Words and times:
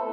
Welcome 0.00 0.08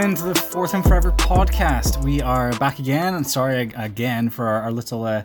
into 0.00 0.24
the 0.24 0.34
Fourth 0.34 0.74
and 0.74 0.82
Forever 0.82 1.12
podcast. 1.12 2.02
We 2.02 2.20
are 2.20 2.50
back 2.58 2.80
again, 2.80 3.14
and 3.14 3.24
sorry 3.24 3.70
again 3.76 4.30
for 4.30 4.48
our, 4.48 4.62
our 4.62 4.72
little 4.72 5.04
uh, 5.04 5.22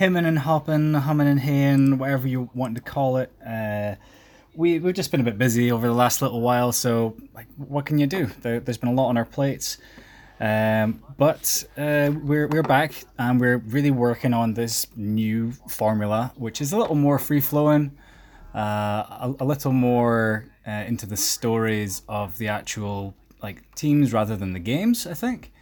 and 0.00 0.38
hopping, 0.40 0.94
humming 0.94 1.28
and 1.28 1.38
haying, 1.38 1.98
whatever 1.98 2.26
you 2.26 2.50
want 2.52 2.74
to 2.74 2.80
call 2.80 3.18
it. 3.18 3.30
Uh, 3.46 3.94
we 4.54 4.78
we've 4.78 4.94
just 4.94 5.10
been 5.10 5.20
a 5.20 5.24
bit 5.24 5.38
busy 5.38 5.70
over 5.72 5.86
the 5.86 5.94
last 5.94 6.22
little 6.22 6.40
while, 6.40 6.72
so 6.72 7.16
like, 7.34 7.46
what 7.56 7.86
can 7.86 7.98
you 7.98 8.06
do? 8.06 8.26
There, 8.42 8.60
there's 8.60 8.78
been 8.78 8.88
a 8.88 8.94
lot 8.94 9.08
on 9.08 9.16
our 9.16 9.24
plates, 9.24 9.78
um, 10.40 11.02
but 11.16 11.64
uh, 11.76 12.10
we're 12.22 12.48
we're 12.48 12.62
back 12.62 12.92
and 13.18 13.40
we're 13.40 13.58
really 13.58 13.90
working 13.90 14.34
on 14.34 14.54
this 14.54 14.86
new 14.96 15.52
formula, 15.68 16.32
which 16.36 16.60
is 16.60 16.72
a 16.72 16.76
little 16.76 16.96
more 16.96 17.18
free 17.18 17.40
flowing, 17.40 17.92
uh, 18.54 18.58
a, 18.58 19.34
a 19.40 19.44
little 19.44 19.72
more 19.72 20.46
uh, 20.66 20.70
into 20.70 21.06
the 21.06 21.16
stories 21.16 22.02
of 22.08 22.36
the 22.38 22.48
actual 22.48 23.14
like 23.42 23.74
teams 23.74 24.12
rather 24.12 24.36
than 24.36 24.52
the 24.52 24.60
games. 24.60 25.06
I 25.06 25.14
think. 25.14 25.52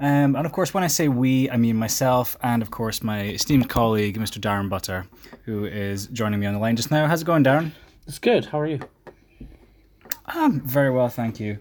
Um, 0.00 0.36
and 0.36 0.46
of 0.46 0.52
course, 0.52 0.72
when 0.72 0.84
I 0.84 0.86
say 0.86 1.08
we, 1.08 1.50
I 1.50 1.56
mean 1.56 1.76
myself 1.76 2.36
and, 2.40 2.62
of 2.62 2.70
course, 2.70 3.02
my 3.02 3.22
esteemed 3.22 3.68
colleague, 3.68 4.16
Mr. 4.16 4.38
Darren 4.38 4.68
Butter, 4.68 5.06
who 5.44 5.64
is 5.64 6.06
joining 6.08 6.38
me 6.38 6.46
on 6.46 6.54
the 6.54 6.60
line 6.60 6.76
just 6.76 6.92
now. 6.92 7.08
How's 7.08 7.22
it 7.22 7.24
going, 7.24 7.42
Darren? 7.42 7.72
It's 8.08 8.18
good. 8.18 8.46
How 8.46 8.60
are 8.60 8.66
you? 8.66 8.80
Um, 10.34 10.62
very 10.62 10.90
well, 10.90 11.10
thank 11.10 11.38
you. 11.38 11.58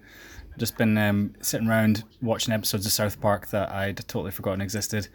Just 0.58 0.78
been 0.78 0.98
um, 0.98 1.36
sitting 1.42 1.68
around 1.68 2.06
watching 2.22 2.54
episodes 2.54 2.86
of 2.86 2.94
South 2.94 3.20
Park 3.20 3.48
that 3.50 3.70
I'd 3.70 3.98
totally 4.08 4.32
forgotten 4.32 4.62
existed, 4.62 5.10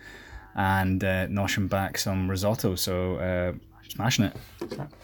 and 0.55 1.03
uh, 1.03 1.27
noshing 1.29 1.71
back 1.71 1.97
some 1.97 2.31
risotto. 2.31 2.75
So 2.75 3.17
uh, 3.17 3.53
smashing 3.89 4.27
it. 4.27 4.37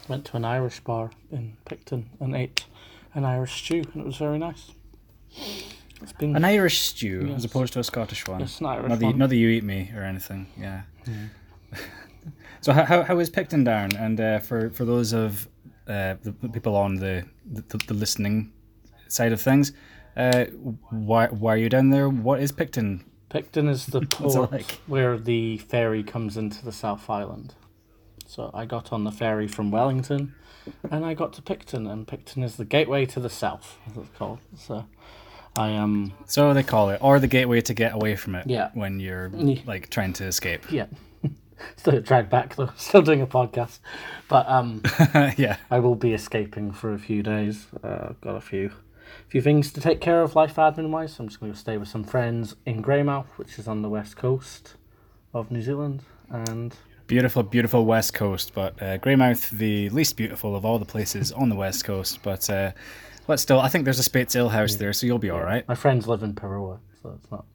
Went 0.07 0.25
to 0.25 0.37
an 0.37 0.45
Irish 0.45 0.79
bar 0.81 1.09
in 1.31 1.57
Picton 1.65 2.07
and 2.19 2.35
ate 2.35 2.63
an 3.15 3.25
Irish 3.25 3.63
stew, 3.63 3.83
and 3.93 4.03
it 4.03 4.05
was 4.05 4.17
very 4.17 4.37
nice. 4.37 4.71
It's 6.01 6.13
been 6.13 6.35
An 6.35 6.45
Irish 6.45 6.79
stew 6.79 7.33
as 7.35 7.43
opposed 7.43 7.73
to 7.73 7.79
a 7.79 7.83
Scottish 7.83 8.27
one. 8.27 8.41
Yes, 8.41 8.59
an 8.59 8.67
Irish 8.67 8.87
not, 8.87 8.99
that, 8.99 9.05
one. 9.05 9.17
not 9.17 9.29
that 9.29 9.35
you 9.35 9.49
eat 9.49 9.63
me 9.63 9.91
or 9.95 10.03
anything. 10.03 10.45
Yeah. 10.57 10.83
so 12.61 12.71
how, 12.71 12.85
how, 12.85 13.01
how 13.01 13.19
is 13.19 13.31
Picton, 13.31 13.65
Darren? 13.65 13.99
And 13.99 14.21
uh, 14.21 14.39
for 14.39 14.69
for 14.69 14.85
those 14.85 15.11
of 15.11 15.49
uh, 15.89 16.15
the 16.23 16.31
people 16.53 16.75
on 16.75 16.95
the, 16.95 17.25
the 17.51 17.77
the 17.87 17.93
listening 17.93 18.51
side 19.07 19.31
of 19.33 19.41
things, 19.41 19.73
uh, 20.15 20.45
why 20.89 21.27
why 21.27 21.53
are 21.55 21.57
you 21.57 21.69
down 21.69 21.89
there? 21.89 22.07
What 22.09 22.39
is 22.41 22.51
Picton? 22.51 23.03
Picton 23.29 23.67
is 23.67 23.85
the 23.87 24.01
port 24.05 24.51
like? 24.51 24.71
where 24.87 25.17
the 25.17 25.57
ferry 25.57 26.03
comes 26.03 26.37
into 26.37 26.63
the 26.63 26.71
South 26.71 27.09
Island. 27.09 27.55
So 28.25 28.51
I 28.53 28.65
got 28.65 28.93
on 28.93 29.03
the 29.03 29.11
ferry 29.11 29.47
from 29.47 29.71
Wellington, 29.71 30.35
and 30.91 31.03
I 31.05 31.15
got 31.15 31.33
to 31.33 31.41
Picton, 31.41 31.87
and 31.87 32.07
Picton 32.07 32.43
is 32.43 32.57
the 32.57 32.65
gateway 32.65 33.05
to 33.07 33.19
the 33.19 33.29
south, 33.29 33.77
as 33.89 33.97
it's 33.97 34.09
called. 34.17 34.39
So 34.55 34.85
I 35.57 35.75
um 35.75 36.13
So 36.27 36.53
they 36.53 36.61
call 36.63 36.89
it, 36.91 36.99
or 37.01 37.19
the 37.19 37.27
gateway 37.27 37.61
to 37.61 37.73
get 37.73 37.93
away 37.95 38.15
from 38.15 38.35
it. 38.35 38.47
Yeah. 38.47 38.69
When 38.75 38.99
you're 38.99 39.29
like 39.65 39.89
trying 39.89 40.13
to 40.13 40.25
escape. 40.25 40.71
yeah. 40.71 40.85
Still 41.75 41.99
dragged 42.01 42.29
back 42.29 42.55
though. 42.55 42.71
Still 42.77 43.01
doing 43.01 43.21
a 43.21 43.27
podcast, 43.27 43.79
but 44.27 44.47
um. 44.49 44.81
yeah. 45.37 45.57
I 45.71 45.79
will 45.79 45.95
be 45.95 46.13
escaping 46.13 46.71
for 46.71 46.93
a 46.93 46.99
few 46.99 47.23
days. 47.23 47.67
Uh, 47.83 48.07
I've 48.09 48.21
got 48.21 48.35
a 48.35 48.41
few 48.41 48.71
few 49.27 49.41
things 49.41 49.71
to 49.73 49.81
take 49.81 50.01
care 50.01 50.21
of 50.21 50.35
life 50.35 50.55
admin 50.55 50.89
wise. 50.89 51.15
So 51.15 51.23
I'm 51.23 51.29
just 51.29 51.39
going 51.39 51.51
to 51.51 51.57
stay 51.57 51.77
with 51.77 51.89
some 51.89 52.03
friends 52.03 52.55
in 52.65 52.81
Greymouth, 52.81 53.27
which 53.37 53.57
is 53.59 53.67
on 53.67 53.81
the 53.81 53.89
west 53.89 54.17
coast 54.17 54.75
of 55.33 55.51
New 55.51 55.61
Zealand. 55.61 56.01
And 56.29 56.75
Beautiful, 57.09 57.41
beautiful 57.41 57.85
West 57.85 58.13
Coast, 58.13 58.53
but 58.53 58.79
uh, 58.79 58.99
Greymouth, 58.99 59.49
the 59.49 59.89
least 59.89 60.15
beautiful 60.15 60.55
of 60.55 60.63
all 60.63 60.77
the 60.77 60.85
places 60.85 61.31
on 61.31 61.49
the 61.49 61.55
West 61.55 61.83
Coast. 61.83 62.19
But 62.21 62.47
uh, 62.51 62.71
but 63.25 63.39
still, 63.39 63.59
I 63.59 63.67
think 63.67 63.83
there's 63.83 63.97
a 63.97 64.03
Speight's 64.03 64.35
Ale 64.35 64.49
House 64.49 64.75
there, 64.75 64.93
so 64.93 65.07
you'll 65.07 65.17
be 65.17 65.31
all 65.31 65.41
right. 65.41 65.67
my 65.67 65.73
friends 65.73 66.07
live 66.07 66.21
in 66.21 66.35
Paroa, 66.35 66.77
so 67.01 67.17
it's 67.17 67.31
not 67.31 67.45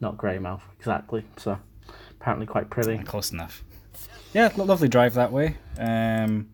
not 0.00 0.18
Greymouth 0.18 0.60
exactly. 0.78 1.24
So 1.38 1.58
apparently 2.22 2.46
quite 2.46 2.70
pretty. 2.70 2.98
Close 3.02 3.32
enough. 3.32 3.64
Yeah, 4.32 4.50
lovely 4.56 4.88
drive 4.88 5.14
that 5.14 5.32
way. 5.32 5.56
Um, 5.76 6.48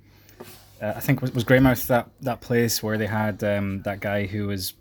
uh, 0.81 0.95
I 0.97 1.01
think 1.01 1.21
was, 1.21 1.33
was 1.33 1.45
Greymouth 1.45 1.87
that, 1.89 2.09
that 2.23 2.41
place 2.41 2.83
where 2.83 2.97
they 2.97 3.07
had 3.07 3.45
um, 3.45 3.83
that 3.83 4.01
guy 4.01 4.27
who 4.27 4.47
was 4.47 4.73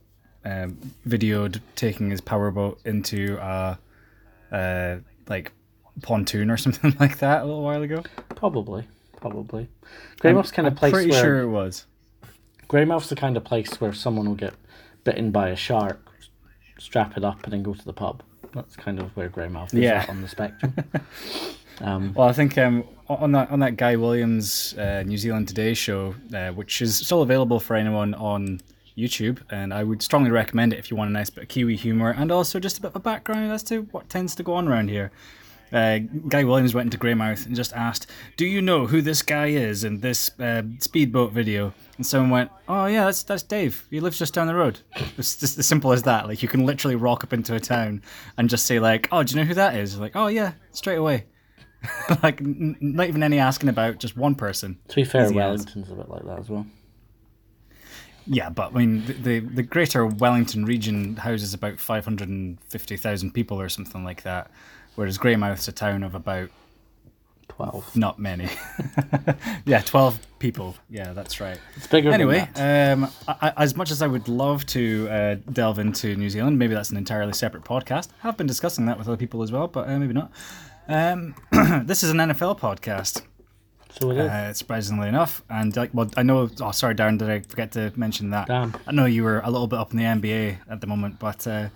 um, 0.46 0.78
videoed 1.06 1.60
taking 1.76 2.10
his 2.10 2.22
powerboat 2.22 2.80
into 2.86 3.38
a 3.40 3.78
uh, 4.52 4.98
like 5.28 5.52
pontoon 6.02 6.50
or 6.50 6.58
something 6.58 6.96
like 7.00 7.20
that 7.20 7.42
a 7.42 7.46
little 7.46 7.64
while 7.64 7.82
ago. 7.82 8.02
Probably, 8.30 8.88
probably. 9.18 9.68
Greymouth's 10.22 10.52
kind 10.52 10.68
of 10.68 10.74
I'm 10.74 10.78
place 10.78 10.94
pretty 10.94 11.12
where 11.12 11.22
sure 11.22 11.42
it 11.42 11.50
was. 11.50 11.86
Greymouth's 12.70 13.10
the 13.10 13.16
kind 13.16 13.36
of 13.36 13.44
place 13.44 13.80
where 13.82 13.92
someone 13.92 14.28
will 14.28 14.36
get 14.36 14.54
bitten 15.04 15.32
by 15.32 15.50
a 15.50 15.56
shark, 15.56 16.00
strap 16.80 17.18
it 17.18 17.26
up, 17.26 17.44
and 17.44 17.52
then 17.52 17.64
go 17.64 17.74
to 17.74 17.86
the 17.86 17.94
pub. 17.94 18.24
That's 18.54 18.76
kind 18.76 19.00
of 19.00 19.16
where 19.16 19.30
Greymouth 19.30 19.74
is 19.74 19.80
Yeah. 19.82 20.06
on 20.10 20.22
the 20.22 20.28
spectrum. 20.28 20.74
um, 21.82 22.14
Well, 22.14 22.28
I 22.28 22.34
think 22.34 22.58
um, 22.58 22.84
on 23.10 23.32
that 23.34 23.52
on 23.52 23.60
that 23.60 23.78
Guy 23.78 23.96
Williams 23.96 24.74
uh, 24.78 25.04
New 25.06 25.18
Zealand 25.18 25.48
Today 25.48 25.74
show, 25.74 26.16
uh, 26.34 26.50
which 26.50 26.82
is 26.82 26.96
still 26.96 27.22
available 27.22 27.60
for 27.60 27.76
anyone 27.76 28.14
on 28.16 28.62
YouTube, 28.98 29.40
and 29.52 29.74
I 29.74 29.84
would 29.84 30.02
strongly 30.02 30.32
recommend 30.32 30.74
it 30.74 30.80
if 30.80 30.90
you 30.90 30.98
want 30.98 31.10
a 31.10 31.14
nice 31.14 31.30
bit 31.30 31.44
of 31.44 31.50
Kiwi 31.50 31.76
humour 31.76 32.12
and 32.18 32.32
also 32.32 32.60
just 32.60 32.78
a 32.80 32.82
bit 32.82 32.88
of 32.90 32.96
a 32.96 33.00
background 33.00 33.52
as 33.52 33.62
to 33.64 33.82
what 33.92 34.10
tends 34.10 34.34
to 34.36 34.44
go 34.44 34.54
on 34.54 34.68
around 34.68 34.90
here. 34.90 35.12
Uh, 35.72 36.00
guy 36.28 36.44
Williams 36.44 36.74
went 36.74 36.88
into 36.88 36.98
Greymouth 36.98 37.46
and 37.46 37.56
just 37.56 37.74
asked, 37.74 38.10
"Do 38.38 38.46
you 38.46 38.62
know 38.62 38.88
who 38.88 39.02
this 39.02 39.22
guy 39.22 39.48
is 39.48 39.84
in 39.84 40.00
this 40.00 40.32
uh, 40.40 40.64
speedboat 40.80 41.34
video?" 41.34 41.74
And 41.98 42.06
someone 42.06 42.30
went, 42.30 42.52
"Oh 42.68 42.86
yeah, 42.86 43.06
that's 43.06 43.24
that's 43.24 43.44
Dave. 43.44 43.86
He 43.90 44.00
lives 44.00 44.18
just 44.18 44.34
down 44.34 44.48
the 44.48 44.56
road." 44.56 44.80
It's 45.18 45.38
just 45.38 45.58
as 45.58 45.66
simple 45.66 45.92
as 45.92 46.04
that. 46.04 46.28
Like 46.28 46.42
you 46.42 46.48
can 46.48 46.66
literally 46.66 46.96
rock 46.96 47.24
up 47.24 47.34
into 47.34 47.56
a 47.56 47.60
town 47.60 48.02
and 48.38 48.50
just 48.50 48.66
say 48.66 48.80
like, 48.80 49.08
"Oh, 49.12 49.24
do 49.24 49.34
you 49.36 49.42
know 49.42 49.48
who 49.48 49.56
that 49.56 49.76
is?" 49.76 50.00
Like, 50.00 50.16
"Oh 50.16 50.28
yeah," 50.28 50.54
straight 50.72 50.98
away. 50.98 51.26
like 52.24 52.42
n- 52.42 52.76
not 52.80 53.08
even 53.08 53.24
any 53.24 53.40
asking 53.40 53.70
about, 53.70 54.00
just 54.00 54.18
one 54.18 54.36
person. 54.36 54.80
To 54.90 54.96
be 54.96 55.04
fair, 55.04 55.26
Easy 55.26 55.40
as. 55.40 55.60
Wellington's 55.60 55.92
a 55.92 55.96
bit 55.96 56.10
like 56.10 56.26
that 56.26 56.40
as 56.40 56.50
well. 56.50 56.66
Yeah, 58.30 58.50
but 58.50 58.74
I 58.74 58.80
mean, 58.80 59.06
the 59.06 59.14
the, 59.14 59.40
the 59.40 59.64
greater 59.64 60.06
Wellington 60.06 60.66
region 60.66 61.16
houses 61.16 61.54
about 61.54 61.80
five 61.80 62.04
hundred 62.04 62.30
and 62.30 62.62
fifty 62.64 62.98
thousand 62.98 63.32
people 63.32 63.60
or 63.60 63.70
something 63.70 64.04
like 64.04 64.24
that, 64.24 64.52
whereas 64.98 65.18
Greymouth's 65.18 65.68
a 65.68 65.72
town 65.72 66.04
of 66.04 66.14
about 66.16 66.50
Twelve. 67.48 67.96
not 67.96 68.20
many. 68.20 68.50
yeah, 69.66 69.82
twelve 69.82 70.20
people. 70.38 70.76
Yeah, 70.90 71.14
that's 71.14 71.40
right. 71.40 71.58
It's 71.76 71.88
bigger. 71.88 72.12
Anyway, 72.12 72.48
than 72.54 73.02
that. 73.02 73.06
um, 73.06 73.36
I, 73.42 73.50
I, 73.56 73.64
as 73.64 73.76
much 73.76 73.90
as 73.90 74.02
I 74.02 74.08
would 74.08 74.28
love 74.28 74.66
to 74.68 75.08
uh, 75.10 75.36
delve 75.54 75.80
into 75.80 76.16
New 76.16 76.30
Zealand, 76.30 76.60
maybe 76.60 76.74
that's 76.76 76.90
an 76.92 76.98
entirely 76.98 77.34
separate 77.34 77.64
podcast. 77.64 78.10
I've 78.24 78.38
been 78.38 78.46
discussing 78.48 78.86
that 78.88 78.98
with 79.00 79.08
other 79.08 79.18
people 79.18 79.42
as 79.44 79.52
well, 79.52 79.68
but 79.68 79.88
uh, 79.90 79.98
maybe 79.98 80.14
not. 80.14 80.32
Um, 80.88 81.34
this 81.86 82.04
is 82.04 82.12
an 82.12 82.18
NFL 82.18 82.60
podcast. 82.60 83.24
so 84.00 84.12
it 84.12 84.18
is. 84.18 84.30
Uh, 84.30 84.54
surprisingly 84.54 85.08
enough, 85.08 85.42
and 85.50 85.76
like, 85.76 85.90
well, 85.94 86.12
I 86.16 86.24
know. 86.24 86.50
Oh, 86.62 86.72
sorry, 86.72 86.96
Darren, 86.96 87.18
did 87.18 87.30
I 87.30 87.40
forget 87.40 87.72
to 87.72 87.92
mention 87.96 88.30
that? 88.32 88.48
Damn. 88.48 88.76
I 88.86 88.92
know 88.92 89.06
you 89.06 89.24
were 89.24 89.40
a 89.40 89.50
little 89.50 89.68
bit 89.68 89.80
up 89.80 89.92
in 89.94 89.98
the 89.98 90.04
NBA 90.04 90.58
at 90.70 90.82
the 90.82 90.88
moment, 90.88 91.18
but 91.18 91.48
uh, 91.48 91.70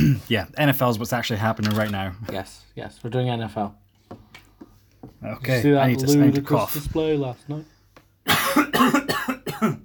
yeah, 0.28 0.46
NFL 0.58 0.90
is 0.90 0.98
what's 0.98 1.12
actually 1.12 1.38
happening 1.38 1.76
right 1.76 1.90
now. 1.90 2.12
yes, 2.32 2.62
yes, 2.74 2.98
we're 3.02 3.10
doing 3.10 3.26
NFL. 3.26 3.74
Okay, 5.24 5.62
See 5.62 5.70
that 5.72 5.82
I 5.82 5.88
need 5.88 5.98
to, 5.98 6.12
I 6.12 6.26
need 6.26 6.34
to 6.34 6.42
cough. 6.42 6.72
display 6.72 7.16
last 7.16 7.48
night? 7.48 7.64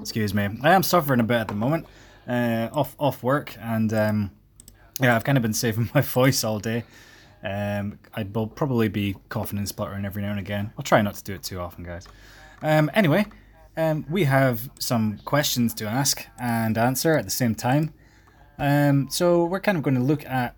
Excuse 0.00 0.34
me. 0.34 0.48
I 0.62 0.72
am 0.72 0.82
suffering 0.82 1.20
a 1.20 1.24
bit 1.24 1.36
at 1.36 1.48
the 1.48 1.54
moment, 1.54 1.86
uh, 2.26 2.68
off 2.72 2.96
off 2.98 3.22
work, 3.22 3.56
and 3.60 3.92
um, 3.92 4.30
yeah, 5.00 5.14
I've 5.14 5.24
kind 5.24 5.38
of 5.38 5.42
been 5.42 5.52
saving 5.54 5.90
my 5.94 6.00
voice 6.00 6.42
all 6.44 6.58
day. 6.58 6.84
Um, 7.42 7.98
I 8.14 8.24
will 8.24 8.48
probably 8.48 8.88
be 8.88 9.14
coughing 9.28 9.58
and 9.58 9.68
spluttering 9.68 10.04
every 10.04 10.22
now 10.22 10.30
and 10.30 10.40
again. 10.40 10.72
I'll 10.76 10.82
try 10.82 11.00
not 11.02 11.14
to 11.14 11.22
do 11.22 11.34
it 11.34 11.42
too 11.44 11.60
often, 11.60 11.84
guys. 11.84 12.08
Um, 12.62 12.90
anyway, 12.94 13.26
um, 13.76 14.04
we 14.10 14.24
have 14.24 14.68
some 14.80 15.18
questions 15.24 15.72
to 15.74 15.86
ask 15.86 16.26
and 16.40 16.76
answer 16.76 17.16
at 17.16 17.24
the 17.24 17.30
same 17.30 17.54
time. 17.54 17.94
Um, 18.58 19.08
so 19.10 19.44
we're 19.44 19.60
kind 19.60 19.76
of 19.78 19.84
going 19.84 19.94
to 19.94 20.02
look 20.02 20.24
at 20.26 20.56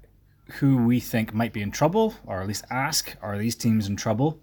who 0.54 0.78
we 0.78 1.00
think 1.00 1.32
might 1.34 1.52
be 1.52 1.62
in 1.62 1.70
trouble, 1.70 2.14
or 2.26 2.40
at 2.40 2.48
least 2.48 2.64
ask, 2.70 3.16
are 3.22 3.38
these 3.38 3.54
teams 3.54 3.86
in 3.86 3.96
trouble? 3.96 4.38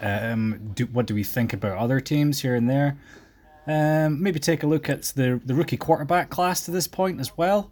Um, 0.00 0.72
do, 0.74 0.86
what 0.86 1.06
do 1.06 1.14
we 1.14 1.24
think 1.24 1.52
about 1.52 1.78
other 1.78 2.00
teams 2.00 2.40
here 2.40 2.54
and 2.54 2.68
there? 2.68 2.96
Um, 3.66 4.22
maybe 4.22 4.38
take 4.40 4.62
a 4.62 4.66
look 4.66 4.90
at 4.90 5.04
the 5.16 5.40
the 5.44 5.54
rookie 5.54 5.78
quarterback 5.78 6.28
class 6.28 6.64
to 6.66 6.70
this 6.70 6.86
point 6.86 7.20
as 7.20 7.36
well, 7.36 7.70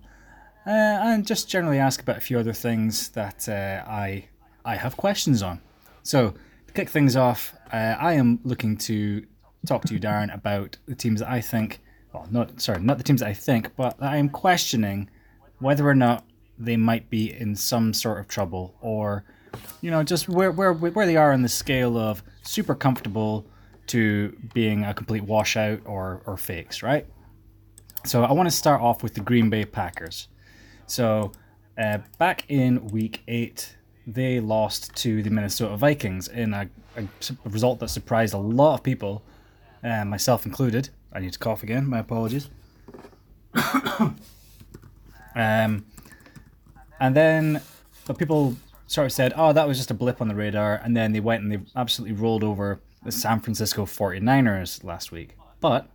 uh, 0.67 0.71
and 0.71 1.27
just 1.27 1.51
generally 1.51 1.79
ask 1.79 2.01
about 2.01 2.17
a 2.17 2.21
few 2.21 2.39
other 2.39 2.55
things 2.55 3.11
that 3.11 3.49
uh, 3.49 3.85
I 3.87 4.29
I 4.65 4.77
have 4.77 4.97
questions 4.97 5.43
on. 5.43 5.61
So 6.03 6.35
to 6.67 6.73
kick 6.73 6.89
things 6.89 7.15
off, 7.17 7.55
uh, 7.73 7.97
I 7.99 8.15
am 8.15 8.41
looking 8.45 8.79
to 8.79 9.27
talk 9.67 9.85
to 9.85 9.95
you, 9.95 10.01
Darren, 10.01 10.33
about 10.35 10.79
the 10.87 10.95
teams 10.95 11.21
that 11.21 11.29
I 11.29 11.41
think, 11.41 11.81
well, 12.13 12.27
not 12.31 12.61
sorry, 12.61 12.81
not 12.81 12.99
the 12.99 13.05
teams 13.05 13.21
that 13.21 13.29
I 13.29 13.35
think, 13.35 13.75
but 13.77 13.97
I 14.01 14.17
am 14.17 14.29
questioning 14.29 15.09
whether 15.59 15.89
or 15.89 15.95
not 15.95 16.25
they 16.59 16.77
might 16.77 17.09
be 17.11 17.33
in 17.33 17.57
some 17.57 17.93
sort 17.95 18.21
of 18.21 18.29
trouble, 18.29 18.75
or 18.81 19.25
you 19.81 19.91
know, 19.91 20.03
just 20.03 20.29
where 20.29 20.53
where 20.53 20.73
where 20.73 21.07
they 21.07 21.17
are 21.17 21.33
on 21.33 21.43
the 21.43 21.49
scale 21.49 21.97
of 21.97 22.23
super 22.43 22.75
comfortable 22.75 23.47
to 23.89 24.37
being 24.55 24.85
a 24.85 24.95
complete 24.95 25.25
washout 25.25 25.81
or 25.85 26.23
or 26.27 26.37
fakes, 26.37 26.83
right? 26.83 27.07
So 28.05 28.25
I 28.25 28.33
want 28.33 28.49
to 28.49 28.55
start 28.55 28.81
off 28.81 29.03
with 29.03 29.15
the 29.15 29.21
Green 29.21 29.49
Bay 29.49 29.65
Packers. 29.65 30.29
So 30.87 31.33
uh, 31.79 31.99
back 32.19 32.45
in 32.49 32.87
Week 32.89 33.23
Eight, 33.29 33.77
they 34.07 34.41
lost 34.41 34.95
to 34.97 35.23
the 35.23 35.31
Minnesota 35.31 35.77
Vikings 35.77 36.29
in 36.29 36.53
a, 36.53 36.69
a 36.97 37.07
result 37.45 37.79
that 37.81 37.89
surprised 37.89 38.35
a 38.35 38.39
lot 38.39 38.75
of 38.75 38.83
people, 38.83 39.23
uh, 39.85 40.05
myself 40.05 40.45
included. 40.47 40.91
I 41.15 41.21
need 41.21 41.33
to 41.33 41.39
cough 41.39 41.63
again. 41.63 41.87
My 41.87 41.99
apologies. 41.99 42.49
um, 45.35 45.85
and 47.01 47.17
then 47.17 47.61
people 48.19 48.57
sort 48.87 49.07
of 49.07 49.13
said, 49.13 49.33
"Oh, 49.37 49.53
that 49.53 49.67
was 49.67 49.79
just 49.79 49.91
a 49.91 49.95
blip 49.95 50.21
on 50.21 50.29
the 50.29 50.35
radar," 50.35 50.81
and 50.83 50.97
then 50.97 51.13
they 51.13 51.21
went 51.21 51.43
and 51.43 51.53
they 51.53 51.61
absolutely 51.77 52.17
rolled 52.17 52.45
over 52.45 52.81
the 53.05 53.13
San 53.13 53.41
Francisco 53.41 53.85
49ers 53.85 54.85
last 54.85 55.13
week. 55.13 55.37
But 55.61 55.89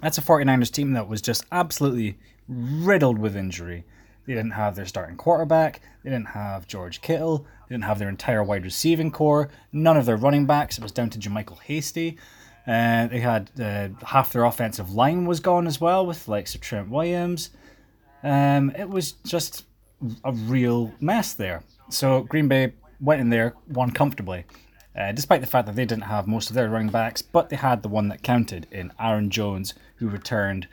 that's 0.00 0.18
a 0.18 0.22
49ers 0.22 0.72
team 0.72 0.92
that 0.92 1.08
was 1.08 1.22
just 1.22 1.44
absolutely 1.52 2.18
riddled 2.48 3.18
with 3.18 3.36
injury. 3.36 3.84
They 4.26 4.34
didn't 4.34 4.52
have 4.52 4.74
their 4.74 4.86
starting 4.86 5.16
quarterback. 5.16 5.80
They 6.02 6.10
didn't 6.10 6.28
have 6.28 6.66
George 6.66 7.00
Kittle. 7.00 7.46
They 7.68 7.74
didn't 7.74 7.84
have 7.84 7.98
their 7.98 8.08
entire 8.08 8.42
wide 8.42 8.64
receiving 8.64 9.10
core. 9.10 9.50
None 9.72 9.96
of 9.96 10.06
their 10.06 10.16
running 10.16 10.46
backs. 10.46 10.78
It 10.78 10.82
was 10.82 10.92
down 10.92 11.10
to 11.10 11.18
JaMycal 11.18 11.60
Hasty. 11.60 12.18
Uh, 12.66 13.06
they 13.06 13.20
had 13.20 13.50
uh, 13.60 13.88
half 14.04 14.32
their 14.32 14.44
offensive 14.44 14.90
line 14.92 15.24
was 15.24 15.40
gone 15.40 15.66
as 15.66 15.80
well, 15.80 16.04
with 16.04 16.26
likes 16.26 16.54
of 16.54 16.60
Trent 16.60 16.88
Williams. 16.88 17.50
Um, 18.22 18.70
it 18.76 18.88
was 18.88 19.12
just 19.24 19.66
a 20.24 20.32
real 20.32 20.92
mess 21.00 21.32
there. 21.34 21.62
So 21.90 22.22
Green 22.22 22.48
Bay 22.48 22.72
went 23.00 23.20
in 23.20 23.30
there, 23.30 23.54
won 23.68 23.92
comfortably, 23.92 24.44
uh, 24.98 25.12
despite 25.12 25.40
the 25.40 25.46
fact 25.46 25.66
that 25.66 25.76
they 25.76 25.84
didn't 25.84 26.04
have 26.04 26.26
most 26.26 26.50
of 26.50 26.54
their 26.54 26.68
running 26.68 26.90
backs, 26.90 27.22
but 27.22 27.48
they 27.48 27.56
had 27.56 27.82
the 27.82 27.88
one 27.88 28.08
that 28.08 28.22
counted 28.22 28.66
in 28.72 28.92
Aaron 28.98 29.30
Jones, 29.30 29.74
who 29.96 30.08
returned 30.08 30.66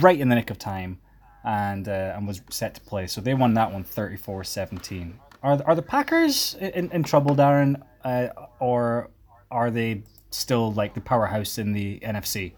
right 0.00 0.18
in 0.18 0.28
the 0.28 0.34
nick 0.34 0.50
of 0.50 0.58
time 0.58 0.98
and 1.44 1.88
uh, 1.88 2.14
and 2.16 2.26
was 2.26 2.40
set 2.50 2.74
to 2.74 2.80
play. 2.80 3.06
So 3.06 3.20
they 3.20 3.34
won 3.34 3.54
that 3.54 3.72
one 3.72 3.84
34-17. 3.84 5.12
Are 5.42 5.62
are 5.66 5.74
the 5.74 5.82
Packers 5.82 6.54
in, 6.60 6.90
in 6.90 7.02
trouble, 7.02 7.36
Darren, 7.36 7.82
uh, 8.04 8.28
or 8.58 9.10
are 9.50 9.70
they 9.70 10.02
still 10.36 10.72
like 10.72 10.94
the 10.94 11.00
powerhouse 11.00 11.58
in 11.58 11.72
the 11.72 12.00
NFC? 12.00 12.52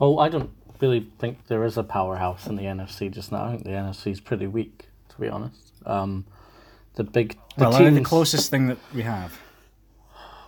Oh, 0.00 0.18
I 0.18 0.28
don't 0.28 0.50
really 0.80 1.06
think 1.18 1.46
there 1.46 1.64
is 1.64 1.76
a 1.76 1.82
powerhouse 1.82 2.46
in 2.46 2.56
the 2.56 2.64
NFC 2.64 3.10
just 3.10 3.32
now. 3.32 3.46
I 3.46 3.50
think 3.52 3.64
the 3.64 3.70
NFC 3.70 4.12
is 4.12 4.20
pretty 4.20 4.46
weak, 4.46 4.88
to 5.10 5.20
be 5.20 5.28
honest. 5.28 5.72
Um, 5.86 6.24
the 6.94 7.04
big 7.04 7.38
the 7.56 7.68
well, 7.68 7.78
teams, 7.78 7.96
the 7.96 8.04
closest 8.04 8.50
thing 8.50 8.66
that 8.68 8.78
we 8.94 9.02
have. 9.02 9.38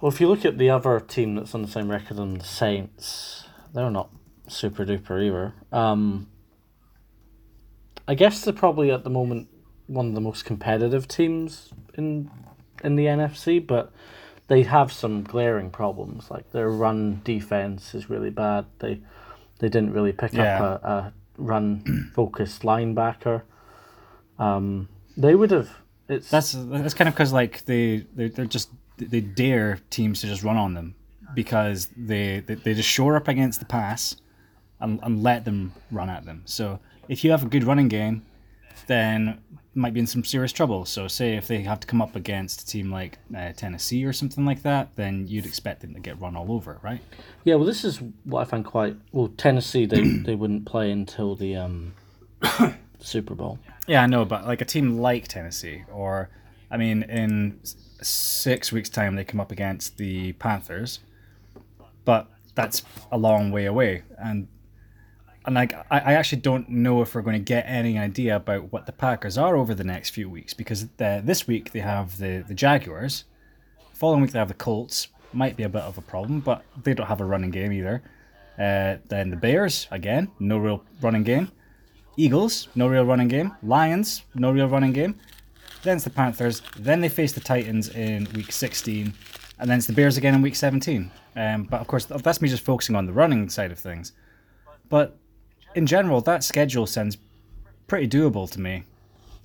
Well, 0.00 0.12
if 0.12 0.20
you 0.20 0.28
look 0.28 0.44
at 0.44 0.58
the 0.58 0.70
other 0.70 1.00
team 1.00 1.36
that's 1.36 1.54
on 1.54 1.62
the 1.62 1.68
same 1.68 1.90
record 1.90 2.18
than 2.18 2.38
the 2.38 2.44
Saints, 2.44 3.44
they're 3.72 3.90
not 3.90 4.10
super 4.48 4.84
duper 4.84 5.22
either. 5.22 5.54
Um, 5.72 6.28
I 8.06 8.14
guess 8.14 8.42
they're 8.44 8.52
probably 8.52 8.90
at 8.90 9.04
the 9.04 9.10
moment 9.10 9.48
one 9.86 10.08
of 10.08 10.14
the 10.14 10.20
most 10.20 10.44
competitive 10.44 11.08
teams 11.08 11.70
in 11.94 12.30
in 12.84 12.96
the 12.96 13.06
NFC, 13.06 13.64
but 13.64 13.92
they 14.48 14.62
have 14.62 14.92
some 14.92 15.22
glaring 15.22 15.70
problems. 15.70 16.30
Like 16.30 16.50
their 16.52 16.70
run 16.70 17.20
defense 17.24 17.94
is 17.94 18.08
really 18.08 18.30
bad. 18.30 18.66
They 18.78 19.00
they 19.58 19.68
didn't 19.68 19.92
really 19.92 20.12
pick 20.12 20.32
yeah. 20.32 20.62
up 20.62 20.84
a, 20.84 20.88
a 20.88 21.12
run 21.38 22.10
focused 22.14 22.62
linebacker. 22.62 23.42
Um, 24.38 24.88
they 25.16 25.34
would 25.34 25.50
have. 25.50 25.70
It's 26.08 26.30
that's 26.30 26.52
that's 26.52 26.94
kind 26.94 27.08
of 27.08 27.14
because 27.14 27.32
like 27.32 27.64
they 27.64 28.06
they 28.14 28.28
they're 28.28 28.44
just 28.44 28.70
they 28.96 29.20
dare 29.20 29.80
teams 29.90 30.20
to 30.20 30.26
just 30.26 30.42
run 30.42 30.56
on 30.56 30.74
them 30.74 30.94
because 31.34 31.88
they 31.96 32.40
they, 32.40 32.54
they 32.54 32.74
just 32.74 32.88
shore 32.88 33.16
up 33.16 33.28
against 33.28 33.58
the 33.60 33.66
pass 33.66 34.16
and, 34.80 35.00
and 35.02 35.22
let 35.22 35.44
them 35.44 35.72
run 35.90 36.08
at 36.08 36.24
them. 36.24 36.42
So 36.44 36.78
if 37.08 37.24
you 37.24 37.30
have 37.30 37.42
a 37.42 37.48
good 37.48 37.64
running 37.64 37.88
game, 37.88 38.22
then 38.86 39.40
might 39.76 39.94
be 39.94 40.00
in 40.00 40.06
some 40.06 40.24
serious 40.24 40.52
trouble. 40.52 40.84
So, 40.84 41.06
say 41.06 41.36
if 41.36 41.46
they 41.46 41.62
have 41.62 41.80
to 41.80 41.86
come 41.86 42.00
up 42.00 42.16
against 42.16 42.62
a 42.62 42.66
team 42.66 42.90
like 42.90 43.18
uh, 43.36 43.52
Tennessee 43.52 44.04
or 44.04 44.12
something 44.12 44.44
like 44.44 44.62
that, 44.62 44.96
then 44.96 45.26
you'd 45.28 45.46
expect 45.46 45.82
them 45.82 45.94
to 45.94 46.00
get 46.00 46.20
run 46.20 46.34
all 46.34 46.50
over, 46.50 46.78
right? 46.82 47.00
Yeah, 47.44 47.56
well, 47.56 47.66
this 47.66 47.84
is 47.84 48.00
what 48.24 48.40
I 48.40 48.44
find 48.44 48.64
quite 48.64 48.96
well. 49.12 49.28
Tennessee, 49.36 49.86
they 49.86 50.00
they 50.24 50.34
wouldn't 50.34 50.64
play 50.64 50.90
until 50.90 51.36
the 51.36 51.56
um, 51.56 51.94
Super 52.98 53.34
Bowl. 53.34 53.58
Yeah, 53.86 54.02
I 54.02 54.06
know, 54.06 54.24
but 54.24 54.46
like 54.46 54.60
a 54.60 54.64
team 54.64 54.98
like 54.98 55.28
Tennessee, 55.28 55.84
or 55.92 56.30
I 56.70 56.76
mean, 56.76 57.02
in 57.04 57.60
six 58.02 58.72
weeks' 58.72 58.88
time, 58.88 59.14
they 59.14 59.24
come 59.24 59.40
up 59.40 59.52
against 59.52 59.98
the 59.98 60.32
Panthers, 60.34 61.00
but 62.04 62.28
that's 62.54 62.82
a 63.12 63.18
long 63.18 63.52
way 63.52 63.66
away, 63.66 64.02
and 64.18 64.48
and 65.46 65.54
like 65.54 65.72
I, 65.90 65.98
I 65.98 66.12
actually 66.14 66.42
don't 66.42 66.68
know 66.68 67.00
if 67.02 67.14
we're 67.14 67.22
going 67.22 67.38
to 67.38 67.44
get 67.44 67.64
any 67.66 67.98
idea 67.98 68.36
about 68.36 68.72
what 68.72 68.86
the 68.86 68.92
Packers 68.92 69.38
are 69.38 69.56
over 69.56 69.74
the 69.74 69.84
next 69.84 70.10
few 70.10 70.28
weeks 70.28 70.52
because 70.52 70.86
this 70.96 71.46
week 71.46 71.72
they 71.72 71.80
have 71.80 72.18
the 72.18 72.44
the 72.46 72.54
Jaguars, 72.54 73.24
following 73.94 74.22
week 74.22 74.32
they 74.32 74.38
have 74.38 74.48
the 74.48 74.54
Colts. 74.54 75.08
Might 75.32 75.56
be 75.56 75.64
a 75.64 75.68
bit 75.68 75.82
of 75.82 75.98
a 75.98 76.02
problem, 76.02 76.40
but 76.40 76.64
they 76.82 76.94
don't 76.94 77.06
have 77.06 77.20
a 77.20 77.24
running 77.24 77.50
game 77.50 77.72
either. 77.72 78.02
Uh, 78.58 78.96
then 79.08 79.30
the 79.30 79.36
Bears 79.36 79.86
again, 79.90 80.30
no 80.38 80.58
real 80.58 80.82
running 81.00 81.24
game. 81.24 81.50
Eagles, 82.16 82.68
no 82.74 82.88
real 82.88 83.04
running 83.04 83.28
game. 83.28 83.54
Lions, 83.62 84.22
no 84.34 84.50
real 84.50 84.68
running 84.68 84.92
game. 84.92 85.18
Then 85.82 85.96
it's 85.96 86.04
the 86.04 86.10
Panthers. 86.10 86.62
Then 86.78 87.00
they 87.00 87.10
face 87.10 87.32
the 87.32 87.40
Titans 87.40 87.90
in 87.90 88.26
week 88.34 88.50
16, 88.50 89.12
and 89.58 89.70
then 89.70 89.78
it's 89.78 89.86
the 89.86 89.92
Bears 89.92 90.16
again 90.16 90.34
in 90.34 90.42
week 90.42 90.56
17. 90.56 91.10
Um, 91.36 91.64
but 91.64 91.80
of 91.80 91.86
course, 91.86 92.06
that's 92.06 92.40
me 92.40 92.48
just 92.48 92.64
focusing 92.64 92.96
on 92.96 93.04
the 93.04 93.12
running 93.12 93.50
side 93.50 93.70
of 93.70 93.78
things. 93.78 94.12
But 94.88 95.18
in 95.76 95.86
general, 95.86 96.20
that 96.22 96.42
schedule 96.42 96.86
sounds 96.86 97.18
pretty 97.86 98.08
doable 98.08 98.50
to 98.50 98.58
me. 98.58 98.84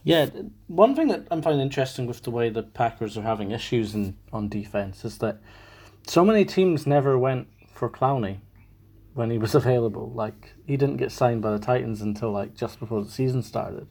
Yeah, 0.04 0.30
one 0.68 0.96
thing 0.96 1.10
that 1.10 1.28
I'm 1.30 1.44
finding 1.44 1.62
interesting 1.62 2.08
with 2.08 2.24
the 2.24 2.32
way 2.32 2.50
the 2.50 2.64
Packers 2.64 3.18
are 3.18 3.22
having 3.22 3.52
issues 3.52 3.94
in, 3.94 4.18
on 4.34 4.50
defense 4.50 5.06
is 5.06 5.20
that 5.20 5.40
so 6.08 6.26
many 6.26 6.44
teams 6.44 6.88
never 6.88 7.20
went 7.20 7.48
for 7.72 7.88
Clowney 7.88 8.38
when 9.14 9.30
he 9.30 9.38
was 9.38 9.54
available. 9.62 10.10
Like 10.10 10.54
he 10.66 10.78
didn't 10.78 10.98
get 10.98 11.12
signed 11.12 11.42
by 11.44 11.52
the 11.52 11.60
Titans 11.60 12.02
until 12.02 12.32
like 12.32 12.56
just 12.56 12.80
before 12.80 13.04
the 13.04 13.12
season 13.12 13.44
started. 13.44 13.86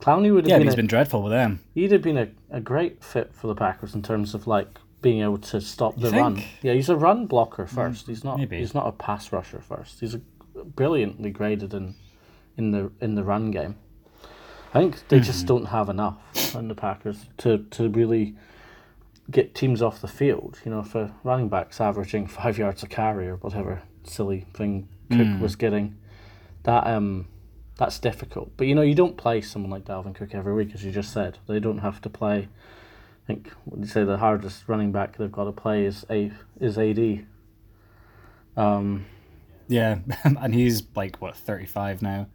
Clowney 0.00 0.34
would 0.34 0.44
have 0.44 0.50
yeah, 0.50 0.58
been 0.58 0.66
he's 0.66 0.74
a, 0.74 0.76
been 0.76 0.86
dreadful 0.86 1.22
with 1.22 1.32
them. 1.32 1.60
He'd 1.74 1.92
have 1.92 2.02
been 2.02 2.18
a, 2.18 2.28
a 2.50 2.60
great 2.60 3.02
fit 3.02 3.32
for 3.32 3.46
the 3.46 3.54
Packers 3.54 3.94
in 3.94 4.02
terms 4.02 4.34
of 4.34 4.46
like 4.46 4.78
being 5.02 5.22
able 5.22 5.38
to 5.38 5.60
stop 5.60 5.98
the 5.98 6.10
run. 6.10 6.42
Yeah, 6.62 6.74
he's 6.74 6.88
a 6.88 6.96
run 6.96 7.26
blocker 7.26 7.66
first. 7.66 8.06
Mm, 8.06 8.08
he's 8.08 8.24
not. 8.24 8.38
Maybe. 8.38 8.58
He's 8.58 8.74
not 8.74 8.86
a 8.86 8.92
pass 8.92 9.32
rusher 9.32 9.60
first. 9.60 10.00
He's 10.00 10.14
a 10.14 10.20
brilliantly 10.64 11.30
graded 11.30 11.74
in 11.74 11.94
in 12.56 12.70
the 12.70 12.90
in 13.00 13.14
the 13.14 13.24
run 13.24 13.50
game. 13.50 13.76
I 14.72 14.80
think 14.80 15.08
they 15.08 15.16
mm-hmm. 15.16 15.24
just 15.24 15.46
don't 15.46 15.66
have 15.66 15.88
enough 15.88 16.54
in 16.54 16.68
the 16.68 16.74
Packers 16.74 17.26
to, 17.38 17.58
to 17.70 17.88
really 17.88 18.36
get 19.28 19.54
teams 19.54 19.82
off 19.82 20.00
the 20.00 20.08
field. 20.08 20.60
You 20.64 20.70
know, 20.70 20.80
if 20.80 20.94
a 20.94 21.12
running 21.24 21.48
back's 21.48 21.80
averaging 21.80 22.26
five 22.38 22.56
yards 22.56 22.82
a 22.82 22.86
carry 22.86 23.28
or 23.28 23.36
whatever 23.36 23.82
silly 24.04 24.46
thing 24.54 24.88
Cook 25.10 25.20
mm. 25.20 25.40
was 25.40 25.56
getting, 25.56 25.96
that 26.62 26.86
um 26.86 27.26
that's 27.76 27.98
difficult. 27.98 28.52
But 28.56 28.68
you 28.68 28.74
know, 28.74 28.82
you 28.82 28.94
don't 28.94 29.16
play 29.16 29.40
someone 29.40 29.70
like 29.70 29.84
Dalvin 29.84 30.14
Cook 30.14 30.34
every 30.34 30.54
week, 30.54 30.70
as 30.74 30.84
you 30.84 30.92
just 30.92 31.12
said. 31.12 31.38
They 31.48 31.58
don't 31.58 31.78
have 31.78 32.00
to 32.02 32.10
play. 32.10 32.48
I 33.24 33.26
think 33.26 33.50
what 33.64 33.80
you 33.80 33.86
say 33.86 34.04
the 34.04 34.18
hardest 34.18 34.68
running 34.68 34.92
back 34.92 35.16
they've 35.16 35.32
got 35.32 35.44
to 35.44 35.52
play 35.52 35.84
is 35.84 36.06
a 36.08 36.30
is 36.60 36.78
AD. 36.78 37.26
Um, 38.56 39.06
yeah, 39.70 39.98
and 40.24 40.54
he's 40.54 40.82
like 40.94 41.16
what 41.16 41.36
thirty 41.36 41.66
five 41.66 42.02
now. 42.02 42.26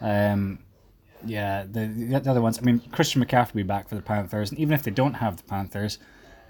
Um, 0.00 0.58
yeah, 1.24 1.64
the 1.64 1.86
the 1.86 2.30
other 2.30 2.40
ones. 2.40 2.58
I 2.58 2.62
mean, 2.62 2.80
Christian 2.92 3.24
McCaffrey 3.24 3.54
will 3.54 3.58
be 3.58 3.62
back 3.62 3.88
for 3.88 3.94
the 3.94 4.02
Panthers, 4.02 4.50
and 4.50 4.58
even 4.58 4.74
if 4.74 4.82
they 4.82 4.90
don't 4.90 5.14
have 5.14 5.36
the 5.36 5.44
Panthers, 5.44 5.98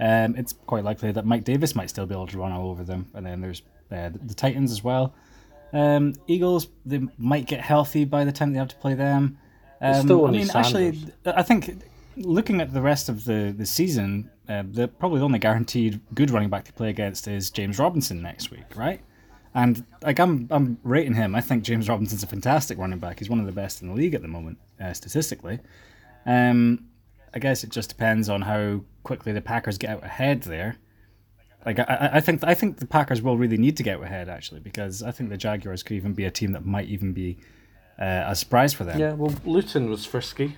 um, 0.01 0.35
it's 0.37 0.55
quite 0.67 0.85
likely 0.85 1.13
that 1.13 1.27
Mike 1.27 1.45
Davis 1.45 1.75
might 1.75 1.91
still 1.91 2.07
be 2.07 2.15
able 2.15 2.27
to 2.29 2.39
run 2.39 2.53
all 2.53 2.71
over 2.71 2.85
them. 2.85 3.07
And 3.15 3.25
then 3.25 3.41
there's 3.41 3.63
uh, 3.91 4.09
the, 4.09 4.19
the 4.19 4.35
Titans 4.35 4.73
as 4.73 4.83
well. 4.83 5.15
Um, 5.73 6.15
Eagles, 6.27 6.69
they 6.87 7.01
might 7.19 7.47
get 7.47 7.61
healthy 7.61 8.05
by 8.05 8.25
the 8.25 8.33
time 8.33 8.53
they 8.53 8.59
have 8.59 8.69
to 8.69 8.77
play 8.77 8.95
them. 8.95 9.39
Um, 9.81 10.03
still 10.03 10.27
I 10.27 10.31
mean, 10.31 10.47
Sanders. 10.47 10.67
actually, 10.67 11.13
I 11.27 11.43
think 11.43 11.83
looking 12.17 12.61
at 12.61 12.73
the 12.73 12.81
rest 12.81 13.09
of 13.09 13.25
the 13.25 13.55
the 13.57 13.67
season, 13.67 14.31
uh, 14.49 14.63
the 14.71 14.89
probably 14.89 15.19
the 15.19 15.25
only 15.25 15.39
guaranteed 15.39 16.01
good 16.15 16.31
running 16.31 16.49
back 16.49 16.65
to 16.65 16.73
play 16.73 16.89
against 16.89 17.29
is 17.29 17.51
James 17.51 17.79
Robinson 17.79 18.23
next 18.23 18.51
week, 18.51 18.65
right? 18.75 19.01
And 19.55 19.85
like 20.03 20.19
I'm, 20.19 20.47
I'm 20.51 20.79
rating 20.83 21.15
him. 21.15 21.35
I 21.35 21.41
think 21.41 21.65
James 21.65 21.89
Robinson's 21.89 22.23
a 22.23 22.27
fantastic 22.27 22.79
running 22.79 22.99
back. 22.99 23.19
He's 23.19 23.31
one 23.31 23.41
of 23.41 23.47
the 23.47 23.53
best 23.53 23.83
in 23.83 23.89
the 23.89 23.95
league 23.95 24.15
at 24.15 24.23
the 24.23 24.29
moment, 24.29 24.59
uh, 24.81 24.93
statistically. 24.93 25.59
Um, 26.27 26.87
I 27.35 27.39
guess 27.39 27.65
it 27.65 27.71
just 27.71 27.89
depends 27.89 28.29
on 28.29 28.43
how 28.43 28.83
quickly 29.03 29.33
the 29.33 29.41
Packers 29.41 29.79
get 29.79 29.91
out 29.91 30.05
ahead 30.05 30.43
there. 30.43 30.77
Like 31.67 31.79
I, 31.81 32.11
I 32.15 32.21
think 32.21 32.45
I 32.45 32.55
think 32.55 32.79
the 32.79 32.87
Packers 32.87 33.21
will 33.21 33.37
really 33.37 33.57
need 33.57 33.77
to 33.79 33.83
get 33.83 34.01
ahead 34.01 34.29
actually 34.29 34.61
because 34.61 35.03
I 35.03 35.11
think 35.11 35.31
the 35.31 35.37
Jaguars 35.37 35.83
could 35.83 35.97
even 35.97 36.13
be 36.13 36.25
a 36.25 36.31
team 36.31 36.53
that 36.53 36.65
might 36.65 36.89
even 36.89 37.13
be 37.13 37.39
uh, 37.99 38.25
a 38.27 38.35
surprise 38.35 38.73
for 38.73 38.85
them. 38.85 38.99
Yeah, 38.99 39.13
well, 39.15 39.35
Luton 39.45 39.91
was 39.91 40.05
frisky 40.05 40.57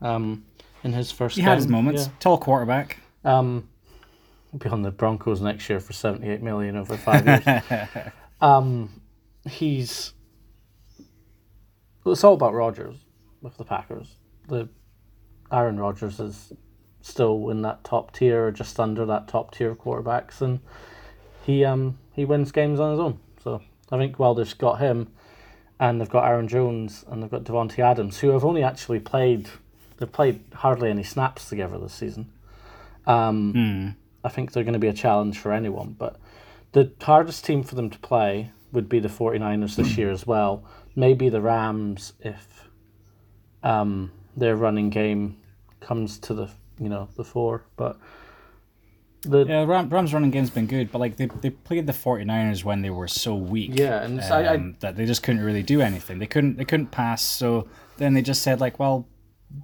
um, 0.00 0.44
in 0.84 0.92
his 0.92 1.10
first 1.10 1.36
he 1.36 1.42
game. 1.42 1.48
had 1.48 1.58
his 1.58 1.66
moments. 1.66 2.08
Tall 2.20 2.38
quarterback. 2.38 2.98
Um, 3.24 3.68
be 4.56 4.68
on 4.68 4.82
the 4.82 4.90
Broncos 4.90 5.40
next 5.40 5.68
year 5.68 5.80
for 5.80 5.92
78 5.92 6.42
million 6.42 6.76
over 6.76 6.96
five 6.96 7.26
years. 7.26 7.62
um, 8.40 9.02
he's. 9.48 10.14
It's 12.06 12.24
all 12.24 12.34
about 12.34 12.54
Rodgers 12.54 12.96
with 13.42 13.58
the 13.58 13.64
Packers. 13.64 14.16
The 14.48 14.68
Aaron 15.52 15.78
Rodgers 15.78 16.20
is 16.20 16.52
still 17.02 17.50
in 17.50 17.62
that 17.62 17.84
top 17.84 18.12
tier 18.12 18.46
or 18.46 18.52
just 18.52 18.80
under 18.80 19.04
that 19.06 19.28
top 19.28 19.54
tier 19.54 19.70
of 19.70 19.78
quarterbacks, 19.78 20.40
and 20.40 20.60
he 21.44 21.64
um 21.64 21.98
he 22.14 22.24
wins 22.24 22.50
games 22.50 22.80
on 22.80 22.92
his 22.92 23.00
own. 23.00 23.20
So 23.42 23.60
I 23.90 23.98
think 23.98 24.18
while 24.18 24.34
they've 24.34 24.58
got 24.58 24.78
him, 24.80 25.08
and 25.80 26.00
they've 26.00 26.08
got 26.08 26.24
Aaron 26.24 26.48
Jones 26.48 27.04
and 27.08 27.22
they've 27.22 27.30
got 27.30 27.44
Davante 27.44 27.78
Adams, 27.78 28.18
who 28.18 28.30
have 28.30 28.44
only 28.44 28.62
actually 28.62 29.00
played 29.00 29.48
they've 29.98 30.10
played 30.10 30.42
hardly 30.54 30.90
any 30.90 31.02
snaps 31.02 31.48
together 31.48 31.78
this 31.78 31.94
season. 31.94 32.32
Um, 33.06 33.52
I 34.24 34.28
think 34.28 34.52
they're 34.52 34.64
going 34.64 34.72
to 34.74 34.78
be 34.78 34.88
a 34.88 34.92
challenge 34.92 35.38
for 35.38 35.52
anyone, 35.52 35.94
but 35.98 36.16
the 36.72 36.92
hardest 37.00 37.44
team 37.44 37.62
for 37.62 37.74
them 37.74 37.88
to 37.90 37.98
play 38.00 38.50
would 38.72 38.88
be 38.88 38.98
the 39.00 39.08
49ers 39.08 39.76
this 39.76 39.96
year 39.96 40.10
as 40.10 40.26
well. 40.26 40.64
Maybe 40.96 41.28
the 41.28 41.40
Rams 41.40 42.12
if 42.20 42.68
um, 43.62 44.10
their 44.36 44.56
running 44.56 44.90
game 44.90 45.36
comes 45.80 46.18
to 46.20 46.34
the 46.34 46.50
you 46.80 46.88
know 46.88 47.08
the 47.16 47.24
fore, 47.24 47.64
but 47.76 47.98
the 49.22 49.44
Yeah, 49.44 49.64
Ram, 49.64 49.88
Rams 49.88 50.12
running 50.14 50.30
game's 50.30 50.50
been 50.50 50.66
good, 50.66 50.92
but 50.92 50.98
like 50.98 51.16
they, 51.16 51.26
they 51.26 51.50
played 51.50 51.86
the 51.86 51.92
49ers 51.92 52.62
when 52.64 52.82
they 52.82 52.90
were 52.90 53.08
so 53.08 53.34
weak. 53.34 53.70
Yeah, 53.74 54.02
and 54.04 54.18
it's- 54.18 54.30
I- 54.30 54.42
I- 54.44 54.54
um, 54.56 54.76
that 54.80 54.96
they 54.96 55.06
just 55.06 55.22
couldn't 55.22 55.42
really 55.42 55.62
do 55.62 55.80
anything. 55.80 56.18
They 56.18 56.26
couldn't 56.26 56.56
they 56.56 56.64
couldn't 56.64 56.88
pass, 56.90 57.22
so 57.22 57.68
then 57.96 58.14
they 58.14 58.22
just 58.22 58.42
said 58.42 58.60
like, 58.60 58.78
well, 58.78 59.08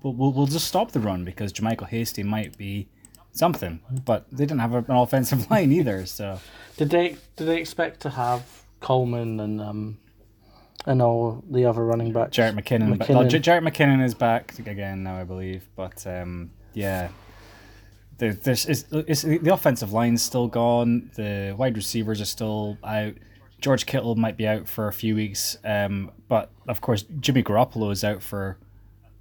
we'll 0.02 0.14
we'll, 0.14 0.32
we'll 0.32 0.46
just 0.46 0.66
stop 0.66 0.92
the 0.92 1.00
run 1.00 1.24
because 1.24 1.52
JaMycal 1.52 1.88
Hasty 1.88 2.22
might 2.22 2.56
be 2.58 2.88
something, 3.34 3.80
but 4.04 4.26
they 4.30 4.46
didn't 4.46 4.60
have 4.60 4.74
an 4.74 4.86
offensive 4.88 5.50
line 5.50 5.70
either. 5.72 6.06
So 6.06 6.40
Did 6.76 6.90
they 6.90 7.16
did 7.36 7.46
they 7.46 7.58
expect 7.60 8.00
to 8.00 8.10
have 8.10 8.64
Coleman 8.80 9.40
and 9.40 9.60
um 9.60 9.98
and 10.86 11.02
all 11.02 11.42
the 11.50 11.66
other 11.66 11.84
running 11.84 12.12
backs? 12.12 12.36
Jerick 12.36 12.54
McKinnon, 12.54 12.96
McKinnon. 12.96 13.16
Well, 13.16 13.28
J- 13.28 13.40
Jerick 13.40 13.68
McKinnon 13.68 14.02
is 14.04 14.14
back 14.14 14.58
again 14.58 15.02
now, 15.02 15.18
I 15.18 15.24
believe, 15.24 15.66
but 15.76 16.06
um, 16.06 16.50
yeah. 16.72 17.08
There, 18.18 18.32
there's 18.32 18.66
is, 18.66 18.84
is 18.92 19.22
the 19.22 19.52
offensive 19.52 19.92
line's 19.92 20.22
still 20.22 20.46
gone. 20.46 21.10
The 21.16 21.54
wide 21.58 21.76
receivers 21.76 22.20
are 22.20 22.26
still 22.26 22.78
out. 22.84 23.14
George 23.60 23.86
Kittle 23.86 24.14
might 24.14 24.36
be 24.36 24.46
out 24.46 24.68
for 24.68 24.86
a 24.86 24.92
few 24.92 25.14
weeks, 25.16 25.56
um, 25.64 26.12
but 26.28 26.50
of 26.68 26.80
course 26.80 27.04
Jimmy 27.18 27.42
Garoppolo 27.42 27.90
is 27.90 28.04
out 28.04 28.22
for 28.22 28.58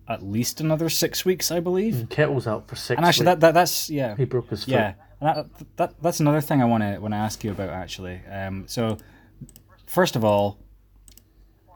at 0.07 0.21
least 0.23 0.59
another 0.61 0.89
six 0.89 1.23
weeks, 1.25 1.51
I 1.51 1.59
believe. 1.59 2.07
Kittle's 2.09 2.47
out 2.47 2.67
for 2.67 2.75
six. 2.75 2.97
And 2.97 3.05
actually, 3.05 3.25
weeks. 3.27 3.31
that, 3.35 3.39
that 3.41 3.53
that's 3.53 3.89
yeah, 3.89 4.15
he 4.15 4.25
broke 4.25 4.49
his 4.49 4.65
foot. 4.65 4.71
yeah. 4.71 4.93
And 5.21 5.29
that, 5.29 5.47
that 5.77 5.93
that's 6.01 6.19
another 6.19 6.41
thing 6.41 6.61
I 6.61 6.65
want 6.65 6.83
to 6.83 6.99
want 6.99 7.13
to 7.13 7.17
ask 7.17 7.43
you 7.43 7.51
about 7.51 7.69
actually. 7.69 8.21
Um, 8.29 8.65
so 8.67 8.97
first 9.87 10.15
of 10.15 10.23
all, 10.25 10.57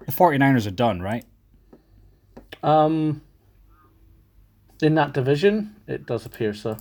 the 0.05 0.11
49ers 0.11 0.67
are 0.67 0.71
done, 0.71 1.01
right? 1.01 1.23
Um, 2.63 3.21
in 4.81 4.95
that 4.95 5.13
division, 5.13 5.75
it 5.87 6.05
does 6.05 6.25
appear 6.25 6.53
so. 6.53 6.77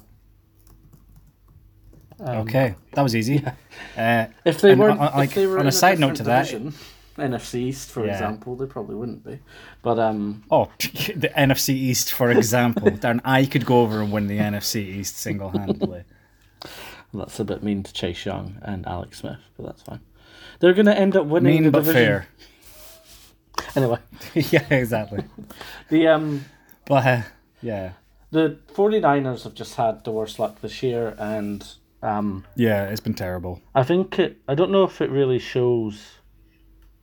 Okay, 2.21 2.75
that 2.93 3.03
was 3.03 3.15
easy. 3.15 3.45
Uh, 3.97 4.27
If 4.45 4.61
they 4.63 4.75
were, 4.75 4.91
on- 4.91 4.99
on- 4.99 5.13
like, 5.15 5.29
if 5.31 5.35
they 5.35 5.47
were 5.47 5.59
on 5.59 5.67
a 5.67 5.73
side 5.73 5.99
note 5.99 6.17
to 6.17 6.23
that- 6.25 6.47
division, 6.49 6.75
NFC 7.17 7.55
East, 7.61 7.91
for 7.91 8.05
Yeah. 8.05 8.13
example, 8.13 8.57
they 8.57 8.67
probably 8.67 8.95
wouldn't 8.95 9.25
be. 9.25 9.39
But 9.83 9.99
um, 9.99 10.43
oh, 10.51 10.71
the 10.79 11.31
NFC 11.37 11.71
East, 11.71 12.13
for 12.13 12.31
example. 12.31 12.91
Darn, 13.01 13.21
I 13.25 13.47
could 13.47 13.65
go 13.67 13.81
over 13.81 14.01
and 14.03 14.13
win 14.13 14.27
the 14.27 14.39
NFC 14.39 14.77
East 14.77 15.17
single 15.19 15.51
handedly. 15.51 16.05
that's 17.15 17.41
a 17.41 17.45
bit 17.45 17.63
mean 17.63 17.83
to 17.83 17.93
Chase 17.93 18.25
Young 18.27 18.57
and 18.63 18.87
Alex 18.87 19.19
Smith, 19.21 19.39
but 19.57 19.67
that's 19.67 19.83
fine. 19.83 20.01
They're 20.61 20.75
going 20.75 20.87
to 20.87 20.99
end 20.99 21.17
up 21.17 21.27
winning 21.27 21.55
Mean 21.55 21.63
the 21.65 21.71
but 21.71 21.85
division 21.85 22.03
fair. 22.05 22.29
anyway. 23.77 23.99
yeah, 24.35 24.65
exactly. 24.71 25.25
The 25.89 26.09
um, 26.09 26.45
But 26.87 27.07
uh, 27.07 27.23
yeah, 27.63 27.93
the 28.31 28.59
49ers 28.75 29.45
have 29.45 29.55
just 29.55 29.77
had 29.77 30.05
the 30.05 30.11
worst 30.11 30.39
luck 30.39 30.61
this 30.61 30.83
year, 30.83 31.15
and 31.19 31.67
um, 32.03 32.45
yeah, 32.55 32.85
it's 32.89 33.01
been 33.01 33.15
terrible. 33.15 33.61
I 33.75 33.83
think 33.83 34.19
it. 34.19 34.39
I 34.49 34.55
don't 34.55 34.71
know 34.71 34.85
if 34.85 35.01
it 35.01 35.11
really 35.11 35.39
shows 35.39 36.03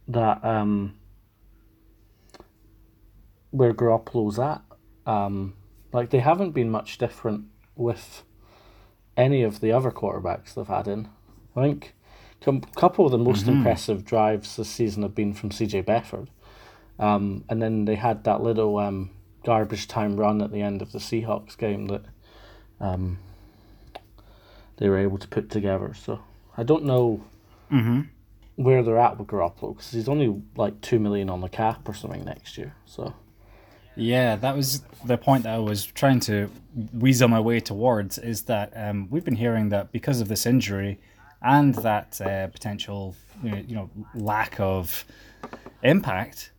that 0.08 0.44
um, 0.44 0.96
where 3.52 3.74
Garoppolo's 3.74 4.40
at. 4.40 4.62
Um, 5.06 5.56
like 5.92 6.10
they 6.10 6.20
haven't 6.20 6.52
been 6.52 6.72
much 6.72 6.98
different 6.98 7.46
with 7.76 8.24
any 9.16 9.44
of 9.44 9.60
the 9.60 9.72
other 9.72 9.92
quarterbacks 9.92 10.54
they've 10.54 10.68
had 10.68 10.88
in. 10.88 11.08
I 11.56 11.62
think 11.62 11.94
a 12.48 12.60
couple 12.76 13.06
of 13.06 13.12
the 13.12 13.18
most 13.18 13.48
impressive 13.48 14.04
drives 14.04 14.56
this 14.56 14.70
season 14.70 15.04
have 15.04 15.16
been 15.16 15.34
from 15.34 15.50
CJ 15.52 15.86
Beathard, 15.86 16.28
um, 17.00 17.44
and 17.48 17.62
then 17.62 17.86
they 17.86 17.96
had 17.96 18.24
that 18.24 18.42
little 18.42 18.78
um, 18.80 19.12
garbage 19.46 19.88
time 19.88 20.18
run 20.18 20.42
at 20.42 20.52
the 20.52 20.62
end 20.62 20.82
of 20.82 20.92
the 20.92 21.00
Seahawks 21.00 21.58
game 21.58 21.88
that 21.88 22.04
um, 22.80 23.20
they 24.78 24.90
were 24.90 24.98
able 24.98 25.18
to 25.20 25.28
put 25.28 25.50
together. 25.50 25.94
So 25.94 26.20
I 26.58 26.64
don't 26.64 26.86
know 26.86 27.24
where 28.56 28.84
they're 28.84 29.00
at 29.00 29.18
with 29.18 29.28
Garoppolo 29.28 29.76
because 29.76 29.92
he's 29.92 30.10
only 30.10 30.42
like 30.56 30.80
two 30.82 31.00
million 31.00 31.30
on 31.30 31.42
the 31.42 31.50
cap 31.50 31.88
or 31.88 31.94
something 31.94 32.24
next 32.24 32.58
year. 32.58 32.76
So 32.86 33.14
Yeah, 33.96 34.36
that 34.38 34.56
was 34.56 34.84
the 35.06 35.18
point 35.18 35.44
that 35.44 35.56
I 35.56 35.60
was 35.60 35.86
trying 35.86 36.20
to 36.22 36.50
weasel 36.94 37.28
my 37.28 37.40
way 37.40 37.60
towards. 37.60 38.18
Is 38.18 38.44
that 38.44 38.72
um, 38.76 39.08
we've 39.10 39.26
been 39.26 39.36
hearing 39.36 39.70
that 39.70 39.92
because 39.92 40.22
of 40.22 40.28
this 40.28 40.46
injury 40.46 41.00
and 41.42 41.76
that 41.76 42.22
uh, 42.22 42.48
potential, 42.48 43.16
you 43.44 43.52
know, 43.52 43.58
you 43.68 43.76
know, 43.76 43.90
lack 44.16 44.60
of 44.60 45.04
impact, 45.82 46.52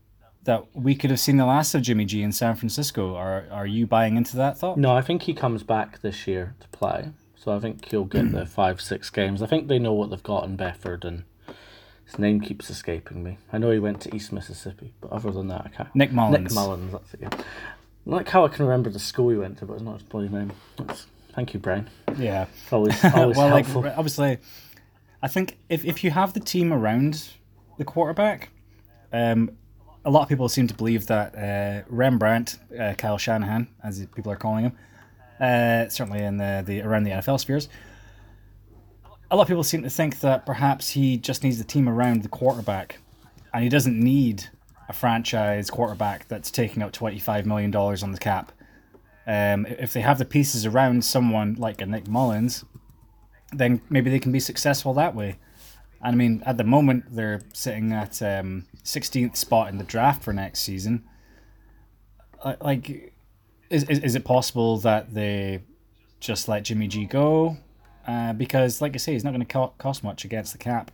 that 0.44 0.64
we 0.74 0.94
could 0.94 1.10
have 1.10 1.20
seen 1.20 1.38
the 1.38 1.46
last 1.46 1.74
of 1.74 1.82
Jimmy 1.82 2.04
G 2.04 2.22
in 2.22 2.32
San 2.32 2.54
Francisco. 2.56 3.14
Are 3.14 3.44
are 3.50 3.66
you 3.66 3.86
buying 3.86 4.16
into 4.16 4.36
that 4.36 4.58
thought? 4.58 4.78
no, 4.78 4.94
I 4.94 5.00
think 5.00 5.22
he 5.22 5.34
comes 5.34 5.62
back 5.62 6.00
this 6.02 6.26
year 6.26 6.54
to 6.60 6.68
play. 6.68 7.10
So 7.36 7.52
I 7.52 7.60
think 7.60 7.84
he'll 7.90 8.04
get 8.04 8.32
the 8.32 8.46
five 8.60 8.80
six 8.80 9.10
games. 9.10 9.42
I 9.42 9.46
think 9.46 9.68
they 9.68 9.78
know 9.78 9.92
what 9.92 10.10
they've 10.10 10.22
got 10.22 10.44
in 10.44 10.56
Beathard 10.56 11.04
and. 11.04 11.24
His 12.04 12.18
name 12.18 12.40
keeps 12.40 12.68
escaping 12.70 13.22
me. 13.22 13.38
I 13.52 13.58
know 13.58 13.70
he 13.70 13.78
went 13.78 14.00
to 14.02 14.14
East 14.14 14.32
Mississippi, 14.32 14.92
but 15.00 15.10
other 15.10 15.30
than 15.30 15.48
that, 15.48 15.62
I 15.64 15.68
can't. 15.68 15.94
Nick 15.94 16.12
Mullens. 16.12 16.44
Nick 16.44 16.52
Mullens, 16.52 16.92
that's 16.92 17.14
it. 17.14 17.20
Yeah. 17.22 17.30
I 17.32 17.44
like 18.04 18.28
how 18.28 18.44
I 18.44 18.48
can 18.48 18.66
remember 18.66 18.90
the 18.90 18.98
school 18.98 19.30
he 19.30 19.36
went 19.36 19.58
to, 19.58 19.66
but 19.66 19.74
it's 19.74 19.82
not 19.82 19.94
his 19.94 20.02
bloody 20.02 20.28
name. 20.28 20.52
That's, 20.76 21.06
thank 21.32 21.54
you, 21.54 21.60
Brian. 21.60 21.88
Yeah. 22.18 22.46
It's 22.62 22.72
always, 22.72 23.04
always 23.14 23.36
well, 23.36 23.48
like 23.48 23.66
helpful. 23.66 23.92
obviously, 23.96 24.38
I 25.22 25.28
think 25.28 25.56
if 25.70 25.84
if 25.86 26.04
you 26.04 26.10
have 26.10 26.34
the 26.34 26.40
team 26.40 26.72
around 26.72 27.30
the 27.78 27.84
quarterback, 27.84 28.50
um, 29.12 29.56
a 30.04 30.10
lot 30.10 30.22
of 30.22 30.28
people 30.28 30.48
seem 30.50 30.66
to 30.68 30.74
believe 30.74 31.06
that 31.06 31.34
uh, 31.34 31.86
Rembrandt, 31.88 32.58
uh, 32.78 32.92
Kyle 32.98 33.16
Shanahan, 33.16 33.68
as 33.82 34.04
people 34.14 34.30
are 34.30 34.36
calling 34.36 34.64
him, 34.64 34.76
uh, 35.40 35.88
certainly 35.88 36.22
in 36.22 36.36
the, 36.36 36.62
the 36.66 36.82
around 36.82 37.04
the 37.04 37.12
NFL 37.12 37.40
spheres, 37.40 37.68
a 39.34 39.36
lot 39.36 39.42
of 39.42 39.48
people 39.48 39.64
seem 39.64 39.82
to 39.82 39.90
think 39.90 40.20
that 40.20 40.46
perhaps 40.46 40.90
he 40.90 41.16
just 41.16 41.42
needs 41.42 41.58
the 41.58 41.64
team 41.64 41.88
around 41.88 42.22
the 42.22 42.28
quarterback, 42.28 43.00
and 43.52 43.64
he 43.64 43.68
doesn't 43.68 43.98
need 43.98 44.48
a 44.88 44.92
franchise 44.92 45.70
quarterback 45.70 46.28
that's 46.28 46.52
taking 46.52 46.84
out 46.84 46.92
twenty 46.92 47.18
five 47.18 47.44
million 47.44 47.72
dollars 47.72 48.04
on 48.04 48.12
the 48.12 48.18
cap. 48.18 48.52
Um, 49.26 49.66
if 49.66 49.92
they 49.92 50.02
have 50.02 50.18
the 50.18 50.24
pieces 50.24 50.64
around 50.64 51.04
someone 51.04 51.54
like 51.54 51.80
a 51.80 51.86
Nick 51.86 52.06
Mullens, 52.06 52.64
then 53.52 53.80
maybe 53.90 54.08
they 54.08 54.20
can 54.20 54.30
be 54.30 54.38
successful 54.38 54.94
that 54.94 55.16
way. 55.16 55.36
And 56.00 56.14
I 56.14 56.16
mean, 56.16 56.42
at 56.46 56.56
the 56.56 56.64
moment, 56.64 57.06
they're 57.10 57.40
sitting 57.52 57.92
at 57.92 58.22
um, 58.22 58.66
16th 58.84 59.36
spot 59.36 59.68
in 59.68 59.78
the 59.78 59.84
draft 59.84 60.22
for 60.22 60.32
next 60.32 60.60
season. 60.60 61.02
Like, 62.60 63.12
is, 63.68 63.82
is, 63.84 63.98
is 63.98 64.14
it 64.14 64.24
possible 64.24 64.76
that 64.78 65.12
they 65.12 65.62
just 66.20 66.46
let 66.46 66.62
Jimmy 66.64 66.86
G 66.86 67.06
go? 67.06 67.56
Uh, 68.06 68.32
because, 68.32 68.82
like 68.82 68.94
I 68.94 68.98
say, 68.98 69.12
he's 69.12 69.24
not 69.24 69.30
going 69.30 69.44
to 69.44 69.52
co- 69.52 69.74
cost 69.78 70.04
much 70.04 70.24
against 70.24 70.52
the 70.52 70.58
cap. 70.58 70.90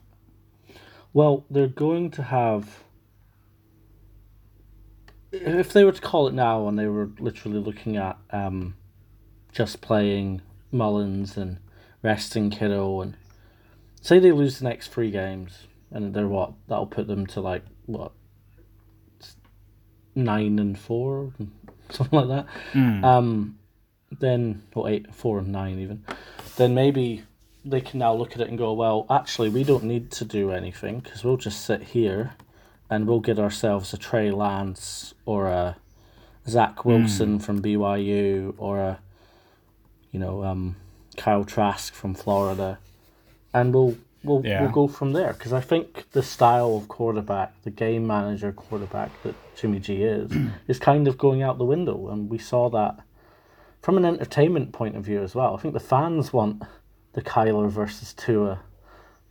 Well, 1.12 1.44
they're 1.50 1.66
going 1.66 2.10
to 2.12 2.22
have. 2.22 2.84
If 5.32 5.72
they 5.72 5.84
were 5.84 5.92
to 5.92 6.00
call 6.00 6.28
it 6.28 6.34
now, 6.34 6.68
and 6.68 6.78
they 6.78 6.86
were 6.86 7.10
literally 7.18 7.58
looking 7.58 7.96
at 7.96 8.16
um, 8.30 8.74
just 9.52 9.80
playing 9.80 10.42
Mullens 10.72 11.36
and 11.36 11.58
resting 12.02 12.50
Kiddo 12.50 13.00
and 13.00 13.16
say 14.00 14.18
they 14.18 14.32
lose 14.32 14.58
the 14.58 14.64
next 14.64 14.88
three 14.88 15.10
games, 15.10 15.66
and 15.90 16.14
they're 16.14 16.28
what 16.28 16.52
that'll 16.68 16.86
put 16.86 17.06
them 17.06 17.26
to 17.28 17.40
like 17.40 17.64
what 17.86 18.12
nine 20.14 20.58
and 20.58 20.78
four, 20.78 21.32
something 21.90 22.18
like 22.18 22.28
that. 22.28 22.46
Um, 23.04 23.58
then 24.18 24.62
or 24.74 24.88
eight, 24.88 25.14
four 25.14 25.38
and 25.38 25.48
nine 25.52 25.78
even. 25.78 26.04
Then 26.56 26.74
maybe 26.74 27.22
they 27.64 27.80
can 27.80 27.98
now 27.98 28.14
look 28.14 28.32
at 28.32 28.40
it 28.40 28.48
and 28.48 28.58
go, 28.58 28.72
well, 28.72 29.06
actually, 29.10 29.48
we 29.48 29.64
don't 29.64 29.84
need 29.84 30.10
to 30.12 30.24
do 30.24 30.50
anything 30.50 31.00
because 31.00 31.24
we'll 31.24 31.36
just 31.36 31.64
sit 31.64 31.82
here 31.82 32.34
and 32.88 33.06
we'll 33.06 33.20
get 33.20 33.38
ourselves 33.38 33.92
a 33.92 33.96
Trey 33.98 34.30
Lance 34.30 35.14
or 35.26 35.48
a 35.48 35.76
Zach 36.48 36.84
Wilson 36.84 37.38
from 37.38 37.62
BYU 37.62 38.54
or 38.58 38.78
a, 38.80 38.98
you 40.10 40.18
know, 40.18 40.42
um, 40.44 40.76
Kyle 41.16 41.44
Trask 41.44 41.92
from 41.92 42.14
Florida, 42.14 42.78
and 43.52 43.74
we'll 43.74 43.96
we'll 44.24 44.42
Yeah. 44.44 44.62
we'll 44.62 44.70
go 44.70 44.88
from 44.88 45.12
there. 45.12 45.32
Because 45.32 45.52
I 45.52 45.60
think 45.60 46.10
the 46.12 46.22
style 46.22 46.76
of 46.76 46.88
quarterback, 46.88 47.52
the 47.62 47.70
game 47.70 48.06
manager 48.06 48.52
quarterback 48.52 49.10
that 49.22 49.34
Jimmy 49.56 49.78
G 49.80 50.02
is, 50.02 50.30
is 50.68 50.78
kind 50.78 51.06
of 51.06 51.16
going 51.18 51.42
out 51.42 51.58
the 51.58 51.64
window, 51.64 52.08
and 52.08 52.28
we 52.30 52.38
saw 52.38 52.68
that 52.70 53.00
from 53.82 53.96
an 53.96 54.04
entertainment 54.04 54.72
point 54.72 54.96
of 54.96 55.04
view 55.04 55.22
as 55.22 55.34
well. 55.34 55.54
I 55.54 55.60
think 55.60 55.74
the 55.74 55.80
fans 55.80 56.32
want 56.32 56.62
the 57.14 57.22
Kyler 57.22 57.68
versus 57.70 58.12
Tua, 58.14 58.60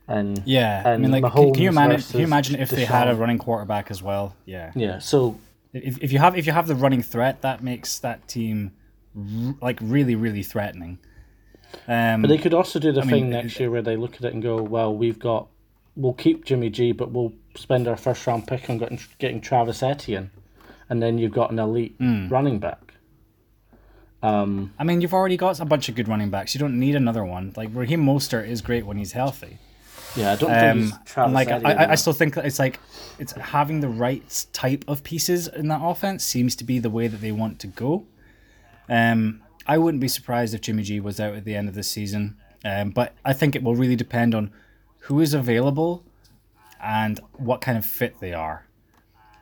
and 0.07 0.41
Yeah, 0.45 0.81
I 0.85 0.91
and 0.91 1.03
mean, 1.03 1.11
like, 1.21 1.31
can, 1.33 1.53
can 1.53 1.63
you 1.63 1.69
imagine? 1.69 2.01
Can 2.01 2.19
you 2.19 2.25
imagine 2.25 2.59
if 2.59 2.69
they 2.69 2.85
had 2.85 3.07
a 3.07 3.15
running 3.15 3.37
quarterback 3.37 3.91
as 3.91 4.01
well? 4.01 4.35
Yeah. 4.45 4.71
yeah. 4.75 4.99
So 4.99 5.37
If, 5.73 5.97
if 6.01 6.11
you 6.11 6.19
have 6.19 6.35
if 6.37 6.45
you 6.47 6.51
have 6.53 6.67
the 6.67 6.75
running 6.75 7.01
threat, 7.03 7.41
that 7.41 7.63
makes 7.63 7.99
that 7.99 8.27
team 8.27 8.71
r- 9.15 9.55
like 9.61 9.79
really 9.81 10.15
really 10.15 10.43
threatening. 10.43 10.97
Um, 11.87 12.23
But 12.23 12.29
they 12.29 12.37
could 12.39 12.55
also 12.55 12.79
do 12.79 12.91
the 12.91 13.01
mean, 13.01 13.09
thing 13.09 13.25
it- 13.27 13.29
next 13.43 13.59
year 13.59 13.69
where 13.69 13.83
they 13.83 13.95
look 13.95 14.15
at 14.15 14.23
it 14.23 14.33
and 14.33 14.41
go, 14.41 14.59
well, 14.59 14.95
we've 14.95 15.19
got, 15.19 15.47
we'll 15.95 16.13
keep 16.13 16.43
Jimmy 16.43 16.71
G, 16.71 16.91
but 16.91 17.11
we'll 17.11 17.31
spend 17.55 17.87
our 17.87 17.95
first 17.95 18.25
round 18.25 18.47
pick 18.47 18.67
on 18.71 18.79
getting, 18.79 18.99
getting 19.19 19.39
Travis 19.39 19.83
Etienne. 19.83 20.31
And 20.89 21.03
then 21.03 21.19
you've 21.19 21.31
got 21.31 21.51
an 21.51 21.59
elite 21.59 21.93
Hmm. 21.99 22.27
running 22.29 22.57
back. 22.57 22.88
Um, 24.21 24.73
I 24.77 24.83
mean, 24.83 25.01
you've 25.01 25.13
already 25.13 25.37
got 25.37 25.59
a 25.59 25.65
bunch 25.65 25.87
of 25.89 25.95
good 25.95 26.07
running 26.07 26.29
backs. 26.29 26.53
You 26.53 26.59
don't 26.59 26.79
need 26.79 26.95
another 26.95 27.23
one. 27.23 27.53
Like 27.55 27.69
Raheem 27.73 28.05
Mostert 28.05 28.47
is 28.47 28.61
great 28.61 28.85
when 28.85 28.97
he's 28.97 29.13
healthy. 29.13 29.57
yeah, 30.15 30.33
I 30.33 30.35
don't 30.35 30.49
think 30.49 30.77
he's 30.83 30.91
Um, 30.93 30.99
Travis 31.05 31.33
like 31.33 31.47
I, 31.49 31.57
I, 31.57 31.91
I 31.91 31.95
still 31.95 32.13
think 32.13 32.33
that 32.35 32.45
it's 32.45 32.59
like 32.59 32.79
it's 33.17 33.31
having 33.33 33.79
the 33.79 33.87
right 33.87 34.45
type 34.51 34.83
of 34.87 35.03
pieces 35.03 35.47
in 35.47 35.67
that 35.69 35.81
offense 35.81 36.25
seems 36.25 36.55
to 36.57 36.63
be 36.63 36.79
the 36.79 36.89
way 36.89 37.07
that 37.07 37.21
they 37.21 37.31
want 37.31 37.59
to 37.59 37.67
go. 37.67 38.05
Um, 38.89 39.41
I 39.67 39.77
wouldn't 39.77 40.01
be 40.01 40.07
surprised 40.07 40.53
if 40.53 40.61
Jimmy 40.61 40.83
G 40.83 40.99
was 40.99 41.19
out 41.19 41.35
at 41.35 41.45
the 41.45 41.55
end 41.55 41.69
of 41.69 41.75
the 41.75 41.83
season, 41.83 42.37
um, 42.65 42.89
but 42.89 43.13
I 43.23 43.33
think 43.33 43.55
it 43.55 43.63
will 43.63 43.75
really 43.75 43.95
depend 43.95 44.33
on 44.35 44.51
who 45.01 45.21
is 45.21 45.33
available 45.33 46.03
and 46.81 47.19
what 47.33 47.61
kind 47.61 47.77
of 47.77 47.85
fit 47.85 48.19
they 48.19 48.33
are. 48.33 48.65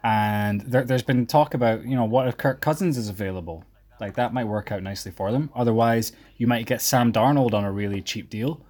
And 0.04 0.62
there, 0.62 0.84
there's 0.84 1.04
been 1.04 1.26
talk 1.26 1.54
about 1.54 1.84
you 1.86 1.96
know 1.96 2.06
what 2.06 2.28
if 2.28 2.38
Kirk 2.38 2.62
Cousins 2.62 2.98
is 2.98 3.10
available, 3.10 3.64
like 4.00 4.16
that 4.16 4.34
might 4.34 4.46
work 4.46 4.72
out 4.72 4.84
nicely 4.84 5.12
for 5.12 5.32
them. 5.32 5.50
Otherwise, 5.56 6.12
you 6.38 6.48
might 6.48 6.66
get 6.66 6.82
Sam 6.82 7.12
Darnold 7.12 7.54
on 7.54 7.64
a 7.64 7.72
really 7.72 8.02
cheap 8.02 8.30
deal 8.30 8.62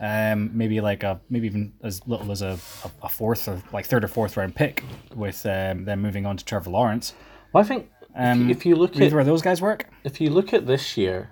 um, 0.00 0.50
maybe 0.56 0.80
like 0.80 1.02
a 1.02 1.20
maybe 1.28 1.46
even 1.46 1.72
as 1.82 2.06
little 2.06 2.30
as 2.30 2.42
a, 2.42 2.58
a, 3.02 3.08
fourth 3.08 3.48
or 3.48 3.60
like 3.72 3.86
third 3.86 4.04
or 4.04 4.08
fourth 4.08 4.36
round 4.36 4.54
pick 4.54 4.84
with 5.14 5.44
um, 5.46 5.84
them 5.84 6.00
moving 6.00 6.26
on 6.26 6.36
to 6.36 6.44
Trevor 6.44 6.70
Lawrence. 6.70 7.14
well, 7.52 7.64
I 7.64 7.66
think 7.66 7.90
if, 8.02 8.08
Um, 8.14 8.44
you, 8.44 8.50
if 8.50 8.64
you 8.64 8.76
look 8.76 8.98
at 9.00 9.12
where 9.12 9.24
those 9.24 9.42
guys 9.42 9.60
work. 9.60 9.88
if 10.04 10.20
you 10.20 10.30
look 10.30 10.52
at 10.52 10.66
this 10.66 10.96
year 10.96 11.30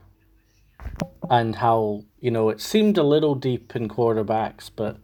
and 1.31 1.57
how 1.57 2.05
you 2.21 2.31
know 2.31 2.49
it 2.49 2.61
seemed 2.61 2.99
a 2.99 3.03
little 3.03 3.35
deep 3.35 3.75
in 3.77 3.89
quarterbacks, 3.89 4.71
but 4.75 4.99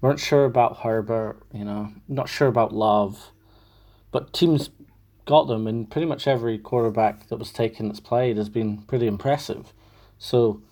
weren't 0.00 0.20
sure 0.20 0.44
about 0.44 0.78
Herbert. 0.78 1.42
You 1.52 1.64
know, 1.64 1.92
not 2.08 2.28
sure 2.28 2.48
about 2.48 2.74
Love, 2.74 3.30
but 4.10 4.32
teams 4.32 4.70
got 5.26 5.46
them, 5.48 5.66
and 5.66 5.90
pretty 5.90 6.06
much 6.06 6.26
every 6.26 6.56
quarterback 6.58 7.28
that 7.28 7.36
was 7.38 7.52
taken 7.52 7.88
that's 7.88 8.00
played 8.00 8.36
has 8.38 8.48
been 8.48 8.78
pretty 8.82 9.06
impressive. 9.06 9.72
So 10.18 10.62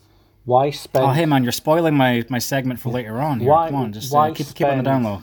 why 0.44 0.70
spend? 0.70 1.04
Oh, 1.04 1.11
hey 1.11 1.26
man, 1.26 1.42
you're 1.42 1.52
spoiling 1.52 1.94
my, 1.94 2.25
my 2.30 2.38
segment 2.38 2.80
for 2.80 2.90
later 2.90 3.18
on. 3.18 3.40
Here. 3.40 3.50
Why- 3.50 3.66
Come 3.68 3.76
on, 3.76 3.92
just 3.92 4.12
why 4.12 4.30
uh, 4.30 4.34
keep 4.34 4.46
keep 4.54 4.66
on 4.66 4.78
the 4.78 4.82
spend- 4.82 4.84
down 4.84 5.02
low. 5.04 5.23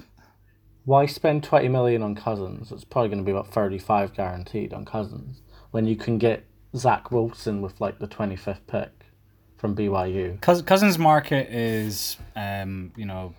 Why 0.85 1.05
spend 1.05 1.43
twenty 1.43 1.67
million 1.69 2.01
on 2.01 2.15
Cousins? 2.15 2.71
It's 2.71 2.83
probably 2.83 3.09
going 3.09 3.19
to 3.19 3.25
be 3.25 3.31
about 3.31 3.47
thirty-five 3.47 4.13
guaranteed 4.15 4.73
on 4.73 4.83
Cousins 4.85 5.41
when 5.71 5.85
you 5.85 5.95
can 5.95 6.17
get 6.17 6.43
Zach 6.75 7.11
Wilson 7.11 7.61
with 7.61 7.79
like 7.79 7.99
the 7.99 8.07
twenty-fifth 8.07 8.65
pick 8.67 8.89
from 9.57 9.75
BYU. 9.75 10.41
Cous- 10.41 10.63
Cousins 10.63 10.97
market 10.97 11.49
is, 11.53 12.17
um, 12.35 12.91
you 12.97 13.05
know, 13.05 13.35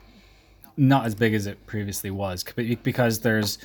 not 0.77 1.05
as 1.05 1.17
big 1.17 1.35
as 1.35 1.49
it 1.49 1.67
previously 1.67 2.13
was 2.13 2.45
because 2.85 3.19
there's 3.21 3.59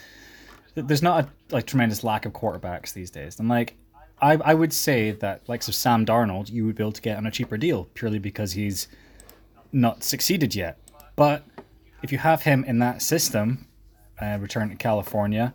there's 0.81 1.01
not 1.01 1.25
a 1.25 1.53
like 1.53 1.65
tremendous 1.65 2.03
lack 2.03 2.25
of 2.25 2.33
quarterbacks 2.33 2.93
these 2.93 3.09
days. 3.09 3.39
And 3.39 3.49
like, 3.49 3.75
I 4.21 4.33
I 4.33 4.53
would 4.53 4.73
say 4.73 5.11
that 5.11 5.47
like 5.47 5.63
so 5.63 5.71
Sam 5.71 6.05
Darnold, 6.05 6.51
you 6.51 6.65
would 6.65 6.75
be 6.75 6.83
able 6.83 6.91
to 6.91 7.01
get 7.01 7.17
on 7.17 7.25
a 7.25 7.31
cheaper 7.31 7.57
deal 7.57 7.85
purely 7.93 8.19
because 8.19 8.53
he's 8.53 8.87
not 9.71 10.03
succeeded 10.03 10.55
yet. 10.55 10.77
But 11.15 11.43
if 12.03 12.11
you 12.11 12.17
have 12.19 12.43
him 12.43 12.63
in 12.63 12.79
that 12.79 13.01
system, 13.01 13.67
uh, 14.21 14.37
return 14.39 14.69
to 14.69 14.75
California, 14.75 15.53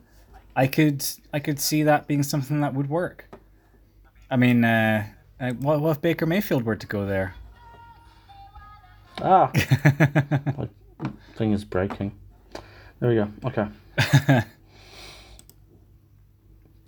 I 0.56 0.66
could 0.66 1.04
I 1.32 1.38
could 1.38 1.61
see 1.61 1.82
that 1.85 2.06
being 2.06 2.22
something 2.22 2.61
that 2.61 2.74
would 2.74 2.88
work. 2.88 3.28
I 4.30 4.37
mean, 4.37 4.64
uh, 4.64 5.06
uh, 5.38 5.52
what, 5.52 5.80
what 5.80 5.90
if 5.90 6.00
Baker 6.00 6.26
Mayfield 6.26 6.64
were 6.64 6.76
to 6.76 6.87
go 6.87 7.04
there? 7.06 7.35
Ah, 9.20 9.50
my 10.56 10.68
thing 11.37 11.52
is 11.52 11.64
breaking. 11.64 12.12
There 12.98 13.11
we 13.11 13.16
go. 13.16 13.28
Okay. 13.44 14.46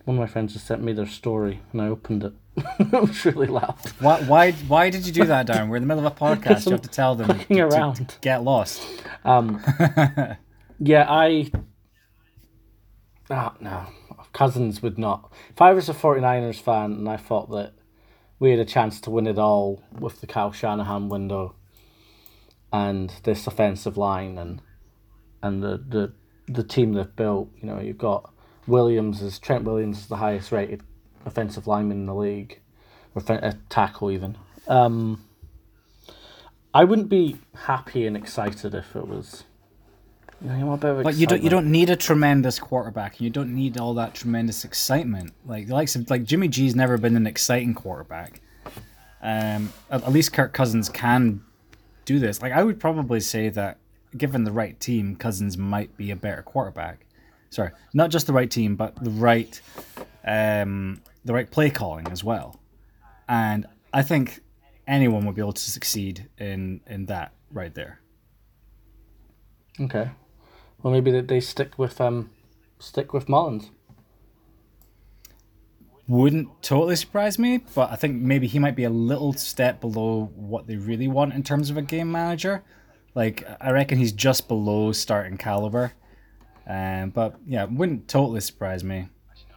One 0.04 0.16
of 0.16 0.20
my 0.20 0.26
friends 0.26 0.52
just 0.52 0.66
sent 0.66 0.82
me 0.82 0.92
their 0.92 1.06
story, 1.06 1.60
and 1.72 1.80
I 1.80 1.88
opened 1.88 2.24
it. 2.24 2.32
it 2.78 2.92
was 2.92 3.24
really 3.24 3.46
loud. 3.46 3.76
Why, 4.00 4.20
why, 4.22 4.52
why 4.52 4.90
did 4.90 5.06
you 5.06 5.12
do 5.12 5.24
that, 5.24 5.46
Darren? 5.46 5.68
We're 5.68 5.76
in 5.76 5.82
the 5.82 5.94
middle 5.94 6.06
of 6.06 6.12
a 6.12 6.16
podcast. 6.24 6.66
You 6.66 6.72
have 6.72 6.82
to 6.82 6.88
tell 6.88 7.14
them 7.14 7.28
Looking 7.28 7.56
to, 7.56 7.62
around. 7.62 8.08
to 8.10 8.18
get 8.20 8.42
lost. 8.42 8.82
Um, 9.24 9.62
yeah, 10.78 11.06
I. 11.08 11.50
Ah, 13.30 13.54
no. 13.60 13.86
Cousins 14.34 14.82
would 14.82 14.98
not. 14.98 15.32
If 15.50 15.62
I 15.62 15.72
was 15.72 15.88
a 15.88 15.94
49ers 15.94 16.60
fan 16.60 16.92
and 16.92 17.08
I 17.08 17.16
thought 17.16 17.50
that 17.50 17.72
we 18.38 18.50
had 18.50 18.58
a 18.58 18.64
chance 18.64 19.00
to 19.02 19.10
win 19.10 19.26
it 19.26 19.38
all 19.38 19.82
with 19.98 20.20
the 20.20 20.26
Kyle 20.26 20.52
Shanahan 20.52 21.08
window 21.08 21.54
and 22.72 23.12
this 23.22 23.46
offensive 23.46 23.96
line 23.96 24.36
and 24.36 24.60
and 25.42 25.62
the, 25.62 25.76
the, 25.88 26.12
the 26.48 26.64
team 26.64 26.94
they've 26.94 27.14
built, 27.16 27.50
you 27.60 27.68
know, 27.68 27.78
you've 27.78 27.98
got 27.98 28.33
Williams 28.66 29.22
is 29.22 29.38
Trent 29.38 29.64
Williams 29.64 29.98
is 29.98 30.06
the 30.06 30.16
highest 30.16 30.52
rated 30.52 30.82
offensive 31.26 31.66
lineman 31.66 31.98
in 31.98 32.06
the 32.06 32.14
league, 32.14 32.60
or 33.14 33.22
a 33.28 33.54
tackle 33.68 34.10
even. 34.10 34.36
Um, 34.68 35.24
I 36.72 36.84
wouldn't 36.84 37.08
be 37.08 37.38
happy 37.54 38.06
and 38.06 38.16
excited 38.16 38.74
if 38.74 38.96
it 38.96 39.06
was. 39.06 39.44
You 40.42 40.50
know, 40.50 40.72
a 40.72 40.76
bit 40.76 40.90
of 40.90 41.02
But 41.04 41.14
you 41.14 41.26
don't 41.26 41.42
you 41.42 41.50
don't 41.50 41.70
need 41.70 41.88
a 41.88 41.96
tremendous 41.96 42.58
quarterback. 42.58 43.20
You 43.20 43.30
don't 43.30 43.54
need 43.54 43.78
all 43.78 43.94
that 43.94 44.14
tremendous 44.14 44.64
excitement. 44.64 45.32
Like 45.46 45.68
the 45.68 45.74
likes 45.74 45.94
of 45.94 46.10
like 46.10 46.24
Jimmy 46.24 46.48
G's 46.48 46.74
never 46.74 46.98
been 46.98 47.16
an 47.16 47.26
exciting 47.26 47.74
quarterback. 47.74 48.40
Um, 49.22 49.72
at, 49.90 50.02
at 50.02 50.12
least 50.12 50.32
Kirk 50.32 50.52
Cousins 50.52 50.88
can 50.88 51.42
do 52.04 52.18
this. 52.18 52.42
Like 52.42 52.52
I 52.52 52.62
would 52.62 52.80
probably 52.80 53.20
say 53.20 53.48
that 53.50 53.78
given 54.16 54.44
the 54.44 54.52
right 54.52 54.78
team, 54.78 55.16
Cousins 55.16 55.56
might 55.56 55.96
be 55.96 56.10
a 56.10 56.16
better 56.16 56.42
quarterback. 56.42 57.06
Sorry, 57.54 57.70
not 57.92 58.10
just 58.10 58.26
the 58.26 58.32
right 58.32 58.50
team, 58.50 58.74
but 58.74 58.96
the 58.96 59.10
right 59.10 59.60
um, 60.24 61.00
the 61.24 61.32
right 61.32 61.48
play 61.48 61.70
calling 61.70 62.08
as 62.08 62.24
well. 62.24 62.58
And 63.28 63.64
I 63.92 64.02
think 64.02 64.40
anyone 64.88 65.24
would 65.24 65.36
be 65.36 65.40
able 65.40 65.52
to 65.52 65.70
succeed 65.70 66.28
in 66.36 66.80
in 66.88 67.06
that 67.06 67.32
right 67.52 67.72
there. 67.72 68.00
Okay. 69.80 70.10
Well, 70.82 70.92
maybe 70.92 71.12
they, 71.12 71.20
they 71.20 71.38
stick 71.38 71.78
with 71.78 72.00
um, 72.00 72.30
stick 72.80 73.12
with 73.12 73.28
Mullens. 73.28 73.70
wouldn't 76.08 76.60
totally 76.60 76.96
surprise 76.96 77.38
me, 77.38 77.60
but 77.72 77.88
I 77.88 77.94
think 77.94 78.16
maybe 78.16 78.48
he 78.48 78.58
might 78.58 78.74
be 78.74 78.84
a 78.84 78.90
little 78.90 79.32
step 79.32 79.80
below 79.80 80.32
what 80.34 80.66
they 80.66 80.74
really 80.74 81.06
want 81.06 81.34
in 81.34 81.44
terms 81.44 81.70
of 81.70 81.76
a 81.76 81.82
game 81.82 82.10
manager. 82.10 82.64
Like 83.14 83.46
I 83.60 83.70
reckon 83.70 83.98
he's 83.98 84.10
just 84.10 84.48
below 84.48 84.90
starting 84.90 85.36
caliber. 85.36 85.92
Um, 86.66 87.10
but 87.10 87.36
yeah, 87.46 87.64
wouldn't 87.64 88.08
totally 88.08 88.40
surprise 88.40 88.82
me. 88.82 89.08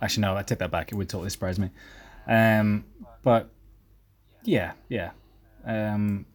Actually, 0.02 0.22
no, 0.22 0.36
I 0.36 0.44
take 0.44 0.60
that 0.60 0.72
back. 0.72 0.92
It 0.92 0.96
would 0.96 1.10
totally 1.10 1.30
surprise 1.30 1.58
me. 1.58 1.70
Um, 2.28 2.86
but 3.24 3.50
yeah, 4.44 4.74
yeah, 4.90 5.12
um, 5.66 6.26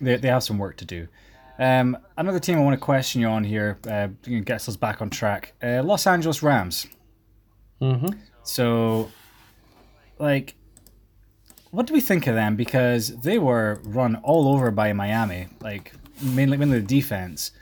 they 0.00 0.16
they 0.16 0.28
have 0.28 0.42
some 0.42 0.58
work 0.58 0.76
to 0.78 0.84
do. 0.84 1.08
Um, 1.58 1.98
another 2.16 2.40
team 2.40 2.56
I 2.56 2.62
want 2.62 2.74
to 2.74 2.82
question 2.82 3.20
you 3.20 3.28
on 3.28 3.44
here, 3.44 3.78
uh, 3.86 4.08
gets 4.44 4.66
us 4.66 4.76
back 4.76 5.02
on 5.02 5.10
track. 5.10 5.52
Uh, 5.62 5.82
Los 5.82 6.06
Angeles 6.06 6.42
Rams. 6.42 6.86
Mm-hmm. 7.82 8.18
So, 8.42 9.10
like, 10.18 10.54
what 11.70 11.86
do 11.86 11.92
we 11.92 12.00
think 12.00 12.26
of 12.26 12.34
them? 12.34 12.56
Because 12.56 13.14
they 13.20 13.38
were 13.38 13.80
run 13.84 14.16
all 14.16 14.48
over 14.48 14.70
by 14.70 14.94
Miami, 14.94 15.48
like 15.60 15.92
mainly 16.22 16.56
mainly 16.56 16.80
the 16.80 16.86
defense. 16.86 17.52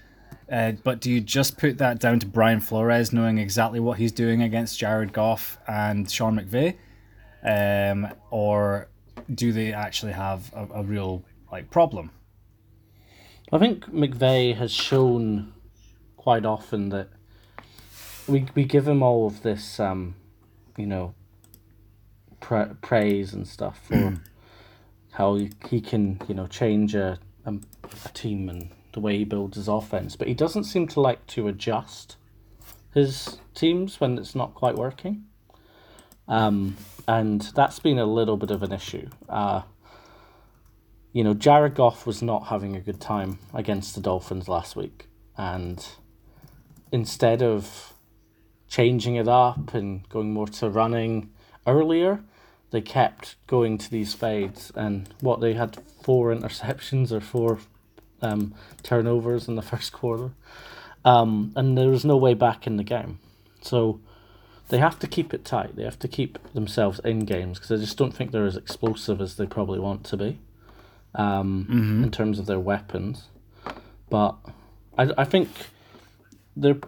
Uh, 0.51 0.73
but 0.83 1.01
do 1.01 1.11
you 1.11 1.21
just 1.21 1.59
put 1.59 1.79
that 1.79 2.01
down 2.01 2.19
to 2.21 2.27
Brian 2.27 2.61
Flores 2.61 3.13
knowing 3.13 3.39
exactly 3.39 3.81
what 3.81 3.99
he's 3.99 4.13
doing 4.13 4.43
against 4.43 4.79
Jared 4.79 5.13
Goff 5.13 5.59
and 5.69 6.11
Sean 6.11 6.41
McVay, 6.41 6.77
um, 7.45 8.09
or 8.31 8.89
do 9.35 9.53
they 9.53 9.73
actually 9.73 10.13
have 10.13 10.51
a, 10.55 10.67
a 10.77 10.83
real 10.83 11.23
like 11.53 11.71
problem? 11.71 12.11
I 13.53 13.59
think 13.59 13.87
McVay 13.93 14.57
has 14.57 14.73
shown 14.73 15.53
quite 16.17 16.47
often 16.47 16.89
that 16.91 17.09
we 18.27 18.47
we 18.55 18.65
give 18.65 18.89
him 18.89 19.03
all 19.03 19.27
of 19.27 19.43
this, 19.43 19.79
um, 19.79 20.15
you 20.79 20.87
know, 20.87 21.15
pra- 22.41 22.77
praise 22.81 23.35
and 23.35 23.47
stuff 23.47 23.81
for 23.85 24.21
how 25.13 25.35
he, 25.35 25.51
he 25.69 25.81
can 25.81 26.21
you 26.27 26.35
know 26.35 26.47
change 26.47 26.95
a, 26.95 27.19
a 27.45 27.55
a 28.05 28.09
team 28.15 28.49
and 28.49 28.71
the 28.93 29.01
way 29.01 29.19
he 29.19 29.25
builds 29.25 29.57
his 29.57 29.69
offense, 29.69 30.17
but 30.17 30.29
he 30.29 30.35
doesn't 30.35 30.65
seem 30.65 30.87
to 30.89 31.01
like 31.01 31.27
to 31.29 31.49
adjust 31.49 32.17
his 32.95 33.39
teams 33.55 34.01
when 34.01 34.19
it's 34.19 34.35
not 34.35 34.55
quite 34.55 34.75
working. 34.75 35.25
Um, 36.27 36.77
and 37.07 37.41
that's 37.55 37.79
been 37.79 37.99
a 37.99 38.07
little 38.07 38.37
bit 38.37 38.51
of 38.51 38.63
an 38.63 38.73
issue. 38.73 39.09
Uh, 39.29 39.63
you 41.13 41.25
know, 41.25 41.35
Jared 41.35 41.75
Goff 41.75 42.07
was 42.07 42.23
not 42.23 42.49
having 42.49 42.77
a 42.77 42.81
good 42.81 43.01
time 43.01 43.39
against 43.55 43.95
the 43.95 44.01
Dolphins 44.01 44.49
last 44.49 44.77
week, 44.77 45.09
and 45.37 45.87
instead 46.93 47.43
of 47.43 47.95
changing 48.69 49.17
it 49.17 49.29
up 49.29 49.73
and 49.75 50.07
going 50.11 50.33
more 50.33 50.47
to 50.47 50.69
running 50.69 51.31
earlier, 51.67 52.23
they 52.71 52.83
kept 52.83 53.37
going 53.47 53.79
to 53.79 53.91
these 53.91 54.13
fades. 54.15 54.71
And 54.75 55.09
what 55.21 55.41
they 55.41 55.55
had 55.55 55.79
four 56.03 56.35
interceptions 56.35 57.11
or 57.11 57.21
four 57.21 57.59
um, 58.23 58.55
turnovers 58.83 59.49
in 59.49 59.55
the 59.57 59.63
first 59.73 59.93
quarter, 59.93 60.31
um, 61.05 61.53
and 61.57 61.77
there 61.77 61.89
was 61.89 62.05
no 62.05 62.17
way 62.17 62.35
back 62.35 62.67
in 62.67 62.77
the 62.77 62.85
game. 62.85 63.19
So 63.61 64.01
they 64.69 64.79
have 64.79 64.99
to 65.01 65.07
keep 65.07 65.33
it 65.33 65.45
tight. 65.45 65.77
They 65.77 65.85
have 65.85 65.99
to 66.01 66.09
keep 66.09 66.39
themselves 66.53 67.01
in 67.05 67.21
games 67.21 67.59
because 67.59 67.73
I 67.73 67.83
just 67.83 67.97
don't 67.97 68.13
think 68.15 68.31
they're 68.33 68.47
as 68.47 68.57
explosive 68.57 69.21
as 69.21 69.37
they 69.37 69.47
probably 69.47 69.79
want 69.79 70.05
to 70.05 70.17
be 70.17 70.39
um, 71.15 71.67
Mm-hmm. 71.71 72.05
in 72.05 72.11
terms 72.11 72.39
of 72.39 72.47
their 72.47 72.61
weapons. 72.61 73.29
But 74.11 74.37
I, 74.97 75.11
I 75.19 75.25
think 75.25 75.49
they're 76.57 76.79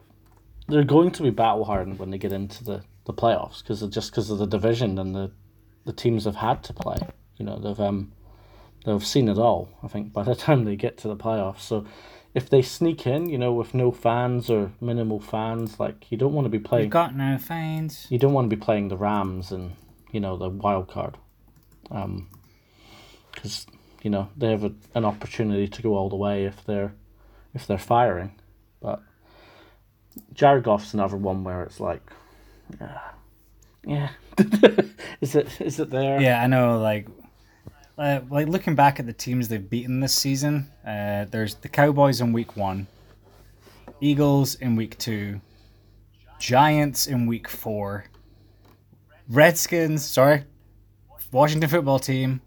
they're 0.69 0.85
going 0.85 1.11
to 1.13 1.23
be 1.23 1.31
battle 1.31 1.65
hardened 1.65 1.99
when 1.99 2.11
they 2.11 2.19
get 2.19 2.33
into 2.33 2.63
the, 2.63 2.83
the 3.05 3.13
playoffs 3.13 3.63
because 3.63 3.83
just 3.89 4.11
because 4.13 4.31
of 4.31 4.39
the 4.39 4.47
division 4.47 4.99
and 4.99 5.15
the, 5.15 5.33
the 5.85 5.93
teams 5.93 6.25
have 6.27 6.37
had 6.37 6.63
to 6.65 6.73
play. 6.73 6.97
You 7.39 7.47
know 7.47 7.59
they've 7.59 7.81
um 7.81 8.13
they've 8.85 9.07
seen 9.07 9.29
it 9.29 9.39
all. 9.39 9.69
I 9.83 9.89
think 9.89 10.13
by 10.13 10.23
the 10.23 10.35
time 10.47 10.65
they 10.65 10.77
get 10.77 10.97
to 10.99 11.09
the 11.09 11.17
playoffs, 11.17 11.61
so 11.61 11.85
if 12.35 12.49
they 12.49 12.63
sneak 12.63 13.07
in, 13.07 13.29
you 13.29 13.39
know, 13.39 13.53
with 13.53 13.75
no 13.75 13.91
fans 13.91 14.51
or 14.51 14.73
minimal 14.81 15.21
fans, 15.21 15.81
like 15.81 16.11
you 16.11 16.19
don't 16.19 16.33
want 16.33 16.45
to 16.47 16.51
be 16.51 16.59
playing. 16.59 16.91
got 16.91 17.17
no 17.17 17.39
fans. 17.39 18.07
You 18.09 18.19
don't 18.19 18.33
want 18.33 18.49
to 18.49 18.57
be 18.57 18.61
playing 18.61 18.89
the 18.89 18.97
Rams 18.97 19.51
and 19.51 19.73
you 20.13 20.21
know 20.21 20.37
the 20.37 20.49
wild 20.49 20.89
card, 20.89 21.17
um, 21.91 22.29
because 23.33 23.67
you 24.03 24.11
know 24.11 24.29
they 24.37 24.51
have 24.51 24.65
a, 24.65 24.73
an 24.95 25.05
opportunity 25.05 25.69
to 25.69 25.83
go 25.83 25.97
all 25.97 26.09
the 26.09 26.17
way 26.17 26.45
if 26.45 26.65
they're 26.65 26.95
if 27.55 27.67
they're 27.67 27.79
firing, 27.79 28.39
but 28.81 29.03
Jared 30.35 30.65
Goff's 30.65 30.95
another 30.95 31.17
one 31.17 31.45
where 31.45 31.63
it's 31.63 31.81
like, 31.81 32.03
yeah, 32.81 33.01
yeah, 33.85 34.11
is 35.21 35.35
it 35.35 35.61
is 35.61 35.81
it 35.81 35.91
there? 35.91 36.21
Yeah, 36.21 36.43
I 36.43 36.47
know. 36.47 36.79
Like, 36.79 37.09
uh, 38.01 38.23
like 38.31 38.49
looking 38.49 38.75
back 38.75 38.99
at 38.99 39.05
the 39.05 39.13
teams 39.13 39.49
they've 39.49 39.69
beaten 39.69 40.01
this 40.01 40.15
season, 40.15 40.71
uh, 40.87 41.27
there's 41.31 41.57
the 41.57 41.69
Cowboys 41.69 42.23
in 42.23 42.33
week 42.33 42.57
one, 42.57 42.87
Eagles 44.01 44.55
in 44.55 44.75
week 44.75 44.97
two, 44.97 45.39
Giants 46.39 47.07
in 47.07 47.27
week 47.27 47.47
four, 47.47 48.07
Redskins. 49.29 50.03
Sorry, 50.03 50.45
Washington 51.31 51.69
football 51.69 51.99
team 51.99 52.41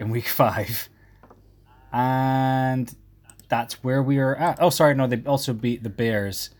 in 0.00 0.10
week 0.10 0.26
five, 0.26 0.88
and 1.92 2.92
that's 3.48 3.84
where 3.84 4.02
we 4.02 4.18
are 4.18 4.34
at. 4.34 4.58
Oh, 4.60 4.70
sorry, 4.70 4.96
no, 4.96 5.06
they 5.06 5.22
also 5.24 5.52
beat 5.52 5.84
the 5.84 5.90
Bears 5.90 6.50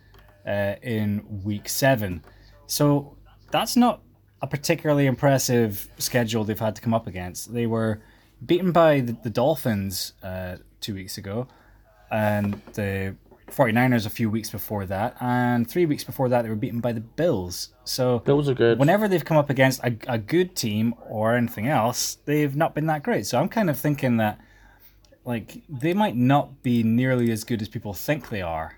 uh, 0.47 0.77
in 0.81 1.43
week 1.43 1.69
seven. 1.69 2.23
So 2.69 3.17
that's 3.51 3.75
not 3.75 4.01
a 4.41 4.47
particularly 4.47 5.07
impressive 5.07 5.89
schedule 5.99 6.45
they've 6.45 6.57
had 6.57 6.77
to 6.77 6.83
come 6.83 6.95
up 6.95 7.09
against. 7.09 7.53
They 7.53 7.67
were 7.67 8.01
beaten 8.45 8.73
by 8.73 9.01
the, 9.01 9.17
the 9.23 9.31
Dolphins 9.31 10.13
uh, 10.23 10.57
two 10.81 10.95
weeks 10.95 11.19
ago, 11.19 11.49
and 12.11 12.61
the 12.75 13.17
49ers 13.51 14.07
a 14.07 14.11
few 14.11 14.31
weeks 14.31 14.51
before 14.51 14.87
that, 14.87 15.17
and 15.21 15.69
three 15.69 15.87
weeks 15.87 16.05
before 16.05 16.29
that, 16.29 16.43
they 16.43 16.49
were 16.49 16.57
beaten 16.57 16.81
by 16.81 16.93
the 16.93 17.01
Bills. 17.01 17.71
So 17.85 18.21
Bills 18.21 18.49
are 18.49 18.55
good. 18.55 18.79
whenever 18.79 19.09
they've 19.09 19.25
come 19.25 19.37
up 19.37 19.51
against 19.51 19.83
a, 19.83 19.97
a 20.07 20.19
good 20.19 20.55
team 20.55 20.95
or 21.09 21.35
anything 21.35 21.69
else, 21.69 22.19
they've 22.25 22.55
not 22.55 22.75
been 22.75 22.87
that 22.87 23.03
great. 23.03 23.27
So 23.27 23.39
I'm 23.39 23.49
kind 23.49 23.71
of 23.71 23.79
thinking 23.79 24.19
that 24.19 24.41
like 25.25 25.63
they 25.69 25.95
might 25.95 26.17
not 26.17 26.63
be 26.63 26.83
nearly 26.83 27.31
as 27.31 27.45
good 27.45 27.61
as 27.61 27.69
people 27.69 27.93
think 27.93 28.31
they 28.31 28.43
are. 28.43 28.77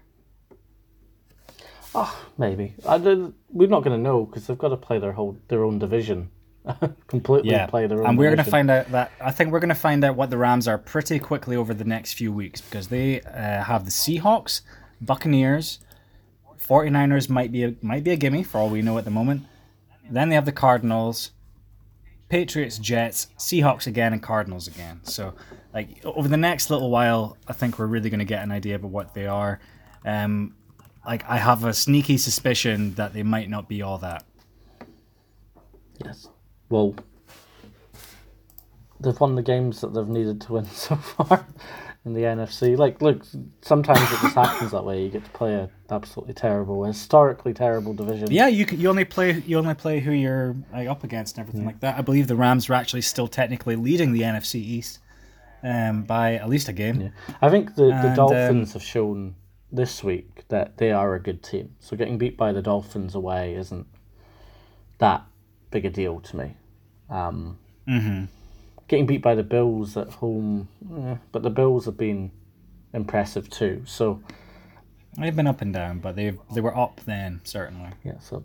Maybe 2.38 2.74
I, 2.88 2.96
we're 2.96 3.68
not 3.68 3.82
going 3.84 3.96
to 3.96 4.02
know 4.02 4.24
because 4.24 4.46
they've 4.46 4.58
got 4.58 4.68
to 4.68 4.76
play 4.76 4.98
their 4.98 5.12
whole 5.12 5.36
their 5.48 5.64
own 5.64 5.78
division, 5.78 6.30
completely 7.06 7.50
Yeah, 7.50 7.66
play 7.66 7.86
their 7.86 8.00
own. 8.00 8.06
and 8.06 8.18
we're 8.18 8.34
going 8.34 8.44
to 8.44 8.50
find 8.50 8.70
out 8.70 8.90
that 8.92 9.12
I 9.20 9.30
think 9.30 9.52
we're 9.52 9.60
going 9.60 9.68
to 9.70 9.74
find 9.74 10.04
out 10.04 10.16
what 10.16 10.30
the 10.30 10.38
Rams 10.38 10.68
are 10.68 10.78
pretty 10.78 11.18
quickly 11.18 11.56
over 11.56 11.74
the 11.74 11.84
next 11.84 12.14
few 12.14 12.32
weeks 12.32 12.60
because 12.60 12.88
they 12.88 13.20
uh, 13.22 13.64
have 13.64 13.84
the 13.84 13.90
Seahawks, 13.90 14.62
Buccaneers, 15.00 15.80
49ers 16.58 17.28
might 17.28 17.50
be 17.50 17.64
a, 17.64 17.74
might 17.82 18.04
be 18.04 18.10
a 18.10 18.16
gimme 18.16 18.42
for 18.44 18.58
all 18.58 18.68
we 18.70 18.82
know 18.82 18.98
at 18.98 19.04
the 19.04 19.10
moment. 19.10 19.42
Then 20.08 20.28
they 20.28 20.34
have 20.34 20.44
the 20.44 20.52
Cardinals, 20.52 21.30
Patriots, 22.28 22.78
Jets, 22.78 23.28
Seahawks 23.38 23.86
again, 23.86 24.12
and 24.12 24.22
Cardinals 24.22 24.68
again. 24.68 25.00
So, 25.04 25.34
like 25.72 26.04
over 26.04 26.28
the 26.28 26.36
next 26.36 26.70
little 26.70 26.90
while, 26.90 27.36
I 27.48 27.52
think 27.52 27.78
we're 27.78 27.86
really 27.86 28.10
going 28.10 28.20
to 28.20 28.24
get 28.24 28.42
an 28.42 28.50
idea 28.52 28.74
of 28.76 28.84
what 28.84 29.14
they 29.14 29.26
are. 29.26 29.60
Um, 30.04 30.54
like 31.06 31.24
I 31.28 31.38
have 31.38 31.64
a 31.64 31.72
sneaky 31.72 32.18
suspicion 32.18 32.94
that 32.94 33.12
they 33.14 33.22
might 33.22 33.48
not 33.48 33.68
be 33.68 33.82
all 33.82 33.98
that. 33.98 34.24
Yes. 36.04 36.28
Well, 36.70 36.94
they've 39.00 39.18
won 39.20 39.34
the 39.34 39.42
games 39.42 39.82
that 39.82 39.92
they've 39.92 40.08
needed 40.08 40.40
to 40.42 40.54
win 40.54 40.64
so 40.70 40.96
far 40.96 41.46
in 42.04 42.14
the 42.14 42.22
NFC. 42.22 42.78
Like, 42.78 43.02
look, 43.02 43.24
sometimes 43.60 44.00
it 44.00 44.20
just 44.22 44.34
happens 44.34 44.70
that 44.70 44.84
way. 44.84 45.02
You 45.02 45.10
get 45.10 45.24
to 45.24 45.30
play 45.32 45.54
a 45.54 45.68
absolutely 45.90 46.34
terrible, 46.34 46.84
historically 46.84 47.52
terrible 47.52 47.92
division. 47.92 48.30
Yeah, 48.30 48.48
you 48.48 48.64
you 48.70 48.88
only 48.88 49.04
play 49.04 49.42
you 49.46 49.58
only 49.58 49.74
play 49.74 50.00
who 50.00 50.12
you're 50.12 50.56
like, 50.72 50.88
up 50.88 51.04
against 51.04 51.36
and 51.36 51.46
everything 51.46 51.66
like 51.66 51.80
that. 51.80 51.98
I 51.98 52.00
believe 52.00 52.28
the 52.28 52.36
Rams 52.36 52.70
are 52.70 52.74
actually 52.74 53.02
still 53.02 53.28
technically 53.28 53.76
leading 53.76 54.12
the 54.12 54.22
NFC 54.22 54.54
East 54.54 55.00
um, 55.62 56.04
by 56.04 56.34
at 56.34 56.48
least 56.48 56.68
a 56.68 56.72
game. 56.72 57.00
Yeah. 57.00 57.08
I 57.42 57.50
think 57.50 57.74
the, 57.74 57.86
the 57.86 57.92
And, 57.92 58.06
um, 58.08 58.14
Dolphins 58.14 58.72
have 58.72 58.82
shown 58.82 59.34
this 59.72 60.02
week 60.02 60.44
that 60.48 60.78
they 60.78 60.90
are 60.90 61.14
a 61.14 61.20
good 61.20 61.42
team. 61.42 61.74
So 61.80 61.96
getting 61.96 62.18
beat 62.18 62.36
by 62.36 62.52
the 62.52 62.62
Dolphins 62.62 63.14
away 63.14 63.54
isn't 63.54 63.86
that 64.98 65.24
big 65.70 65.84
a 65.84 65.90
deal 65.90 66.20
to 66.20 66.36
me. 66.36 66.54
Um, 67.10 67.58
Mm-hmm. 67.88 68.24
Getting 68.88 69.06
beat 69.06 69.22
by 69.22 69.34
the 69.34 69.42
Bills 69.42 69.96
at 69.96 70.10
home, 70.10 70.68
eh, 70.96 71.16
but 71.32 71.42
the 71.42 71.50
Bills 71.50 71.84
have 71.86 71.96
been 71.96 72.30
impressive 72.92 73.48
too. 73.50 73.82
So 73.86 74.20
They've 75.18 75.34
been 75.34 75.46
up 75.48 75.60
and 75.60 75.72
down, 75.72 75.98
but 75.98 76.14
they 76.16 76.36
they 76.54 76.60
were 76.60 76.76
up 76.76 77.00
then 77.04 77.40
certainly. 77.44 77.90
yeah, 78.04 78.18
so 78.20 78.44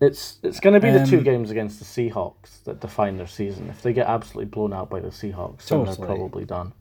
it's 0.00 0.38
it's 0.42 0.60
going 0.60 0.74
to 0.74 0.80
be 0.80 0.90
the 0.90 1.04
two 1.06 1.18
Um, 1.18 1.24
games 1.24 1.50
against 1.50 1.78
the 1.78 1.84
Seahawks 1.84 2.62
that 2.64 2.80
define 2.80 3.16
their 3.18 3.26
season. 3.26 3.68
If 3.68 3.82
they 3.82 3.92
get 3.92 4.06
absolutely 4.06 4.46
blown 4.46 4.72
out 4.72 4.88
by 4.90 5.00
the 5.00 5.08
Seahawks, 5.08 5.66
then 5.68 5.84
they're 5.84 5.94
probably 6.06 6.44
done. 6.44 6.72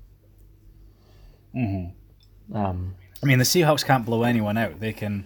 Mm-hmm. 1.55 2.55
Um, 2.55 2.95
I 3.21 3.25
mean, 3.25 3.37
the 3.39 3.43
Seahawks 3.45 3.85
can't 3.85 4.05
blow 4.05 4.23
anyone 4.23 4.57
out. 4.57 4.79
They 4.79 4.93
can 4.93 5.25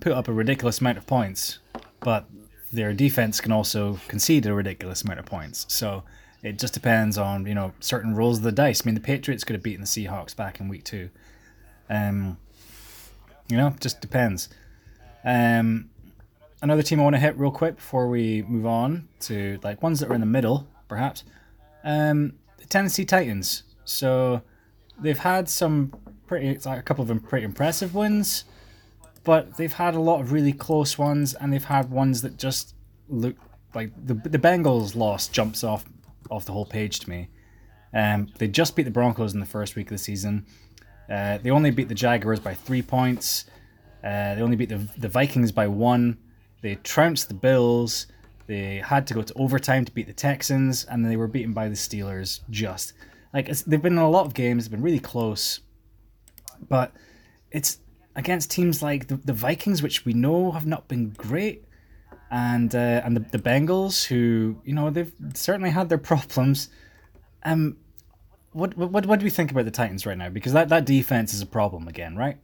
put 0.00 0.12
up 0.12 0.28
a 0.28 0.32
ridiculous 0.32 0.80
amount 0.80 0.98
of 0.98 1.06
points, 1.06 1.58
but 2.00 2.26
their 2.72 2.92
defense 2.92 3.40
can 3.40 3.52
also 3.52 3.98
concede 4.08 4.46
a 4.46 4.54
ridiculous 4.54 5.02
amount 5.02 5.20
of 5.20 5.26
points. 5.26 5.66
So 5.68 6.02
it 6.42 6.58
just 6.58 6.74
depends 6.74 7.18
on 7.18 7.46
you 7.46 7.54
know 7.54 7.72
certain 7.80 8.14
rolls 8.14 8.38
of 8.38 8.44
the 8.44 8.52
dice. 8.52 8.82
I 8.82 8.86
mean, 8.86 8.94
the 8.94 9.00
Patriots 9.00 9.44
could 9.44 9.54
have 9.54 9.62
beaten 9.62 9.82
the 9.82 9.86
Seahawks 9.86 10.34
back 10.34 10.60
in 10.60 10.68
week 10.68 10.84
two. 10.84 11.10
Um, 11.88 12.38
you 13.48 13.56
know, 13.56 13.74
just 13.80 14.00
depends. 14.00 14.48
Um, 15.24 15.90
another 16.62 16.82
team 16.82 17.00
I 17.00 17.04
want 17.04 17.14
to 17.14 17.20
hit 17.20 17.36
real 17.36 17.50
quick 17.50 17.76
before 17.76 18.08
we 18.08 18.42
move 18.42 18.66
on 18.66 19.08
to 19.20 19.58
like 19.62 19.82
ones 19.82 20.00
that 20.00 20.10
are 20.10 20.14
in 20.14 20.20
the 20.20 20.26
middle, 20.26 20.68
perhaps. 20.88 21.24
Um, 21.84 22.34
the 22.58 22.66
Tennessee 22.66 23.04
Titans. 23.04 23.62
So 23.84 24.42
they've 25.00 25.18
had 25.18 25.48
some 25.48 25.92
pretty, 26.26 26.58
like 26.64 26.78
a 26.78 26.82
couple 26.82 27.08
of 27.08 27.28
pretty 27.28 27.44
impressive 27.44 27.94
wins, 27.94 28.44
but 29.26 29.56
they've 29.56 29.72
had 29.72 29.94
a 29.96 30.00
lot 30.00 30.20
of 30.20 30.32
really 30.32 30.52
close 30.52 30.96
ones, 30.96 31.34
and 31.34 31.52
they've 31.52 31.64
had 31.64 31.90
ones 31.90 32.22
that 32.22 32.38
just 32.38 32.74
look 33.08 33.36
like 33.74 33.90
the 34.06 34.14
the 34.14 34.38
Bengals 34.38 34.94
loss 34.94 35.28
jumps 35.28 35.64
off 35.64 35.84
off 36.30 36.44
the 36.46 36.52
whole 36.52 36.64
page 36.64 37.00
to 37.00 37.10
me. 37.10 37.28
Um, 37.92 38.28
they 38.38 38.46
just 38.46 38.76
beat 38.76 38.84
the 38.84 38.90
Broncos 38.90 39.34
in 39.34 39.40
the 39.40 39.46
first 39.46 39.74
week 39.74 39.88
of 39.88 39.96
the 39.96 39.98
season. 39.98 40.46
Uh, 41.10 41.38
they 41.38 41.50
only 41.50 41.70
beat 41.70 41.88
the 41.88 41.94
Jaguars 41.94 42.40
by 42.40 42.54
three 42.54 42.82
points. 42.82 43.46
Uh, 44.04 44.34
they 44.34 44.42
only 44.42 44.56
beat 44.56 44.68
the, 44.68 44.86
the 44.98 45.08
Vikings 45.08 45.50
by 45.50 45.66
one. 45.66 46.18
They 46.62 46.76
trounced 46.76 47.28
the 47.28 47.34
Bills. 47.34 48.06
They 48.46 48.76
had 48.76 49.06
to 49.08 49.14
go 49.14 49.22
to 49.22 49.34
overtime 49.34 49.84
to 49.84 49.92
beat 49.92 50.06
the 50.06 50.12
Texans, 50.12 50.84
and 50.84 51.04
then 51.04 51.10
they 51.10 51.16
were 51.16 51.26
beaten 51.26 51.52
by 51.52 51.68
the 51.68 51.74
Steelers. 51.74 52.40
Just 52.48 52.92
like 53.34 53.48
they've 53.48 53.82
been 53.82 53.94
in 53.94 53.98
a 53.98 54.08
lot 54.10 54.26
of 54.26 54.34
games, 54.34 54.64
they've 54.64 54.70
been 54.70 54.82
really 54.82 55.00
close, 55.00 55.60
but 56.68 56.92
it's 57.50 57.78
against 58.16 58.50
teams 58.50 58.82
like 58.82 59.06
the, 59.08 59.16
the 59.16 59.32
Vikings, 59.32 59.82
which 59.82 60.04
we 60.04 60.14
know 60.14 60.50
have 60.50 60.66
not 60.66 60.88
been 60.88 61.10
great, 61.10 61.64
and 62.30 62.74
uh, 62.74 63.02
and 63.04 63.16
the, 63.16 63.20
the 63.20 63.38
Bengals, 63.38 64.06
who 64.06 64.60
you 64.64 64.74
know 64.74 64.90
they've 64.90 65.12
certainly 65.34 65.70
had 65.70 65.88
their 65.88 65.98
problems. 66.12 66.68
Um, 67.44 67.76
what 68.52 68.76
what 68.76 69.06
what 69.06 69.20
do 69.20 69.24
we 69.24 69.30
think 69.30 69.52
about 69.52 69.66
the 69.66 69.70
Titans 69.70 70.06
right 70.06 70.18
now? 70.18 70.30
Because 70.30 70.52
that, 70.54 70.70
that 70.70 70.86
defense 70.86 71.32
is 71.32 71.42
a 71.42 71.46
problem 71.46 71.86
again, 71.86 72.16
right? 72.16 72.38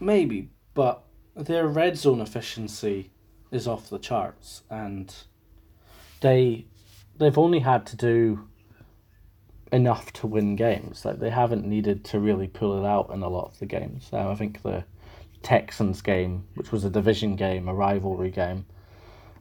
Maybe, 0.00 0.50
but 0.74 1.04
their 1.36 1.66
red 1.66 1.96
zone 1.96 2.20
efficiency 2.20 3.10
is 3.50 3.68
off 3.68 3.88
the 3.88 3.98
charts, 3.98 4.62
and 4.68 5.14
they 6.20 6.66
they've 7.16 7.38
only 7.38 7.60
had 7.60 7.86
to 7.86 7.96
do 7.96 8.48
enough 9.74 10.12
to 10.14 10.26
win 10.26 10.56
games. 10.56 11.04
Like 11.04 11.18
they 11.18 11.30
haven't 11.30 11.66
needed 11.66 12.04
to 12.06 12.18
really 12.18 12.46
pull 12.46 12.78
it 12.78 12.86
out 12.86 13.10
in 13.12 13.22
a 13.22 13.28
lot 13.28 13.46
of 13.46 13.58
the 13.58 13.66
games. 13.66 14.08
Um, 14.12 14.28
I 14.28 14.34
think 14.34 14.62
the 14.62 14.84
Texans 15.42 16.00
game, 16.02 16.46
which 16.54 16.72
was 16.72 16.84
a 16.84 16.90
division 16.90 17.36
game, 17.36 17.68
a 17.68 17.74
rivalry 17.74 18.30
game, 18.30 18.66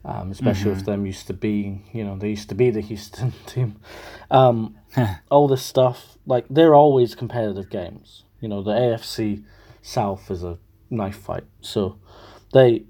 um, 0.06 0.32
especially 0.32 0.72
mm-hmm. 0.72 0.78
with 0.78 0.86
them 0.86 1.06
used 1.06 1.28
to 1.28 1.34
be, 1.34 1.82
you 1.94 2.04
know, 2.04 2.18
they 2.18 2.30
used 2.30 2.50
to 2.50 2.56
be 2.56 2.70
the 2.70 2.82
Houston 2.82 3.34
team. 3.46 3.80
Um, 4.30 4.76
all 5.30 5.48
this 5.48 5.64
stuff, 5.64 6.18
like 6.26 6.46
they're 6.50 6.76
always 6.76 7.16
competitive 7.16 7.70
games. 7.70 8.24
You 8.42 8.50
know, 8.50 8.62
the 8.62 8.72
AFC 8.72 9.44
South 9.82 10.30
is 10.30 10.44
a 10.44 10.58
knife 10.90 11.18
fight, 11.18 11.46
so 11.62 11.98
they 12.54 12.86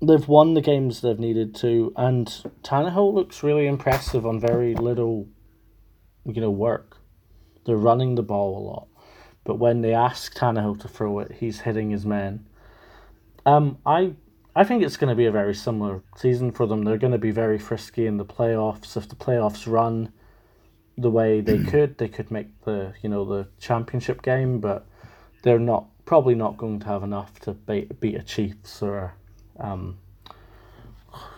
they've 0.00 0.28
won 0.28 0.54
the 0.54 0.60
games 0.60 1.00
they've 1.00 1.18
needed 1.18 1.54
to, 1.56 1.92
and 1.96 2.26
Tannehill 2.62 3.12
looks 3.12 3.42
really 3.42 3.66
impressive 3.66 4.24
on 4.26 4.40
very 4.40 4.74
little, 4.74 5.28
you 6.28 6.40
know, 6.40 6.50
work. 6.50 6.98
They're 7.64 7.76
running 7.76 8.14
the 8.14 8.22
ball 8.22 8.58
a 8.58 8.62
lot, 8.62 8.88
but 9.44 9.56
when 9.56 9.80
they 9.80 9.94
ask 9.94 10.34
Tannehill 10.34 10.80
to 10.80 10.88
throw 10.88 11.18
it, 11.20 11.32
he's 11.32 11.60
hitting 11.60 11.90
his 11.90 12.06
men. 12.06 12.46
Um, 13.44 13.78
I 13.84 14.12
I 14.54 14.64
think 14.64 14.82
it's 14.82 14.96
going 14.96 15.10
to 15.10 15.14
be 15.14 15.26
a 15.26 15.30
very 15.30 15.54
similar 15.54 16.02
season 16.16 16.50
for 16.50 16.66
them. 16.66 16.82
They're 16.82 16.98
going 16.98 17.12
to 17.12 17.18
be 17.18 17.30
very 17.30 17.58
frisky 17.58 18.06
in 18.06 18.16
the 18.16 18.24
playoffs. 18.24 18.96
If 18.96 19.08
the 19.08 19.14
playoffs 19.14 19.70
run 19.70 20.12
the 20.96 21.10
way 21.10 21.40
they 21.40 21.62
could, 21.70 21.98
they 21.98 22.08
could 22.08 22.30
make 22.30 22.48
the 22.64 22.94
you 23.02 23.08
know 23.08 23.24
the 23.24 23.48
championship 23.60 24.22
game, 24.22 24.60
but 24.60 24.86
they're 25.42 25.58
not 25.58 25.86
probably 26.04 26.34
not 26.34 26.56
going 26.56 26.80
to 26.80 26.86
have 26.86 27.02
enough 27.02 27.38
to 27.40 27.52
beat 27.52 28.00
beat 28.00 28.16
a 28.16 28.22
Chiefs 28.22 28.82
or 28.82 29.14
um, 29.60 29.98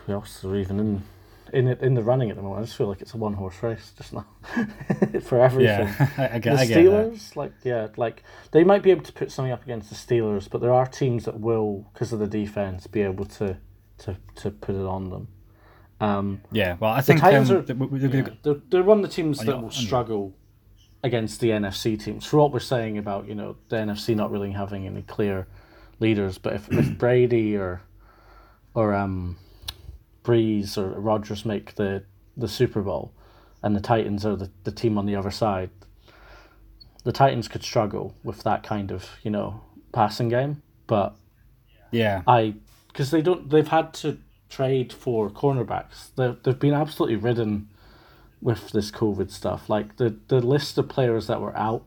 who 0.05 0.13
else 0.13 0.43
are 0.43 0.55
even 0.55 0.79
in 0.79 1.03
in 1.53 1.67
in 1.67 1.93
the 1.93 2.03
running 2.03 2.29
at 2.29 2.35
the 2.35 2.41
moment? 2.41 2.61
I 2.61 2.65
just 2.65 2.77
feel 2.77 2.87
like 2.87 3.01
it's 3.01 3.13
a 3.13 3.17
one 3.17 3.33
horse 3.33 3.61
race 3.61 3.93
just 3.97 4.13
now 4.13 4.25
for 5.23 5.39
everything. 5.39 5.87
Yeah, 5.87 6.09
I, 6.17 6.35
I 6.35 6.39
get, 6.39 6.57
the 6.57 6.73
Steelers, 6.73 7.35
like 7.35 7.53
yeah, 7.63 7.87
like 7.97 8.23
they 8.51 8.63
might 8.63 8.83
be 8.83 8.91
able 8.91 9.03
to 9.03 9.13
put 9.13 9.31
something 9.31 9.51
up 9.51 9.63
against 9.63 9.89
the 9.89 9.95
Steelers, 9.95 10.49
but 10.49 10.61
there 10.61 10.73
are 10.73 10.85
teams 10.85 11.25
that 11.25 11.39
will, 11.39 11.89
because 11.93 12.13
of 12.13 12.19
the 12.19 12.27
defense, 12.27 12.87
be 12.87 13.01
able 13.01 13.25
to 13.25 13.57
to 13.99 14.17
to 14.35 14.51
put 14.51 14.75
it 14.75 14.85
on 14.85 15.09
them. 15.09 15.27
Um, 15.99 16.41
yeah, 16.51 16.77
well, 16.79 16.91
I 16.91 17.01
think 17.01 17.19
the 17.19 17.25
Titans 17.25 17.51
um, 17.51 17.57
are, 17.57 17.97
yeah, 17.97 18.29
they're, 18.41 18.55
they're 18.69 18.83
one 18.83 18.97
of 18.97 19.03
the 19.03 19.15
teams 19.15 19.39
that 19.39 19.61
will 19.61 19.69
struggle 19.69 20.35
against 21.03 21.39
the 21.39 21.49
NFC 21.49 22.01
teams. 22.01 22.25
For 22.25 22.37
what 22.37 22.51
we're 22.51 22.59
saying 22.59 22.97
about 22.97 23.27
you 23.27 23.35
know 23.35 23.55
the 23.69 23.77
NFC 23.77 24.15
not 24.15 24.31
really 24.31 24.51
having 24.51 24.87
any 24.87 25.03
clear 25.03 25.47
leaders, 25.99 26.37
but 26.37 26.53
if, 26.53 26.71
if 26.71 26.97
Brady 26.97 27.55
or 27.55 27.81
or 28.73 28.93
um, 28.93 29.37
Brees 30.23 30.77
or 30.77 30.99
Rodgers 30.99 31.45
make 31.45 31.75
the, 31.75 32.03
the 32.37 32.47
Super 32.47 32.81
Bowl, 32.81 33.13
and 33.63 33.75
the 33.75 33.81
Titans 33.81 34.25
are 34.25 34.35
the, 34.35 34.49
the 34.63 34.71
team 34.71 34.97
on 34.97 35.05
the 35.05 35.15
other 35.15 35.31
side, 35.31 35.69
the 37.03 37.11
Titans 37.11 37.47
could 37.47 37.63
struggle 37.63 38.15
with 38.23 38.43
that 38.43 38.63
kind 38.63 38.91
of 38.91 39.09
you 39.23 39.31
know 39.31 39.61
passing 39.91 40.29
game. 40.29 40.61
But 40.87 41.15
yeah, 41.91 42.21
I 42.27 42.55
because 42.87 43.11
they 43.11 43.21
don't 43.21 43.49
they've 43.49 43.67
had 43.67 43.93
to 43.95 44.19
trade 44.49 44.93
for 44.93 45.29
cornerbacks. 45.29 46.09
They 46.15 46.35
they've 46.43 46.59
been 46.59 46.73
absolutely 46.73 47.17
ridden 47.17 47.69
with 48.41 48.71
this 48.71 48.91
COVID 48.91 49.31
stuff. 49.31 49.69
Like 49.69 49.97
the 49.97 50.15
the 50.27 50.41
list 50.41 50.77
of 50.77 50.89
players 50.89 51.27
that 51.27 51.41
were 51.41 51.57
out 51.57 51.85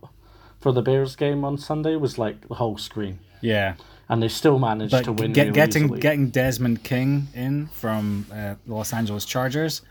for 0.61 0.73
the 0.73 0.83
Bears 0.83 1.15
game 1.15 1.45
on 1.45 1.59
Sunday 1.59 1.97
was 1.97 2.19
like 2.19 2.49
the 2.49 2.55
whole 2.55 2.79
screen. 2.79 3.21
Yeah 3.41 3.75
and 4.09 4.23
they 4.23 4.29
still 4.29 4.59
managed 4.59 4.93
but 4.93 5.05
to 5.05 5.13
win. 5.13 5.33
Get, 5.33 5.43
really 5.43 5.55
getting 5.55 5.85
easily. 5.85 6.01
getting 6.01 6.29
Desmond 6.31 6.83
King 6.85 7.29
in 7.35 7.67
from 7.69 8.27
uh, 8.33 8.55
Los 8.67 8.93
Angeles 8.93 9.25
Chargers 9.25 9.83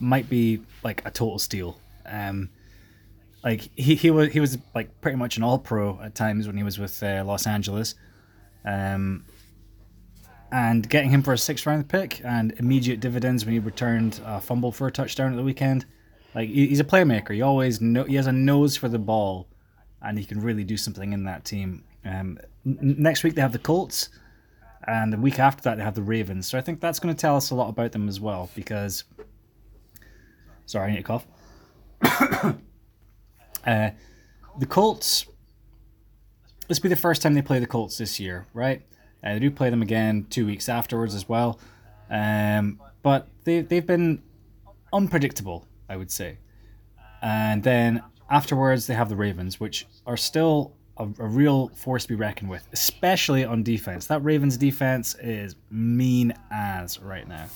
might 0.00 0.28
be 0.28 0.60
like 0.82 1.02
a 1.06 1.10
total 1.10 1.38
steal. 1.38 1.78
Um, 2.04 2.50
like 3.44 3.70
he, 3.74 3.94
he 3.94 4.10
was 4.10 4.32
he 4.32 4.40
was 4.40 4.58
like 4.74 5.00
pretty 5.00 5.16
much 5.16 5.36
an 5.36 5.42
All 5.42 5.58
Pro 5.58 5.98
at 6.00 6.14
times 6.14 6.46
when 6.46 6.56
he 6.56 6.62
was 6.62 6.78
with 6.78 7.02
uh, 7.02 7.24
Los 7.26 7.46
Angeles, 7.46 7.94
um, 8.64 9.24
and 10.50 10.88
getting 10.88 11.10
him 11.10 11.22
for 11.22 11.32
a 11.32 11.38
sixth 11.38 11.66
round 11.66 11.88
pick 11.88 12.20
and 12.24 12.52
immediate 12.58 13.00
dividends 13.00 13.44
when 13.44 13.54
he 13.54 13.58
returned 13.58 14.20
a 14.24 14.40
fumble 14.40 14.70
for 14.70 14.86
a 14.86 14.92
touchdown 14.92 15.32
at 15.32 15.36
the 15.36 15.42
weekend. 15.42 15.86
Like 16.34 16.48
he's 16.48 16.80
a 16.80 16.84
playmaker. 16.84 17.34
He 17.34 17.42
always 17.42 17.80
know 17.80 18.04
he 18.04 18.14
has 18.14 18.26
a 18.26 18.32
nose 18.32 18.76
for 18.76 18.88
the 18.88 18.98
ball, 18.98 19.48
and 20.00 20.18
he 20.18 20.24
can 20.24 20.40
really 20.40 20.64
do 20.64 20.76
something 20.76 21.12
in 21.12 21.24
that 21.24 21.44
team. 21.44 21.84
Um, 22.04 22.38
next 22.64 23.24
week 23.24 23.34
they 23.34 23.42
have 23.42 23.52
the 23.52 23.58
Colts, 23.58 24.08
and 24.86 25.12
the 25.12 25.16
week 25.16 25.38
after 25.38 25.62
that 25.62 25.76
they 25.76 25.82
have 25.82 25.94
the 25.94 26.02
Ravens. 26.02 26.46
So 26.46 26.58
I 26.58 26.60
think 26.60 26.80
that's 26.80 26.98
going 26.98 27.14
to 27.14 27.20
tell 27.20 27.36
us 27.36 27.50
a 27.50 27.54
lot 27.54 27.68
about 27.68 27.92
them 27.92 28.08
as 28.08 28.20
well. 28.20 28.50
Because, 28.54 29.04
sorry, 30.66 30.88
I 30.88 30.90
need 30.94 30.98
to 30.98 31.02
cough. 31.02 31.26
uh, 33.66 33.90
the 34.58 34.66
Colts. 34.66 35.26
This 36.68 36.78
will 36.78 36.84
be 36.84 36.88
the 36.88 36.96
first 36.96 37.22
time 37.22 37.34
they 37.34 37.42
play 37.42 37.58
the 37.58 37.66
Colts 37.66 37.98
this 37.98 38.18
year, 38.18 38.46
right? 38.54 38.82
Uh, 39.22 39.34
they 39.34 39.40
do 39.40 39.50
play 39.50 39.70
them 39.70 39.82
again 39.82 40.26
two 40.30 40.46
weeks 40.46 40.68
afterwards 40.68 41.14
as 41.14 41.28
well, 41.28 41.60
um, 42.10 42.80
but 43.02 43.28
they 43.44 43.60
they've 43.60 43.86
been 43.86 44.22
unpredictable, 44.92 45.66
I 45.88 45.96
would 45.96 46.10
say. 46.10 46.38
And 47.20 47.62
then 47.62 48.02
afterwards 48.30 48.86
they 48.86 48.94
have 48.94 49.08
the 49.08 49.16
Ravens, 49.16 49.60
which 49.60 49.86
are 50.06 50.16
still 50.16 50.74
a, 50.96 51.04
a, 51.04 51.26
real 51.26 51.68
force 51.68 52.02
to 52.04 52.08
be 52.08 52.14
reckoned 52.14 52.50
with, 52.50 52.66
especially 52.72 53.44
on 53.44 53.62
defense. 53.62 54.06
That 54.06 54.22
Ravens 54.22 54.56
defense 54.56 55.14
is 55.20 55.56
mean 55.70 56.34
as 56.50 57.00
right 57.00 57.26
now, 57.26 57.46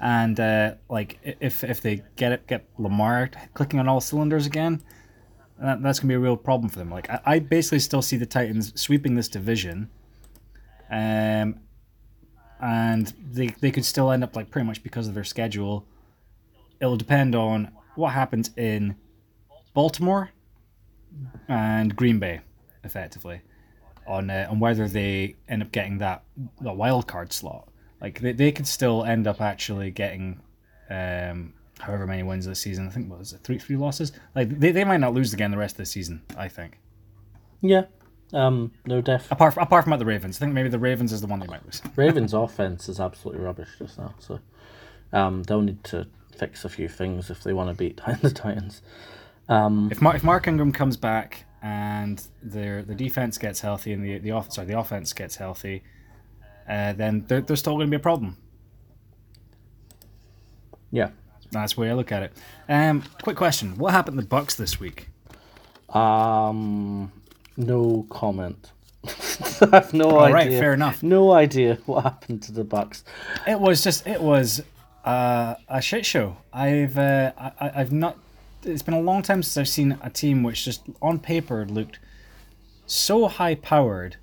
and 0.00 0.38
uh, 0.40 0.74
like 0.88 1.18
if 1.22 1.64
if 1.64 1.80
they 1.80 2.02
get 2.16 2.32
it, 2.32 2.46
get 2.46 2.66
Lamar 2.78 3.30
clicking 3.54 3.78
on 3.78 3.88
all 3.88 4.00
cylinders 4.00 4.46
again, 4.46 4.82
that, 5.60 5.82
that's 5.82 6.00
gonna 6.00 6.08
be 6.08 6.14
a 6.14 6.18
real 6.18 6.36
problem 6.36 6.68
for 6.68 6.78
them. 6.78 6.90
Like 6.90 7.08
I, 7.10 7.20
I 7.24 7.38
basically 7.38 7.78
still 7.78 8.02
see 8.02 8.16
the 8.16 8.26
Titans 8.26 8.78
sweeping 8.80 9.14
this 9.14 9.28
division, 9.28 9.88
um, 10.90 11.60
and 12.60 13.12
they 13.30 13.48
they 13.60 13.70
could 13.70 13.84
still 13.84 14.10
end 14.10 14.24
up 14.24 14.34
like 14.34 14.50
pretty 14.50 14.66
much 14.66 14.82
because 14.82 15.06
of 15.06 15.14
their 15.14 15.24
schedule. 15.24 15.86
It'll 16.80 16.96
depend 16.96 17.34
on 17.34 17.70
what 17.94 18.12
happens 18.12 18.50
in 18.56 18.96
Baltimore 19.74 20.30
and 21.48 21.94
Green 21.94 22.18
Bay 22.18 22.40
effectively 22.84 23.40
on 24.06 24.30
uh, 24.30 24.46
on 24.50 24.60
whether 24.60 24.88
they 24.88 25.36
end 25.48 25.62
up 25.62 25.72
getting 25.72 25.98
that 25.98 26.24
the 26.60 26.72
wild 26.72 27.06
card 27.06 27.32
slot. 27.32 27.68
Like 28.00 28.20
they, 28.20 28.32
they 28.32 28.52
could 28.52 28.66
still 28.66 29.04
end 29.04 29.26
up 29.26 29.40
actually 29.40 29.90
getting 29.90 30.40
um, 30.90 31.54
however 31.80 32.06
many 32.06 32.22
wins 32.22 32.46
this 32.46 32.60
season. 32.60 32.86
I 32.86 32.90
think 32.90 33.10
what 33.10 33.18
was 33.18 33.32
it 33.32 33.40
three 33.42 33.58
three 33.58 33.76
losses. 33.76 34.12
Like 34.34 34.58
they, 34.58 34.72
they 34.72 34.84
might 34.84 35.00
not 35.00 35.14
lose 35.14 35.32
again 35.32 35.50
the 35.50 35.56
rest 35.56 35.74
of 35.74 35.78
the 35.78 35.86
season. 35.86 36.22
I 36.36 36.48
think. 36.48 36.78
Yeah. 37.60 37.84
Um, 38.32 38.72
no 38.84 39.00
def. 39.00 39.30
Apart 39.30 39.54
from, 39.54 39.62
apart 39.62 39.84
from 39.84 39.98
the 39.98 40.04
Ravens, 40.04 40.38
I 40.38 40.40
think 40.40 40.54
maybe 40.54 40.68
the 40.68 40.78
Ravens 40.78 41.12
is 41.12 41.20
the 41.20 41.26
one 41.26 41.38
they 41.38 41.46
might 41.46 41.64
lose. 41.64 41.80
Ravens' 41.94 42.34
offense 42.34 42.88
is 42.88 42.98
absolutely 42.98 43.44
rubbish 43.44 43.68
just 43.78 43.96
now, 43.96 44.14
so 44.18 44.40
um, 45.12 45.44
they'll 45.44 45.62
need 45.62 45.84
to 45.84 46.08
fix 46.36 46.64
a 46.64 46.68
few 46.68 46.88
things 46.88 47.30
if 47.30 47.44
they 47.44 47.52
want 47.52 47.70
to 47.70 47.74
beat 47.74 48.00
the 48.22 48.30
Titans. 48.30 48.82
Um, 49.48 49.88
if 49.92 50.02
Mark 50.02 50.16
if 50.16 50.24
Mark 50.24 50.48
Ingram 50.48 50.72
comes 50.72 50.96
back 50.96 51.44
and 51.64 52.22
their 52.42 52.82
the 52.82 52.94
defense 52.94 53.38
gets 53.38 53.60
healthy 53.60 53.94
and 53.94 54.04
the 54.04 54.18
the 54.18 54.30
off, 54.30 54.52
sorry 54.52 54.66
the 54.68 54.78
offense 54.78 55.14
gets 55.14 55.36
healthy, 55.36 55.82
uh, 56.68 56.92
then 56.92 57.24
they're, 57.26 57.40
they're 57.40 57.56
still 57.56 57.72
going 57.72 57.86
to 57.86 57.90
be 57.90 57.96
a 57.96 58.00
problem. 58.00 58.36
Yeah, 60.90 61.08
that's 61.50 61.74
the 61.74 61.80
way 61.80 61.90
I 61.90 61.94
look 61.94 62.12
at 62.12 62.22
it. 62.22 62.32
Um, 62.68 63.02
quick 63.22 63.38
question: 63.38 63.78
What 63.78 63.92
happened 63.92 64.18
to 64.18 64.22
the 64.22 64.28
Bucks 64.28 64.54
this 64.56 64.78
week? 64.78 65.08
Um, 65.88 67.10
no 67.56 68.06
comment. 68.10 68.72
I 69.62 69.68
have 69.72 69.94
no 69.94 70.10
All 70.10 70.20
idea. 70.20 70.34
right, 70.34 70.50
fair 70.50 70.74
enough. 70.74 71.02
No 71.02 71.32
idea 71.32 71.78
what 71.86 72.02
happened 72.02 72.42
to 72.42 72.52
the 72.52 72.64
Bucks. 72.64 73.04
It 73.46 73.58
was 73.58 73.82
just 73.82 74.06
it 74.06 74.20
was 74.20 74.62
uh, 75.06 75.54
a 75.68 75.80
shit 75.80 76.04
show. 76.04 76.36
I've 76.52 76.98
uh, 76.98 77.32
I, 77.38 77.72
I've 77.76 77.92
not 77.92 78.18
it's 78.64 78.82
been 78.82 78.94
a 78.94 79.00
long 79.00 79.22
time 79.22 79.42
since 79.42 79.56
I've 79.56 79.68
seen 79.68 79.98
a 80.02 80.10
team 80.10 80.42
which 80.42 80.64
just 80.64 80.82
on 81.00 81.18
paper 81.18 81.66
looked 81.66 81.98
so 82.86 83.28
high 83.28 83.54
powered 83.54 84.16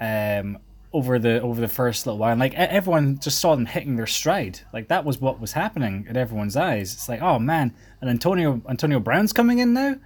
um, 0.00 0.58
over 0.92 1.18
the 1.18 1.40
over 1.42 1.60
the 1.60 1.68
first 1.68 2.06
little 2.06 2.18
while. 2.18 2.32
And 2.32 2.40
like 2.40 2.54
everyone 2.54 3.18
just 3.18 3.38
saw 3.38 3.54
them 3.54 3.66
hitting 3.66 3.96
their 3.96 4.06
stride. 4.06 4.60
Like 4.72 4.88
that 4.88 5.04
was 5.04 5.20
what 5.20 5.40
was 5.40 5.52
happening 5.52 6.06
in 6.08 6.16
everyone's 6.16 6.56
eyes. 6.56 6.92
It's 6.92 7.08
like, 7.08 7.22
oh 7.22 7.38
man, 7.38 7.74
and 8.00 8.10
Antonio 8.10 8.62
Antonio 8.68 9.00
Brown's 9.00 9.32
coming 9.32 9.58
in 9.58 9.72
now. 9.72 9.96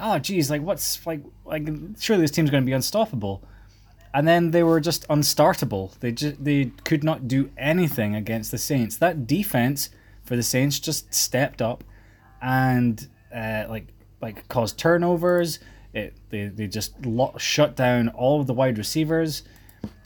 oh 0.00 0.18
geez, 0.18 0.50
like 0.50 0.62
what's 0.62 1.04
like 1.06 1.22
like 1.44 1.68
surely 1.98 2.22
this 2.22 2.30
team's 2.30 2.50
going 2.50 2.62
to 2.62 2.66
be 2.66 2.72
unstoppable, 2.72 3.42
and 4.14 4.26
then 4.26 4.50
they 4.50 4.62
were 4.62 4.80
just 4.80 5.06
unstartable. 5.08 5.98
They 6.00 6.12
just 6.12 6.42
they 6.42 6.66
could 6.84 7.02
not 7.02 7.28
do 7.28 7.50
anything 7.56 8.14
against 8.14 8.50
the 8.50 8.58
Saints. 8.58 8.96
That 8.96 9.26
defense 9.26 9.90
for 10.24 10.36
the 10.36 10.42
Saints 10.42 10.78
just 10.78 11.12
stepped 11.12 11.60
up, 11.60 11.82
and 12.42 13.08
uh, 13.34 13.64
like 13.68 13.88
like 14.20 14.46
caused 14.48 14.78
turnovers. 14.78 15.58
It 15.92 16.14
they 16.30 16.46
they 16.46 16.66
just 16.66 17.04
lo- 17.04 17.34
shut 17.38 17.76
down 17.76 18.08
all 18.10 18.40
of 18.40 18.46
the 18.46 18.54
wide 18.54 18.78
receivers. 18.78 19.42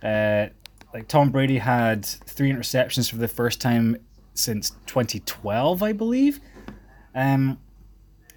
Uh, 0.02 0.46
like 0.92 1.08
Tom 1.08 1.30
Brady 1.30 1.58
had 1.58 2.04
three 2.04 2.50
interceptions 2.50 3.10
for 3.10 3.16
the 3.16 3.28
first 3.28 3.60
time 3.60 3.96
since 4.34 4.70
2012, 4.86 5.82
I 5.82 5.92
believe. 5.92 6.40
Um, 7.14 7.58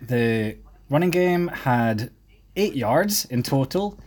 the 0.02 0.58
running 0.90 1.10
game 1.10 1.48
had 1.48 2.12
eight 2.56 2.76
yards 2.76 3.26
in 3.26 3.44
total. 3.44 4.00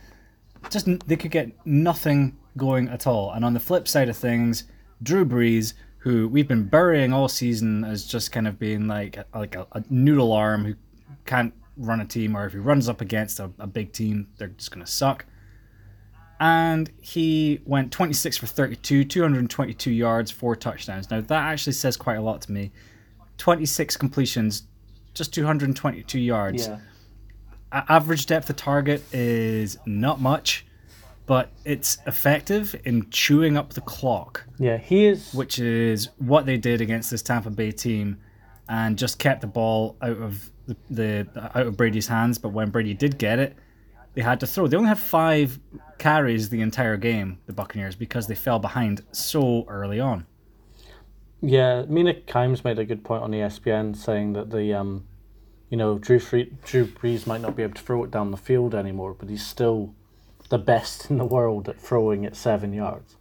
Just 0.69 0.87
they 1.07 1.15
could 1.15 1.31
get 1.31 1.51
nothing 1.65 2.37
going 2.57 2.89
at 2.89 3.07
all. 3.07 3.31
And 3.31 3.43
on 3.45 3.53
the 3.53 3.59
flip 3.59 3.87
side 3.87 4.09
of 4.09 4.17
things, 4.17 4.65
Drew 5.01 5.25
Brees, 5.25 5.73
who 6.01 6.27
we've 6.27 6.47
been 6.47 6.63
burying 6.63 7.13
all 7.13 7.27
season 7.27 7.83
as 7.83 8.05
just 8.05 8.31
kind 8.31 8.47
of 8.47 8.57
being 8.57 8.87
like 8.87 9.19
like 9.35 9.55
a, 9.55 9.67
a 9.73 9.83
noodle 9.89 10.33
arm 10.33 10.65
who 10.65 10.73
can't 11.25 11.53
run 11.77 12.01
a 12.01 12.05
team, 12.05 12.35
or 12.35 12.45
if 12.45 12.53
he 12.53 12.59
runs 12.59 12.89
up 12.89 13.01
against 13.01 13.39
a, 13.39 13.51
a 13.59 13.67
big 13.67 13.93
team, 13.93 14.27
they're 14.37 14.47
just 14.47 14.71
gonna 14.71 14.87
suck. 14.87 15.25
And 16.39 16.91
he 16.99 17.61
went 17.65 17.91
26 17.91 18.37
for 18.37 18.47
32, 18.47 19.03
222 19.05 19.91
yards, 19.91 20.31
four 20.31 20.55
touchdowns. 20.55 21.11
Now 21.11 21.21
that 21.21 21.43
actually 21.43 21.73
says 21.73 21.95
quite 21.97 22.17
a 22.17 22.21
lot 22.21 22.41
to 22.41 22.51
me. 22.51 22.71
26 23.37 23.95
completions, 23.97 24.63
just 25.13 25.33
222 25.35 26.19
yards. 26.19 26.67
Yeah. 26.67 26.79
Average 27.71 28.25
depth 28.25 28.49
of 28.49 28.55
target 28.55 29.03
is 29.13 29.77
not 29.85 30.19
much, 30.19 30.65
but 31.31 31.49
it's 31.63 31.97
effective 32.07 32.75
in 32.83 33.09
chewing 33.09 33.55
up 33.55 33.71
the 33.71 33.79
clock, 33.79 34.43
Yeah, 34.59 34.75
he 34.75 35.05
is. 35.05 35.33
which 35.33 35.59
is 35.59 36.09
what 36.17 36.45
they 36.45 36.57
did 36.57 36.81
against 36.81 37.09
this 37.09 37.21
Tampa 37.21 37.49
Bay 37.49 37.71
team, 37.71 38.17
and 38.67 38.97
just 38.97 39.17
kept 39.17 39.39
the 39.39 39.47
ball 39.47 39.95
out 40.01 40.17
of 40.17 40.51
the, 40.67 40.75
the 40.89 41.51
out 41.57 41.67
of 41.67 41.77
Brady's 41.77 42.09
hands. 42.09 42.37
But 42.37 42.49
when 42.49 42.69
Brady 42.69 42.93
did 42.93 43.17
get 43.17 43.39
it, 43.39 43.55
they 44.13 44.21
had 44.21 44.41
to 44.41 44.45
throw. 44.47 44.67
They 44.67 44.75
only 44.75 44.89
had 44.89 44.99
five 44.99 45.57
carries 45.99 46.49
the 46.49 46.59
entire 46.59 46.97
game, 46.97 47.39
the 47.45 47.53
Buccaneers, 47.53 47.95
because 47.95 48.27
they 48.27 48.35
fell 48.35 48.59
behind 48.59 49.01
so 49.13 49.63
early 49.69 50.01
on. 50.01 50.25
Yeah, 51.41 51.85
Mina 51.87 52.13
Kimes 52.13 52.65
made 52.65 52.77
a 52.77 52.83
good 52.83 53.05
point 53.05 53.23
on 53.23 53.31
ESPN 53.31 53.95
saying 53.95 54.33
that 54.33 54.49
the, 54.49 54.73
um, 54.73 55.05
you 55.69 55.77
know, 55.77 55.97
Drew 55.97 56.19
Free- 56.19 56.51
Drew 56.65 56.85
Brees 56.87 57.25
might 57.25 57.39
not 57.39 57.55
be 57.55 57.63
able 57.63 57.75
to 57.75 57.81
throw 57.81 58.03
it 58.03 58.11
down 58.11 58.31
the 58.31 58.37
field 58.37 58.75
anymore, 58.75 59.15
but 59.17 59.29
he's 59.29 59.47
still 59.47 59.95
the 60.51 60.57
best 60.57 61.09
in 61.09 61.17
the 61.17 61.25
world 61.25 61.69
at 61.69 61.79
throwing 61.79 62.25
at 62.25 62.35
seven 62.35 62.73
yards. 62.73 63.15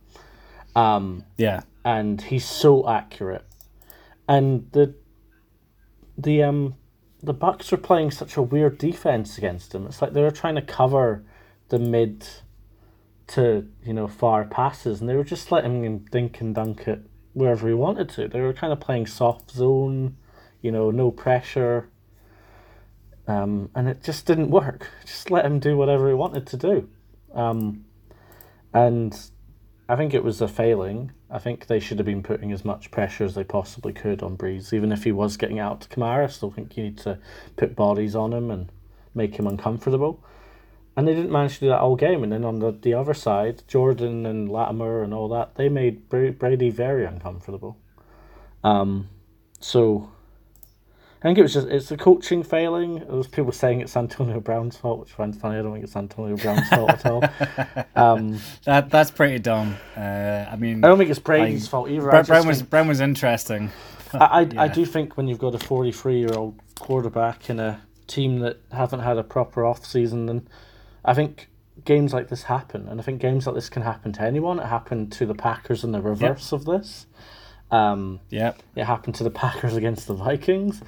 Um, 0.75 1.25
Yeah, 1.38 1.62
and 1.85 2.21
he's 2.21 2.45
so 2.45 2.88
accurate. 2.88 3.47
And 4.29 4.69
the 4.73 4.95
the 6.19 6.43
um 6.43 6.75
the 7.23 7.33
Bucks 7.33 7.71
were 7.71 7.79
playing 7.79 8.11
such 8.11 8.37
a 8.37 8.43
weird 8.43 8.79
defense 8.79 9.38
against 9.38 9.75
him. 9.75 9.87
It's 9.87 10.03
like 10.03 10.12
they 10.12 10.23
were 10.23 10.31
trying 10.33 10.57
to 10.57 10.62
cover 10.62 11.25
the 11.69 11.79
mid 11.79 12.27
to 13.29 13.69
you 13.85 13.95
know 13.95 14.09
far 14.09 14.45
passes, 14.45 15.01
and 15.01 15.09
they 15.09 15.14
were 15.14 15.25
just 15.25 15.53
letting 15.53 15.85
him 15.85 15.99
dink 16.11 16.40
and 16.40 16.53
dunk 16.53 16.88
it 16.88 17.01
wherever 17.33 17.69
he 17.69 17.75
wanted 17.75 18.09
to. 18.11 18.27
They 18.27 18.40
were 18.40 18.53
kind 18.53 18.73
of 18.73 18.81
playing 18.81 19.07
soft 19.07 19.53
zone, 19.53 20.16
you 20.61 20.73
know, 20.73 20.90
no 20.90 21.12
pressure. 21.12 21.88
Um, 23.29 23.71
and 23.77 23.88
it 23.88 24.03
just 24.03 24.27
didn't 24.27 24.51
work. 24.51 24.88
Just 25.07 25.31
let 25.31 25.45
him 25.45 25.61
do 25.61 25.77
whatever 25.77 26.09
he 26.09 26.14
wanted 26.14 26.45
to 26.49 26.57
do. 26.57 26.88
Um, 27.35 27.85
and 28.73 29.19
I 29.88 29.97
think 29.97 30.14
it 30.14 30.25
was 30.25 30.40
a 30.40 30.49
failing. 30.49 31.12
I 31.31 31.38
think 31.38 31.66
they 31.66 31.81
should 31.81 31.99
have 31.99 32.07
been 32.07 32.23
putting 32.23 32.53
as 32.53 32.64
much 32.64 32.90
pressure 32.90 33.25
as 33.25 33.35
they 33.35 33.45
possibly 33.45 33.93
could 33.93 34.23
on 34.23 34.37
Brees, 34.37 34.73
even 34.73 34.93
if 34.93 35.05
he 35.05 35.12
was 35.12 35.37
getting 35.37 35.59
out 35.59 35.81
to 35.83 35.88
Kamara. 35.88 36.25
I 36.25 36.29
still 36.29 36.51
think 36.51 36.77
you 36.77 36.85
need 36.85 36.99
to 36.99 37.19
put 37.57 37.77
bodies 37.77 38.14
on 38.14 38.33
him 38.33 38.51
and 38.51 38.71
make 39.14 39.37
him 39.37 39.47
uncomfortable. 39.47 40.25
And 40.97 41.07
they 41.07 41.14
didn't 41.14 41.33
manage 41.33 41.55
to 41.55 41.61
do 41.61 41.69
that 41.69 41.81
all 41.81 41.97
game. 41.97 42.23
And 42.23 42.33
then 42.33 42.45
on 42.45 42.59
the, 42.59 42.73
the 42.73 42.95
other 42.95 43.14
side, 43.14 43.62
Jordan 43.69 44.27
and 44.27 44.49
Lattimore 44.49 45.03
and 45.03 45.14
all 45.14 45.29
that, 45.29 45.55
they 45.55 45.69
made 45.69 46.09
Brady 46.09 46.71
very 46.71 47.05
uncomfortable. 47.05 47.79
Um, 48.62 49.09
so 49.61 50.11
I 51.21 51.29
think 51.29 51.37
it 51.39 51.43
was 51.43 51.53
just 51.53 51.69
it's 51.69 51.91
the 51.91 51.99
coaching 51.99 52.43
failing. 52.43 53.01
There 53.01 53.15
was 53.17 53.27
people 53.27 53.53
saying 53.53 53.83
it's 53.83 53.95
Antonio 53.97 54.41
Brown's 54.41 54.77
fault, 54.79 55.01
which 55.01 55.13
I 55.13 55.17
find 55.17 55.37
funny. 55.39 55.59
I 55.59 55.63
don't 55.63 55.73
think 55.73 55.85
it's 55.85 55.95
Antonio 55.95 56.37
Brown's 56.37 56.69
fault 56.69 56.91
at 56.91 57.07
all. 57.07 57.23
Um, 57.95 58.39
that 58.65 58.89
that's 58.89 59.11
pretty 59.11 59.39
dumb. 59.39 59.77
Uh, 59.97 60.47
I 60.51 60.57
mean, 60.57 60.83
I 60.83 60.89
don't 60.89 60.97
think 60.97 61.11
it's 61.11 61.19
Brady's 61.19 61.65
Like, 61.65 61.71
fault 61.71 61.91
either. 61.91 62.09
Brown, 62.11 62.25
Brown 62.25 62.47
was 62.47 62.59
think- 62.59 62.71
Brown 62.71 62.89
was 62.89 63.01
interesting. 63.01 63.71
I, 64.15 64.19
I, 64.19 64.49
I 64.65 64.69
do 64.69 64.87
think 64.87 65.17
when 65.19 65.29
you've 65.29 65.39
got 65.39 65.55
a 65.55 65.59
43 65.59 66.19
year 66.19 66.33
old 66.33 66.59
quarterback 66.79 67.51
in 67.51 67.61
a 67.61 67.83
team 68.07 68.39
that 68.41 68.59
haven't 68.73 69.01
had 69.01 69.19
a 69.19 69.23
proper 69.23 69.67
off 69.67 69.85
season, 69.85 70.25
then 70.27 70.49
I 71.05 71.13
think 71.13 71.49
games 71.85 72.15
like 72.15 72.29
this 72.29 72.45
happen. 72.45 72.89
And 72.89 72.99
I 72.99 73.03
think 73.05 73.21
games 73.21 73.47
like 73.47 73.55
this 73.55 73.69
can 73.69 73.83
happen 73.83 74.13
to 74.15 74.23
anyone. 74.23 74.59
It 74.59 74.67
happened 74.67 75.13
to 75.13 75.27
the 75.27 75.35
Packers 75.35 75.85
in 75.85 75.93
the 75.93 76.01
reverse 76.01 76.53
of 76.53 76.65
this. 76.65 77.07
Um, 77.71 78.19
Yep. 78.31 78.63
it 78.75 78.85
happened 78.85 79.15
to 79.17 79.25
the 79.25 79.31
Packers 79.31 79.77
against 79.81 80.07
the 80.09 80.15
Vikings. 80.15 80.83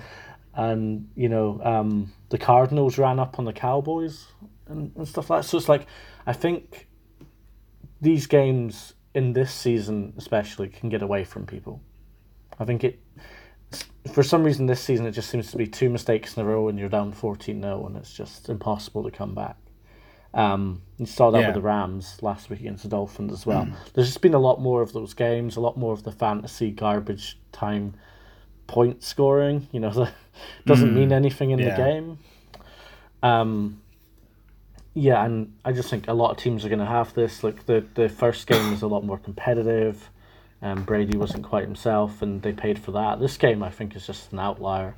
And, 0.55 1.09
you 1.17 1.29
know, 1.29 1.61
um, 1.63 2.13
the 2.29 2.39
Cardinals 2.39 2.99
ran 2.99 3.19
up 3.19 3.39
on 3.39 3.45
the 3.45 3.53
Cowboys 3.53 4.27
and, 4.67 4.93
and 4.97 5.09
stuff 5.09 5.31
like 5.31 5.43
that. 5.43 5.49
So 5.49 5.57
it's 5.57 5.69
like, 5.69 5.87
I 6.27 6.33
think 6.33 6.89
these 8.01 8.27
games 8.27 8.95
in 9.15 9.33
this 9.33 9.53
season, 9.53 10.13
especially, 10.17 10.69
can 10.69 10.89
get 10.89 11.03
away 11.03 11.25
from 11.25 11.47
people. 11.47 11.81
I 12.59 12.65
think 12.65 12.85
it, 12.85 13.01
for 14.13 14.23
some 14.23 14.45
reason, 14.45 14.67
this 14.67 14.81
season, 14.81 15.07
it 15.07 15.13
just 15.13 15.31
seems 15.31 15.51
to 15.53 15.57
be 15.57 15.67
two 15.67 15.89
mistakes 15.89 16.37
in 16.37 16.43
a 16.43 16.47
row 16.47 16.69
and 16.69 16.79
you're 16.79 16.89
down 16.89 17.13
14 17.13 17.61
0, 17.61 17.87
and 17.87 17.97
it's 17.97 18.13
just 18.13 18.49
impossible 18.49 19.03
to 19.05 19.11
come 19.11 19.35
back. 19.35 19.57
Um, 20.35 20.83
you 20.99 21.05
saw 21.07 21.31
that 21.31 21.41
Yeah. 21.41 21.47
with 21.49 21.55
the 21.57 21.61
Rams 21.63 22.19
last 22.23 22.49
week 22.51 22.61
against 22.61 22.83
the 22.85 22.89
Dolphins 22.89 23.33
as 23.33 23.45
well. 23.47 23.67
There's 23.95 24.07
just 24.09 24.23
been 24.23 24.35
a 24.35 24.39
lot 24.39 24.61
more 24.61 24.81
of 24.83 24.93
those 24.93 25.13
games, 25.15 25.57
a 25.57 25.61
lot 25.61 25.77
more 25.77 25.93
of 25.93 26.03
the 26.05 26.13
fantasy 26.13 26.71
garbage 26.71 27.39
time 27.53 27.95
point 28.67 29.03
scoring. 29.03 29.69
You 29.73 29.81
know, 29.81 29.91
that 29.91 30.15
doesn't 30.67 30.95
mean 30.95 31.13
anything 31.13 31.51
in 31.51 31.59
yeah. 31.59 31.77
the 31.77 31.83
game. 31.83 32.19
Um, 33.23 33.81
yeah, 34.95 35.25
and 35.25 35.55
I 35.65 35.73
just 35.73 35.89
think 35.89 36.09
a 36.09 36.13
lot 36.13 36.31
of 36.31 36.37
teams 36.37 36.65
are 36.65 36.69
going 36.69 36.79
to 36.79 36.85
have 36.85 37.15
this. 37.15 37.43
Like 37.43 37.67
the 37.67 37.85
the 37.95 38.09
first 38.09 38.47
game 38.47 38.71
was 38.71 38.83
a 38.83 38.87
lot 38.87 39.05
more 39.05 39.19
competitive. 39.19 40.11
Um, 40.61 40.85
Brady 40.85 41.17
wasn't 41.19 41.45
quite 41.45 41.65
himself, 41.65 42.23
and 42.23 42.41
they 42.43 42.53
paid 42.53 42.79
for 42.79 42.93
that. 42.93 43.19
This 43.19 43.37
game, 43.37 43.63
I 43.63 43.71
think, 43.71 43.97
is 43.97 44.07
just 44.07 44.33
an 44.33 44.39
outlier. 44.39 44.95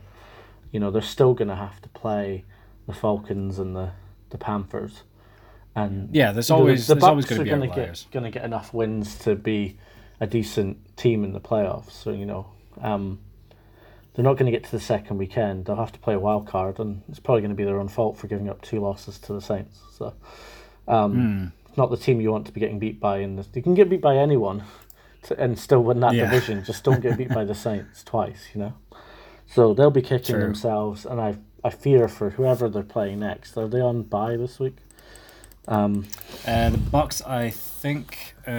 You 0.73 0.81
know, 0.81 0.91
they're 0.91 1.01
still 1.01 1.33
going 1.33 1.49
to 1.49 1.57
have 1.57 1.81
to 1.83 1.89
play 1.91 2.45
the 2.87 2.93
Falcons 2.93 3.59
and 3.59 3.75
the, 3.75 3.93
the 4.29 4.37
Panthers, 4.37 5.05
and 5.75 6.15
Yeah, 6.15 6.33
there's 6.33 6.51
you 6.51 6.57
know, 6.57 6.61
always 6.61 6.87
there's 6.87 7.03
always 7.03 7.25
going 7.25 7.39
to 7.39 7.45
be 7.45 7.51
gonna 7.51 7.71
outliers. 7.71 8.03
get 8.03 8.13
going 8.13 8.25
to 8.25 8.31
get 8.31 8.45
enough 8.45 8.75
wins 8.75 9.17
to 9.21 9.37
be 9.37 9.79
a 10.21 10.27
decent 10.27 10.97
team 10.97 11.25
in 11.25 11.33
the 11.33 11.41
playoffs. 11.41 11.93
So 11.93 12.11
you 12.11 12.27
know, 12.27 12.47
um, 12.83 13.21
they're 14.15 14.25
not 14.25 14.35
going 14.35 14.47
to 14.47 14.53
get 14.53 14.65
to 14.65 14.71
the 14.71 14.81
second 14.81 15.19
weekend. 15.19 15.65
They'll 15.67 15.77
have 15.77 15.93
to 15.93 15.99
play 15.99 16.15
a 16.15 16.19
wild 16.19 16.47
card, 16.47 16.79
and 16.79 17.03
it's 17.09 17.19
probably 17.21 17.43
going 17.43 17.51
to 17.51 17.57
be 17.57 17.65
their 17.65 17.79
own 17.81 17.89
fault 17.89 18.17
for 18.17 18.27
giving 18.29 18.49
up 18.49 18.63
two 18.63 18.81
losses 18.81 19.19
to 19.21 19.33
the 19.33 19.41
Saints. 19.41 19.81
So, 19.99 20.15
um, 20.89 21.53
it's 21.69 21.77
not 21.77 21.91
the 21.91 21.97
team 21.97 22.21
you 22.21 22.31
want 22.31 22.47
to 22.47 22.53
be 22.53 22.61
getting 22.61 22.79
beat 22.79 23.01
bye. 23.01 23.19
In 23.19 23.37
this, 23.37 23.49
you 23.55 23.63
can 23.63 23.75
get 23.75 23.89
beat 23.89 24.01
by 24.01 24.17
anyone, 24.17 24.63
to, 25.25 25.39
and 25.41 25.59
still 25.59 25.83
win 25.83 26.01
that 26.01 26.15
Yeah. 26.15 26.25
division. 26.27 26.63
Just 26.65 26.85
don't 26.85 27.01
get 27.01 27.17
beat 27.17 27.31
by 27.31 27.45
the 27.45 27.55
Saints 27.55 28.03
twice. 28.13 28.49
You 28.55 28.61
know. 28.61 28.75
So 29.47 29.75
they'll 29.75 29.91
be 29.91 30.03
kicking 30.03 30.37
True. 30.37 30.45
themselves, 30.45 31.05
and 31.07 31.21
I 31.21 31.37
I 31.65 31.71
fear 31.71 32.09
for 32.09 32.31
whoever 32.31 32.69
they're 32.69 32.83
playing 32.83 33.21
next. 33.21 33.57
Are 33.57 33.67
they 33.69 33.81
on 33.81 34.03
bye 34.03 34.37
this 34.37 34.61
week? 34.61 34.77
Um, 35.67 36.07
Uh, 36.47 36.69
the 36.71 36.77
Bucks, 36.79 37.23
I 37.23 37.49
think, 37.49 38.35
uh, 38.47 38.51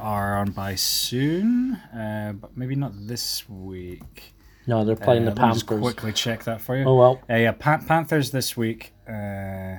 are 0.00 0.38
on 0.38 0.50
by 0.50 0.74
soon, 0.74 1.74
uh, 1.94 2.32
but 2.32 2.56
maybe 2.56 2.74
not 2.74 2.92
this 3.06 3.48
week. 3.48 4.34
No, 4.68 4.84
they're 4.84 4.94
playing 4.94 5.26
Uh, 5.26 5.30
the 5.34 5.40
let 5.40 5.48
me 5.48 5.54
just 5.54 5.66
Panthers. 5.66 5.82
quickly 5.94 6.12
check 6.12 6.44
that 6.44 6.60
for 6.60 6.76
you. 6.76 6.84
Oh 6.84 6.94
well, 6.94 7.20
Uh, 7.28 7.34
yeah, 7.34 7.50
Pan- 7.52 7.84
Panthers 7.84 8.30
this 8.30 8.56
week. 8.56 8.92
Uh, 9.08 9.78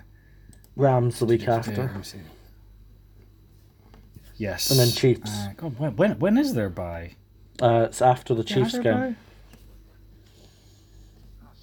Rams 0.76 1.20
the 1.20 1.26
week 1.26 1.48
after. 1.48 1.72
let 1.84 1.96
me 1.96 2.04
see. 2.04 2.20
Yes. 4.38 4.70
And 4.72 4.80
then 4.80 4.90
Chiefs. 4.90 5.30
Uh, 5.32 5.52
God, 5.58 5.78
when, 5.80 5.96
when 5.96 6.20
when 6.20 6.38
is 6.38 6.54
their 6.54 6.70
bye? 6.70 7.16
Uh, 7.62 7.86
it's 7.90 8.02
after 8.02 8.34
the 8.34 8.44
Yeah, 8.44 8.56
Chiefs 8.56 8.80
game. 8.80 9.16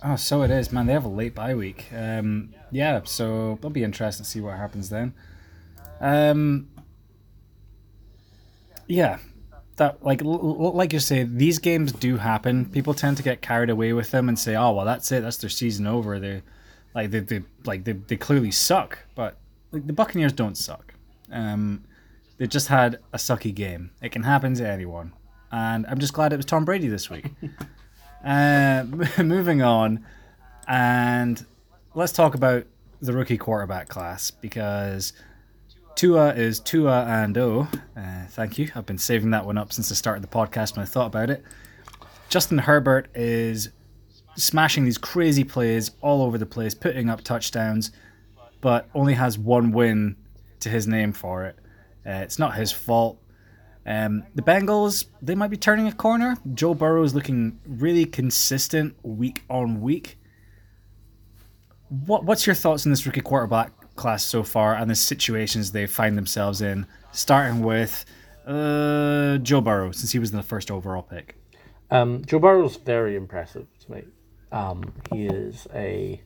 Oh, 0.04 0.16
so 0.16 0.42
it 0.42 0.50
is, 0.50 0.70
man. 0.72 0.86
They 0.86 0.92
have 0.92 1.06
a 1.06 1.08
late 1.08 1.34
bye 1.34 1.54
week. 1.54 1.86
Um, 1.94 2.50
yeah, 2.70 3.00
so 3.04 3.54
it'll 3.54 3.70
be 3.70 3.82
interesting 3.82 4.24
to 4.24 4.30
see 4.30 4.40
what 4.40 4.56
happens 4.58 4.90
then. 4.90 5.14
Um, 6.00 6.68
yeah, 8.86 9.18
that 9.76 10.02
like 10.04 10.22
l- 10.22 10.72
like 10.72 10.92
you 10.92 11.00
say, 11.00 11.22
these 11.22 11.58
games 11.58 11.92
do 11.92 12.16
happen. 12.16 12.66
People 12.66 12.94
tend 12.94 13.16
to 13.18 13.22
get 13.22 13.42
carried 13.42 13.70
away 13.70 13.92
with 13.92 14.10
them 14.10 14.28
and 14.28 14.38
say, 14.38 14.56
"Oh, 14.56 14.72
well, 14.72 14.84
that's 14.86 15.10
it. 15.12 15.22
That's 15.22 15.36
their 15.36 15.50
season 15.50 15.86
over." 15.86 16.18
They 16.18 16.42
Like 16.94 17.10
they, 17.10 17.20
they 17.20 17.42
like 17.64 17.84
they, 17.84 17.92
they 17.92 18.16
clearly 18.16 18.50
suck, 18.50 18.98
but 19.14 19.36
like 19.72 19.86
the 19.86 19.92
Buccaneers 19.92 20.32
don't 20.32 20.56
suck. 20.56 20.94
Um, 21.30 21.84
they 22.38 22.46
just 22.46 22.68
had 22.68 22.98
a 23.12 23.18
sucky 23.18 23.54
game. 23.54 23.90
It 24.02 24.12
can 24.12 24.22
happen 24.22 24.54
to 24.54 24.68
anyone, 24.68 25.12
and 25.52 25.86
I'm 25.86 25.98
just 25.98 26.12
glad 26.12 26.32
it 26.32 26.36
was 26.36 26.46
Tom 26.46 26.64
Brady 26.64 26.88
this 26.88 27.10
week. 27.10 27.26
uh, 28.24 28.84
moving 29.18 29.62
on, 29.62 30.04
and 30.66 31.44
let's 31.94 32.12
talk 32.12 32.34
about 32.34 32.64
the 33.02 33.12
rookie 33.12 33.36
quarterback 33.36 33.88
class 33.88 34.30
because 34.30 35.12
Tua 35.96 36.34
is 36.34 36.60
Tua 36.60 37.06
and 37.06 37.36
O. 37.38 37.66
Uh, 37.96 38.26
thank 38.28 38.58
you. 38.58 38.70
I've 38.74 38.84
been 38.84 38.98
saving 38.98 39.30
that 39.30 39.46
one 39.46 39.56
up 39.56 39.72
since 39.72 39.88
the 39.88 39.94
start 39.94 40.16
of 40.16 40.22
the 40.22 40.28
podcast 40.28 40.76
when 40.76 40.82
I 40.82 40.86
thought 40.86 41.06
about 41.06 41.30
it. 41.30 41.42
Justin 42.28 42.58
Herbert 42.58 43.08
is 43.14 43.70
smashing 44.36 44.84
these 44.84 44.98
crazy 44.98 45.42
plays 45.42 45.92
all 46.02 46.22
over 46.22 46.36
the 46.36 46.44
place, 46.44 46.74
putting 46.74 47.08
up 47.08 47.22
touchdowns, 47.22 47.92
but 48.60 48.90
only 48.94 49.14
has 49.14 49.38
one 49.38 49.72
win 49.72 50.16
to 50.60 50.68
his 50.68 50.86
name 50.86 51.12
for 51.12 51.46
it. 51.46 51.56
Uh, 52.06 52.20
it's 52.22 52.38
not 52.38 52.56
his 52.56 52.70
fault. 52.70 53.18
Um, 53.86 54.24
the 54.34 54.42
Bengals, 54.42 55.06
they 55.22 55.34
might 55.34 55.48
be 55.48 55.56
turning 55.56 55.86
a 55.86 55.92
corner. 55.92 56.36
Joe 56.52 56.74
Burrow 56.74 57.04
is 57.04 57.14
looking 57.14 57.58
really 57.66 58.04
consistent 58.04 58.96
week 59.02 59.44
on 59.48 59.80
week. 59.80 60.18
What 61.88 62.24
What's 62.24 62.46
your 62.46 62.54
thoughts 62.54 62.84
on 62.84 62.90
this 62.90 63.06
rookie 63.06 63.22
quarterback 63.22 63.72
class 63.96 64.24
so 64.24 64.42
far 64.42 64.74
and 64.74 64.90
the 64.90 64.94
situations 64.94 65.72
they 65.72 65.86
find 65.86 66.16
themselves 66.16 66.60
in? 66.60 66.86
Starting 67.12 67.60
with 67.62 68.04
uh, 68.46 69.38
Joe 69.38 69.60
Burrow, 69.60 69.90
since 69.92 70.12
he 70.12 70.18
was 70.18 70.30
the 70.30 70.42
first 70.42 70.70
overall 70.70 71.02
pick. 71.02 71.34
Um, 71.90 72.24
Joe 72.24 72.38
Burrow's 72.38 72.76
very 72.76 73.16
impressive 73.16 73.66
to 73.80 73.92
me. 73.92 74.02
Um, 74.52 74.92
he 75.12 75.26
is 75.26 75.66
a 75.74 76.20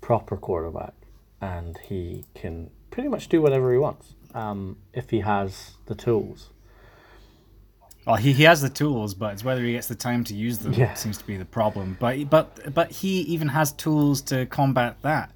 proper 0.00 0.36
quarterback, 0.36 0.94
and 1.40 1.78
he 1.78 2.24
can 2.34 2.70
pretty 2.90 3.08
much 3.08 3.28
do 3.28 3.40
whatever 3.42 3.72
he 3.72 3.78
wants 3.78 4.14
um, 4.34 4.76
if 4.92 5.10
he 5.10 5.20
has 5.20 5.72
the 5.86 5.94
tools. 5.94 6.50
Well, 8.06 8.16
he, 8.16 8.32
he 8.34 8.42
has 8.42 8.60
the 8.60 8.68
tools, 8.68 9.14
but 9.14 9.32
it's 9.32 9.42
whether 9.44 9.62
he 9.64 9.72
gets 9.72 9.86
the 9.88 9.94
time 9.94 10.24
to 10.24 10.34
use 10.34 10.58
them 10.58 10.74
Yeah. 10.74 10.92
seems 10.94 11.16
to 11.18 11.26
be 11.26 11.36
the 11.38 11.44
problem. 11.46 11.96
But 11.98 12.28
but 12.28 12.74
but 12.74 12.90
he 12.90 13.20
even 13.22 13.48
has 13.48 13.72
tools 13.72 14.20
to 14.22 14.44
combat 14.46 14.98
that 15.02 15.30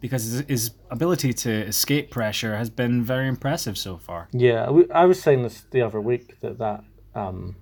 because 0.00 0.24
his, 0.24 0.40
his 0.48 0.70
ability 0.90 1.32
to 1.32 1.50
escape 1.50 2.10
pressure 2.10 2.56
has 2.56 2.70
been 2.70 3.02
very 3.02 3.28
impressive 3.28 3.76
so 3.78 3.96
far. 3.96 4.28
Yeah, 4.32 4.70
we- 4.70 4.90
I 4.90 5.04
was 5.04 5.20
saying 5.22 5.42
this 5.42 5.62
the 5.70 5.82
other 5.82 6.00
week 6.00 6.40
that 6.40 6.58
that 6.58 6.84
um, 7.14 7.56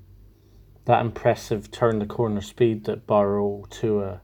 that 0.84 1.00
impressive 1.00 1.70
turn 1.70 1.98
the 1.98 2.06
corner 2.06 2.40
speed 2.40 2.84
that 2.84 3.06
Burrow 3.06 3.64
to 3.70 4.02
a 4.02 4.20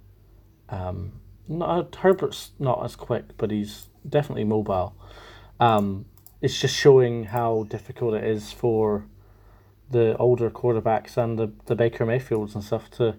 um, 0.69 1.21
not 1.47 1.95
Herbert's 1.97 2.53
not 2.59 2.83
as 2.85 2.97
quick, 2.97 3.37
but 3.37 3.51
he's 3.51 3.89
definitely 4.09 4.45
mobile. 4.45 4.97
Um, 5.61 6.07
it's 6.41 6.61
just 6.61 6.75
showing 6.77 7.25
how 7.25 7.65
difficult 7.69 8.15
it 8.15 8.25
is 8.25 8.53
for 8.53 9.07
the 9.91 10.17
older 10.17 10.51
quarterbacks 10.51 11.17
and 11.17 11.39
the, 11.39 11.53
the 11.67 11.75
Baker 11.75 12.05
Mayfields 12.05 12.55
and 12.55 12.65
stuff 12.65 12.91
to 12.93 13.17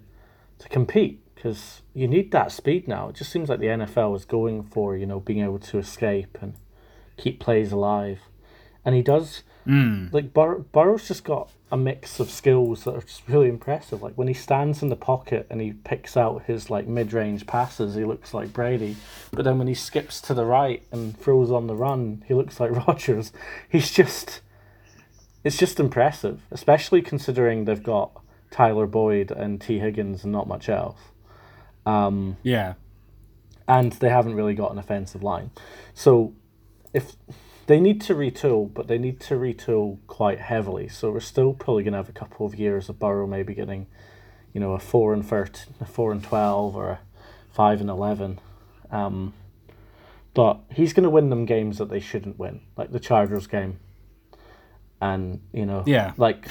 to 0.58 0.70
compete 0.70 1.22
because 1.46 1.84
you 1.94 2.08
need 2.08 2.32
that 2.32 2.52
speed 2.52 2.88
now. 2.88 3.10
It 3.10 3.16
just 3.16 3.32
seems 3.32 3.50
like 3.50 3.60
the 3.60 3.68
NFL 3.68 4.16
is 4.16 4.26
going 4.26 4.64
for 4.64 4.98
you 4.98 5.06
know 5.06 5.20
being 5.20 5.44
able 5.44 5.60
to 5.60 5.78
escape 5.78 6.40
and 6.42 6.56
keep 7.18 7.40
plays 7.40 7.72
alive, 7.72 8.22
and 8.84 8.96
he 8.96 9.04
does. 9.04 9.44
Hmm. 9.66 10.08
Like 10.12 10.34
Bur- 10.34 10.66
Burrow's 10.72 11.08
just 11.08 11.24
got 11.24 11.52
a 11.72 11.78
mix 11.78 12.20
of 12.20 12.32
skills 12.32 12.84
that 12.84 12.96
are 12.96 13.02
just 13.02 13.28
really 13.28 13.48
impressive. 13.48 14.02
Like 14.02 14.16
when 14.16 14.28
he 14.28 14.34
stands 14.34 14.82
in 14.82 14.90
the 14.90 14.96
pocket 14.96 15.46
and 15.52 15.62
he 15.62 15.74
picks 15.74 16.18
out 16.18 16.46
his 16.46 16.72
like 16.72 16.88
mid-range 16.88 17.46
passes, 17.46 17.94
he 17.94 18.06
looks 18.06 18.34
like 18.34 18.52
Brady. 18.52 18.96
But 19.32 19.46
then 19.46 19.60
when 19.60 19.68
he 19.68 19.76
skips 19.76 20.22
to 20.22 20.34
the 20.34 20.46
right 20.46 20.82
and 20.92 21.16
throws 21.16 21.52
on 21.52 21.68
the 21.68 21.76
run, 21.76 22.24
he 22.28 22.34
looks 22.34 22.60
like 22.60 22.72
Rodgers. 22.88 23.32
He's 23.70 23.92
just 23.92 24.42
it's 25.44 25.58
just 25.58 25.80
impressive, 25.80 26.42
especially 26.50 27.04
considering 27.04 27.66
they've 27.66 27.84
got 27.84 28.20
Tyler 28.50 28.88
Boyd 28.88 29.30
and 29.30 29.62
Tee 29.62 29.78
Higgins 29.78 30.24
and 30.24 30.34
not 30.34 30.48
much 30.48 30.70
else. 30.70 30.98
Um, 31.86 32.38
Yeah, 32.44 32.74
and 33.68 33.92
they 33.94 34.10
haven't 34.10 34.36
really 34.36 34.54
got 34.56 34.72
an 34.72 34.78
offensive 34.80 35.24
line. 35.24 35.52
So 35.94 36.34
if 36.94 37.16
they 37.68 37.80
need 37.80 38.00
to 38.02 38.14
retool, 38.16 38.72
but 38.74 38.88
they 38.88 38.98
need 38.98 39.20
to 39.22 39.36
retool 39.36 39.98
quite 40.08 40.40
heavily. 40.40 40.88
So 40.88 41.12
we're 41.12 41.20
still 41.20 41.54
probably 41.54 41.84
going 41.84 41.94
to 41.94 41.98
have 41.98 42.10
a 42.10 42.14
couple 42.14 42.46
of 42.46 42.56
years 42.56 42.90
of 42.90 43.00
Burrow 43.00 43.26
maybe 43.28 43.56
getting, 43.56 43.88
you 44.54 44.60
know, 44.62 44.74
a 44.74 44.80
four 44.80 45.14
and 45.14 45.26
thirteen, 45.26 45.74
a 45.82 45.86
four 45.86 46.12
and 46.12 46.24
twelve, 46.24 46.76
or 46.76 46.90
a 46.90 47.00
five 47.52 47.82
and 47.82 47.90
eleven. 47.90 48.40
Um, 48.92 49.34
but 50.36 50.60
he's 50.72 50.94
going 50.94 51.06
to 51.06 51.10
win 51.10 51.30
them 51.30 51.46
games 51.46 51.78
that 51.80 51.90
they 51.90 52.00
shouldn't 52.00 52.38
win, 52.38 52.62
like 52.78 52.92
the 52.92 53.00
Chargers 53.00 53.48
game. 53.48 53.80
And 55.02 55.42
you 55.52 55.66
know, 55.66 55.84
Yeah. 55.86 56.14
like 56.18 56.50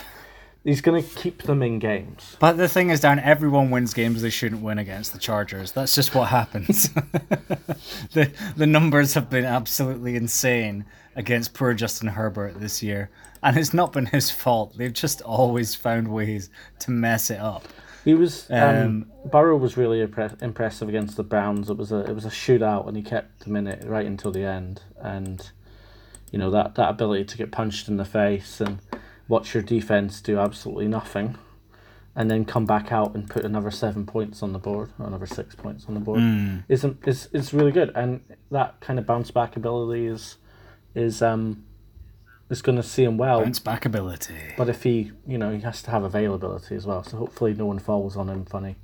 he's 0.65 0.81
going 0.81 1.03
to 1.03 1.09
keep 1.17 1.43
them 1.43 1.63
in 1.63 1.79
games. 1.79 2.37
but 2.41 2.57
the 2.57 2.69
thing 2.69 2.91
is, 2.91 3.01
Dan, 3.01 3.19
everyone 3.21 3.71
wins 3.71 3.95
games 3.95 4.23
they 4.23 4.31
shouldn't 4.31 4.63
win 4.63 4.79
against 4.79 5.13
the 5.13 5.19
Chargers. 5.19 5.73
That's 5.73 5.95
just 5.95 6.15
what 6.15 6.29
happens. 6.29 6.89
the 8.13 8.33
the 8.57 8.67
numbers 8.67 9.15
have 9.15 9.31
been 9.31 9.45
absolutely 9.45 10.17
insane 10.17 10.85
against 11.17 11.55
poor 11.55 11.75
Justin 11.75 12.09
Herbert 12.09 12.59
this 12.61 12.83
year, 12.83 13.11
and 13.43 13.57
it's 13.57 13.75
not 13.75 13.93
been 13.93 14.07
his 14.07 14.31
fault. 14.31 14.77
They've 14.77 14.93
just 14.93 15.21
always 15.23 15.75
found 15.75 16.09
ways 16.09 16.51
to 16.81 16.91
mess 16.91 17.31
it 17.31 17.39
up. 17.41 17.69
He 18.05 18.15
was 18.15 18.47
um, 18.51 18.59
Um, 18.59 19.07
Burrow 19.31 19.57
was 19.57 19.77
really 19.77 20.05
impre- 20.07 20.43
impressive 20.43 20.89
against 20.89 21.17
the 21.17 21.23
Browns. 21.23 21.71
It 21.71 21.77
was 21.77 21.91
a 21.93 22.01
it 22.01 22.15
was 22.15 22.25
a 22.25 22.31
shootout, 22.31 22.87
and 22.87 22.97
he 22.97 23.03
kept 23.03 23.41
them 23.45 23.57
in 23.57 23.67
it 23.67 23.85
right 23.87 24.07
until 24.07 24.31
the 24.31 24.45
end. 24.45 24.83
And 25.01 25.51
you 26.31 26.39
know 26.39 26.51
that 26.51 26.75
that 26.75 26.91
ability 26.91 27.25
to 27.27 27.37
get 27.39 27.53
punched 27.53 27.89
in 27.89 27.97
the 27.97 28.05
face 28.05 28.61
and 28.61 28.79
watch 29.29 29.55
your 29.55 29.63
defense 29.63 30.21
do 30.21 30.39
absolutely 30.39 30.89
nothing, 30.89 31.37
and 32.15 32.31
then 32.31 32.45
come 32.45 32.65
back 32.65 32.93
out 32.93 33.15
and 33.15 33.29
put 33.29 33.45
another 33.45 33.71
seven 33.71 34.07
points 34.07 34.43
on 34.43 34.53
the 34.53 34.59
board 34.59 34.91
or 34.99 35.07
another 35.07 35.27
six 35.27 35.55
points 35.55 35.87
on 35.89 35.95
the 35.95 36.01
board 36.01 36.21
isn't 36.69 36.99
is 37.07 37.29
is 37.33 37.53
really 37.53 37.73
good. 37.73 37.91
And 37.95 38.21
that 38.51 38.81
kind 38.81 38.99
of 38.99 39.07
bounce 39.07 39.31
back 39.31 39.57
ability 39.57 40.07
is 40.07 40.37
is 40.95 41.23
um 41.23 41.65
is 42.51 42.63
going 42.63 42.77
to 42.77 42.83
see 42.83 43.05
him 43.05 43.17
well. 43.17 43.43
Bounce 43.43 43.59
back 43.59 43.85
ability. 43.87 44.35
But 44.57 44.69
if 44.69 44.83
he, 44.83 45.13
you 45.27 45.39
know, 45.39 45.51
he 45.51 45.61
has 45.61 45.83
to 45.83 45.91
have 45.91 46.05
availability 46.05 46.75
as 46.75 46.87
well. 46.87 47.03
So 47.03 47.17
hopefully 47.17 47.55
no 47.55 47.67
one 47.67 47.79
falls 47.79 48.17
on 48.17 48.29
him 48.29 48.45
funny. 48.45 48.77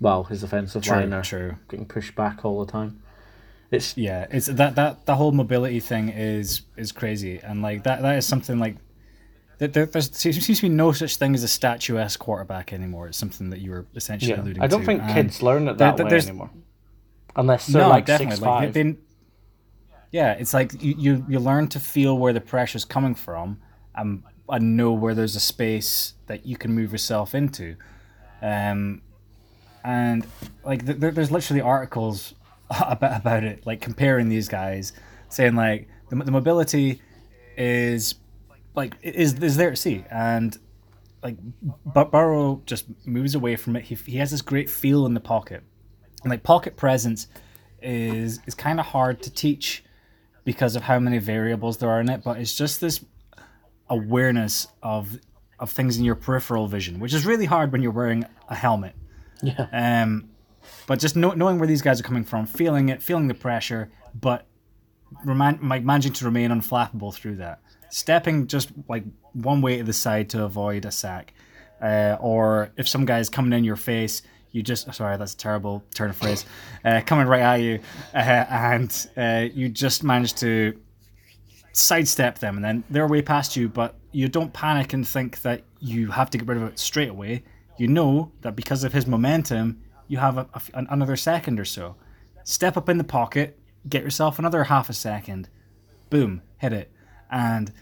Well, 0.00 0.24
his 0.24 0.42
offensive 0.42 0.82
True, 0.82 0.96
line 0.96 1.12
are 1.12 1.22
true. 1.22 1.56
getting 1.68 1.86
pushed 1.86 2.14
back 2.14 2.44
all 2.44 2.64
the 2.64 2.70
time. 2.70 3.02
It's 3.70 3.96
Yeah, 3.96 4.26
it's 4.30 4.46
that 4.46 4.74
that 4.76 5.06
the 5.06 5.16
whole 5.16 5.32
mobility 5.32 5.80
thing 5.80 6.08
is 6.08 6.62
is 6.76 6.92
crazy, 6.92 7.38
and 7.38 7.62
like 7.62 7.82
that 7.84 8.00
that 8.02 8.16
is 8.16 8.26
something 8.26 8.58
like. 8.58 8.76
There, 9.60 9.84
there's 9.84 10.08
there 10.08 10.32
seems 10.32 10.58
to 10.60 10.62
be 10.62 10.68
no 10.70 10.90
such 10.92 11.16
thing 11.16 11.34
as 11.34 11.42
a 11.42 11.48
statuesque 11.48 12.18
quarterback 12.18 12.72
anymore. 12.72 13.08
It's 13.08 13.18
something 13.18 13.50
that 13.50 13.60
you 13.60 13.72
were 13.72 13.86
essentially 13.94 14.30
yeah. 14.30 14.40
alluding 14.40 14.54
to. 14.54 14.62
I 14.62 14.66
don't 14.66 14.80
to. 14.80 14.86
think 14.86 15.02
and 15.02 15.12
kids 15.12 15.42
learn 15.42 15.68
it 15.68 15.76
that 15.76 15.98
there- 15.98 16.06
way 16.06 16.16
anymore, 16.16 16.50
unless 17.36 17.66
they're 17.66 17.82
no, 17.82 17.90
like 17.90 18.06
definitely. 18.06 18.36
six 18.36 18.42
like, 18.42 18.62
five. 18.62 18.72
they- 18.72 18.82
they- 18.82 18.98
yeah, 20.12 20.32
it's 20.32 20.54
like 20.54 20.82
you, 20.82 20.94
you 20.98 21.26
you 21.28 21.38
learn 21.38 21.68
to 21.68 21.78
feel 21.78 22.18
where 22.18 22.32
the 22.32 22.40
pressure's 22.40 22.86
coming 22.86 23.14
from, 23.14 23.60
and 23.94 24.22
and 24.48 24.76
know 24.78 24.92
where 24.92 25.14
there's 25.14 25.36
a 25.36 25.40
space 25.40 26.14
that 26.26 26.46
you 26.46 26.56
can 26.56 26.72
move 26.72 26.90
yourself 26.90 27.34
into, 27.34 27.76
um, 28.42 29.02
and 29.84 30.26
like 30.64 30.86
there, 30.86 31.10
there's 31.10 31.30
literally 31.30 31.60
articles 31.60 32.34
about 32.80 33.20
about 33.20 33.44
it, 33.44 33.66
like 33.66 33.82
comparing 33.82 34.30
these 34.30 34.48
guys, 34.48 34.94
saying 35.28 35.54
like 35.54 35.86
the, 36.08 36.16
the 36.16 36.32
mobility 36.32 37.02
is 37.56 38.14
like 38.74 38.94
is 39.02 39.34
is 39.34 39.56
there 39.56 39.70
to 39.70 39.76
see, 39.76 40.04
and 40.10 40.56
like 41.22 41.36
Bur- 41.84 42.06
Burrow 42.06 42.62
just 42.66 42.86
moves 43.06 43.34
away 43.34 43.56
from 43.56 43.76
it. 43.76 43.84
He 43.84 43.94
he 43.94 44.18
has 44.18 44.30
this 44.30 44.42
great 44.42 44.70
feel 44.70 45.06
in 45.06 45.14
the 45.14 45.20
pocket, 45.20 45.62
and 46.22 46.30
like 46.30 46.42
pocket 46.42 46.76
presence 46.76 47.26
is 47.82 48.40
is 48.46 48.54
kind 48.54 48.80
of 48.80 48.86
hard 48.86 49.22
to 49.22 49.30
teach 49.30 49.84
because 50.44 50.76
of 50.76 50.82
how 50.82 50.98
many 50.98 51.18
variables 51.18 51.78
there 51.78 51.90
are 51.90 52.00
in 52.00 52.08
it. 52.08 52.22
But 52.24 52.38
it's 52.38 52.56
just 52.56 52.80
this 52.80 53.04
awareness 53.88 54.68
of 54.82 55.18
of 55.58 55.70
things 55.70 55.98
in 55.98 56.04
your 56.04 56.14
peripheral 56.14 56.66
vision, 56.66 57.00
which 57.00 57.12
is 57.12 57.26
really 57.26 57.44
hard 57.44 57.70
when 57.72 57.82
you're 57.82 57.92
wearing 57.92 58.24
a 58.48 58.54
helmet. 58.54 58.94
yeah, 59.42 59.66
Um, 60.02 60.30
but 60.86 60.98
just 60.98 61.16
know, 61.16 61.32
knowing 61.32 61.58
where 61.58 61.66
these 61.68 61.82
guys 61.82 62.00
are 62.00 62.02
coming 62.02 62.24
from, 62.24 62.46
feeling 62.46 62.88
it, 62.88 63.02
feeling 63.02 63.28
the 63.28 63.34
pressure, 63.34 63.90
but 64.18 64.46
like 65.26 65.84
managing 65.84 66.12
to 66.14 66.24
remain 66.24 66.50
unflappable 66.50 67.12
through 67.12 67.36
that. 67.36 67.60
Stepping 67.90 68.46
just 68.46 68.70
like 68.88 69.04
one 69.32 69.60
way 69.60 69.78
to 69.78 69.84
the 69.84 69.92
side 69.92 70.30
to 70.30 70.44
avoid 70.44 70.84
a 70.84 70.90
sack, 70.90 71.34
uh, 71.82 72.16
or 72.20 72.70
if 72.76 72.88
some 72.88 73.04
guy's 73.04 73.28
coming 73.28 73.52
in 73.52 73.64
your 73.64 73.76
face, 73.76 74.22
you 74.52 74.62
just 74.62 74.92
sorry 74.94 75.16
that's 75.16 75.34
a 75.34 75.36
terrible 75.36 75.82
turn 75.94 76.10
of 76.10 76.16
phrase, 76.16 76.44
uh, 76.84 77.00
coming 77.04 77.26
right 77.26 77.42
at 77.42 77.56
you, 77.56 77.80
uh, 78.14 78.18
and 78.18 79.08
uh, 79.16 79.46
you 79.52 79.68
just 79.68 80.02
manage 80.02 80.34
to 80.34 80.78
sidestep 81.72 82.38
them 82.38 82.56
and 82.56 82.64
then 82.64 82.84
they're 82.90 83.06
way 83.06 83.22
past 83.22 83.56
you, 83.56 83.68
but 83.68 83.94
you 84.12 84.28
don't 84.28 84.52
panic 84.52 84.92
and 84.92 85.06
think 85.06 85.40
that 85.42 85.62
you 85.78 86.10
have 86.10 86.30
to 86.30 86.38
get 86.38 86.48
rid 86.48 86.56
of 86.58 86.64
it 86.64 86.78
straight 86.78 87.08
away. 87.08 87.42
You 87.78 87.88
know 87.88 88.32
that 88.42 88.56
because 88.56 88.84
of 88.84 88.92
his 88.92 89.06
momentum, 89.06 89.80
you 90.08 90.18
have 90.18 90.38
a, 90.38 90.48
a 90.52 90.84
another 90.90 91.16
second 91.16 91.60
or 91.60 91.64
so. 91.64 91.96
step 92.44 92.76
up 92.76 92.88
in 92.88 92.98
the 92.98 93.04
pocket, 93.04 93.58
get 93.88 94.02
yourself 94.02 94.38
another 94.38 94.64
half 94.64 94.90
a 94.90 94.92
second, 94.92 95.48
boom, 96.10 96.42
hit 96.58 96.72
it. 96.72 96.90
And 97.30 97.72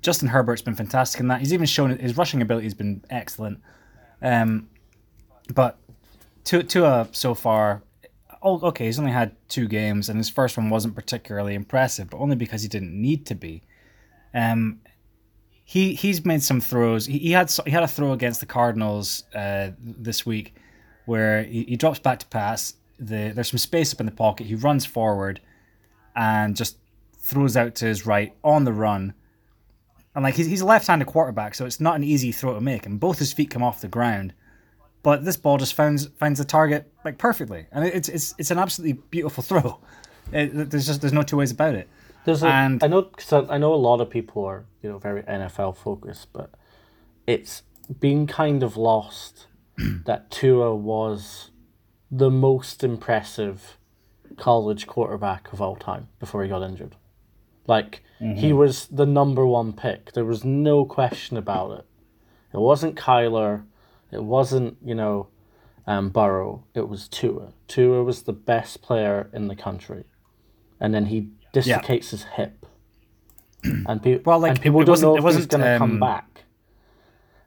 Justin 0.00 0.28
Herbert's 0.28 0.62
been 0.62 0.74
fantastic 0.74 1.20
in 1.20 1.28
that. 1.28 1.40
He's 1.40 1.52
even 1.52 1.66
shown 1.66 1.96
his 1.98 2.16
rushing 2.16 2.42
ability 2.42 2.66
has 2.66 2.74
been 2.74 3.04
excellent. 3.10 3.60
Um, 4.20 4.68
but 5.52 5.78
Tua, 6.44 6.62
Tua 6.62 7.08
so 7.12 7.34
far, 7.34 7.82
oh, 8.42 8.60
okay, 8.60 8.86
he's 8.86 8.98
only 8.98 9.12
had 9.12 9.36
two 9.48 9.68
games, 9.68 10.08
and 10.08 10.18
his 10.18 10.28
first 10.28 10.56
one 10.56 10.70
wasn't 10.70 10.94
particularly 10.94 11.54
impressive, 11.54 12.10
but 12.10 12.18
only 12.18 12.36
because 12.36 12.62
he 12.62 12.68
didn't 12.68 13.00
need 13.00 13.26
to 13.26 13.34
be. 13.34 13.62
Um, 14.34 14.80
he 15.64 15.94
he's 15.94 16.24
made 16.24 16.42
some 16.42 16.60
throws. 16.60 17.06
He, 17.06 17.18
he 17.18 17.30
had 17.32 17.50
he 17.64 17.70
had 17.70 17.82
a 17.82 17.88
throw 17.88 18.12
against 18.12 18.40
the 18.40 18.46
Cardinals 18.46 19.24
uh, 19.34 19.70
this 19.78 20.26
week 20.26 20.54
where 21.06 21.44
he, 21.44 21.64
he 21.64 21.76
drops 21.76 21.98
back 21.98 22.18
to 22.20 22.26
pass. 22.26 22.74
The 22.98 23.32
there's 23.34 23.50
some 23.50 23.58
space 23.58 23.92
up 23.92 24.00
in 24.00 24.06
the 24.06 24.12
pocket. 24.12 24.46
He 24.46 24.54
runs 24.54 24.84
forward 24.84 25.40
and 26.14 26.56
just 26.56 26.76
throws 27.22 27.56
out 27.56 27.74
to 27.76 27.86
his 27.86 28.04
right 28.04 28.34
on 28.44 28.64
the 28.64 28.72
run. 28.72 29.14
And 30.14 30.22
like 30.24 30.34
he's, 30.34 30.46
he's 30.46 30.60
a 30.60 30.66
left-handed 30.66 31.06
quarterback, 31.06 31.54
so 31.54 31.64
it's 31.64 31.80
not 31.80 31.96
an 31.96 32.04
easy 32.04 32.32
throw 32.32 32.52
to 32.54 32.60
make. 32.60 32.84
And 32.84 33.00
both 33.00 33.18
his 33.18 33.32
feet 33.32 33.48
come 33.48 33.62
off 33.62 33.80
the 33.80 33.88
ground, 33.88 34.34
but 35.02 35.24
this 35.24 35.38
ball 35.38 35.56
just 35.56 35.72
finds 35.72 36.06
finds 36.18 36.38
the 36.38 36.44
target 36.44 36.92
like 37.04 37.16
perfectly, 37.16 37.66
and 37.72 37.84
it's 37.84 38.08
it's 38.10 38.34
it's 38.36 38.50
an 38.50 38.58
absolutely 38.58 39.00
beautiful 39.10 39.42
throw. 39.50 39.80
It, 40.32 40.70
there's 40.70 40.86
just 40.86 41.00
there's 41.00 41.12
no 41.14 41.22
two 41.22 41.38
ways 41.38 41.50
about 41.50 41.74
it. 41.74 41.88
There's 42.24 42.42
a, 42.42 42.48
And- 42.48 42.84
I 42.84 42.88
know 42.88 43.02
cause 43.02 43.48
I 43.48 43.56
know 43.56 43.72
a 43.72 43.76
lot 43.76 44.00
of 44.02 44.10
people 44.10 44.44
are 44.44 44.66
you 44.82 44.90
know 44.90 44.98
very 44.98 45.22
NFL 45.22 45.76
focused, 45.78 46.28
but 46.34 46.50
it's 47.26 47.62
been 48.00 48.26
kind 48.26 48.62
of 48.62 48.76
lost 48.76 49.46
that 50.04 50.30
Tua 50.30 50.74
was 50.74 51.50
the 52.10 52.30
most 52.30 52.84
impressive 52.84 53.78
college 54.36 54.86
quarterback 54.86 55.52
of 55.52 55.62
all 55.62 55.76
time 55.76 56.08
before 56.20 56.42
he 56.42 56.48
got 56.50 56.62
injured. 56.62 56.96
Like 57.66 58.02
he 58.20 58.52
was 58.52 58.86
the 58.86 59.06
number 59.06 59.44
one 59.46 59.72
pick. 59.72 60.12
There 60.12 60.24
was 60.24 60.44
no 60.44 60.84
question 60.84 61.36
about 61.36 61.72
it. 61.80 61.86
It 62.54 62.60
wasn't 62.60 62.94
Kyler. 62.96 63.64
It 64.12 64.22
wasn't 64.22 64.76
you 64.84 64.94
know 64.94 65.28
um, 65.86 66.10
Burrow. 66.10 66.64
It 66.74 66.88
was 66.88 67.08
Tua. 67.08 67.52
Tua 67.66 68.04
was 68.04 68.22
the 68.22 68.32
best 68.32 68.80
player 68.82 69.28
in 69.32 69.48
the 69.48 69.56
country, 69.56 70.04
and 70.78 70.94
then 70.94 71.06
he 71.06 71.30
dislocates 71.52 72.10
his 72.10 72.22
hip, 72.24 72.64
and, 73.64 74.02
people 74.02 74.22
Well, 74.30 74.38
like, 74.40 74.50
and 74.52 74.60
people 74.60 74.80
it 74.80 74.84
don't 74.84 74.92
wasn't- 74.92 75.16
know 75.20 75.28
if 75.28 75.34
he's 75.36 75.46
going 75.46 75.60
to 75.62 75.72
um, 75.72 75.78
come 75.78 76.00
back. 76.00 76.44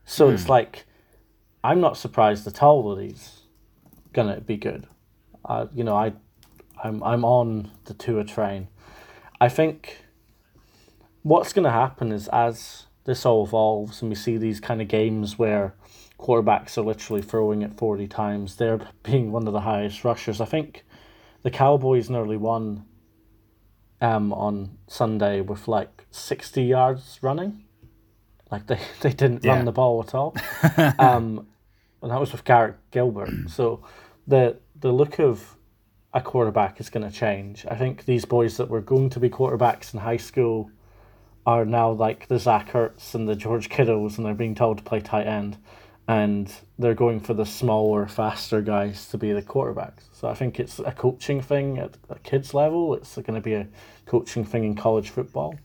So 0.05 0.29
it's 0.29 0.47
like, 0.49 0.85
I'm 1.63 1.79
not 1.81 1.97
surprised 1.97 2.45
at 2.45 2.61
all 2.61 2.93
that 2.95 3.01
he's 3.03 3.41
gonna 4.13 4.39
be 4.39 4.55
good. 4.57 4.85
Uh, 5.43 5.65
you 5.73 5.83
know, 5.83 5.95
I, 5.95 6.13
I'm 6.83 7.01
I'm 7.03 7.25
on 7.25 7.71
the 7.85 7.93
Tua 7.95 8.23
train. 8.23 8.67
I 9.41 9.49
think 9.49 10.04
what's 11.25 11.53
going 11.53 11.63
to 11.65 11.71
happen 11.71 12.11
is 12.11 12.27
as 12.27 12.85
this 13.05 13.25
all 13.25 13.43
evolves 13.43 14.01
and 14.01 14.09
we 14.09 14.15
see 14.15 14.37
these 14.37 14.59
kind 14.59 14.79
of 14.79 14.87
games 14.87 15.39
where 15.39 15.73
quarterbacks 16.19 16.77
are 16.77 16.83
literally 16.83 17.23
throwing 17.23 17.63
it 17.63 17.73
40 17.73 18.07
times, 18.07 18.57
they're 18.57 18.79
being 19.01 19.31
one 19.31 19.47
of 19.47 19.53
the 19.53 19.61
highest 19.61 20.03
rushers. 20.03 20.39
I 20.39 20.45
think 20.45 20.85
the 21.41 21.49
Cowboys 21.49 22.11
nearly 22.11 22.37
won 22.37 22.85
um, 24.01 24.31
on 24.33 24.77
Sunday 24.87 25.41
with 25.41 25.67
like 25.67 26.05
60 26.11 26.61
yards 26.61 27.17
running. 27.23 27.63
Like 28.51 28.67
they, 28.67 28.79
they 29.01 29.11
didn't 29.11 29.43
Yeah. 29.43 29.53
run 29.55 29.65
the 29.65 29.71
ball 29.71 30.03
at 30.07 30.13
all. 30.13 30.35
um, 30.99 31.47
and 32.03 32.11
that 32.11 32.19
was 32.19 32.31
with 32.33 32.43
Garrett 32.43 32.75
Gilbert. 32.91 33.31
So 33.49 33.81
the 34.27 34.57
the 34.79 34.91
look 34.91 35.19
of 35.19 35.55
a 36.13 36.21
quarterback 36.21 36.79
is 36.79 36.89
going 36.91 37.09
to 37.09 37.15
change. 37.15 37.65
I 37.69 37.75
think 37.75 38.05
these 38.05 38.25
boys 38.25 38.57
that 38.57 38.69
were 38.69 38.81
going 38.81 39.09
to 39.11 39.19
be 39.19 39.29
quarterbacks 39.29 39.91
in 39.93 39.99
high 39.99 40.17
school 40.17 40.69
are 41.45 41.65
now 41.65 41.91
like 41.91 42.27
the 42.27 42.39
Zach 42.39 42.71
Ertz 42.71 43.13
and 43.13 43.27
the 43.27 43.35
George 43.35 43.69
Kittles, 43.69 44.17
and 44.17 44.25
they're 44.25 44.33
being 44.33 44.55
told 44.55 44.77
to 44.79 44.83
play 44.83 44.99
tight 44.99 45.27
end, 45.27 45.57
and 46.07 46.51
they're 46.79 46.95
going 46.95 47.19
for 47.19 47.33
the 47.33 47.45
smaller, 47.45 48.07
faster 48.07 48.61
guys 48.61 49.07
to 49.09 49.17
be 49.17 49.31
the 49.31 49.41
quarterbacks. 49.41 50.03
So 50.13 50.27
I 50.27 50.33
think 50.33 50.59
it's 50.59 50.79
a 50.79 50.91
coaching 50.91 51.41
thing 51.41 51.77
at 51.77 51.97
a 52.09 52.19
kids 52.19 52.53
level. 52.53 52.95
It's 52.95 53.15
going 53.15 53.35
to 53.35 53.41
be 53.41 53.53
a 53.53 53.67
coaching 54.05 54.43
thing 54.43 54.63
in 54.63 54.75
college 54.75 55.09
football. 55.09 55.55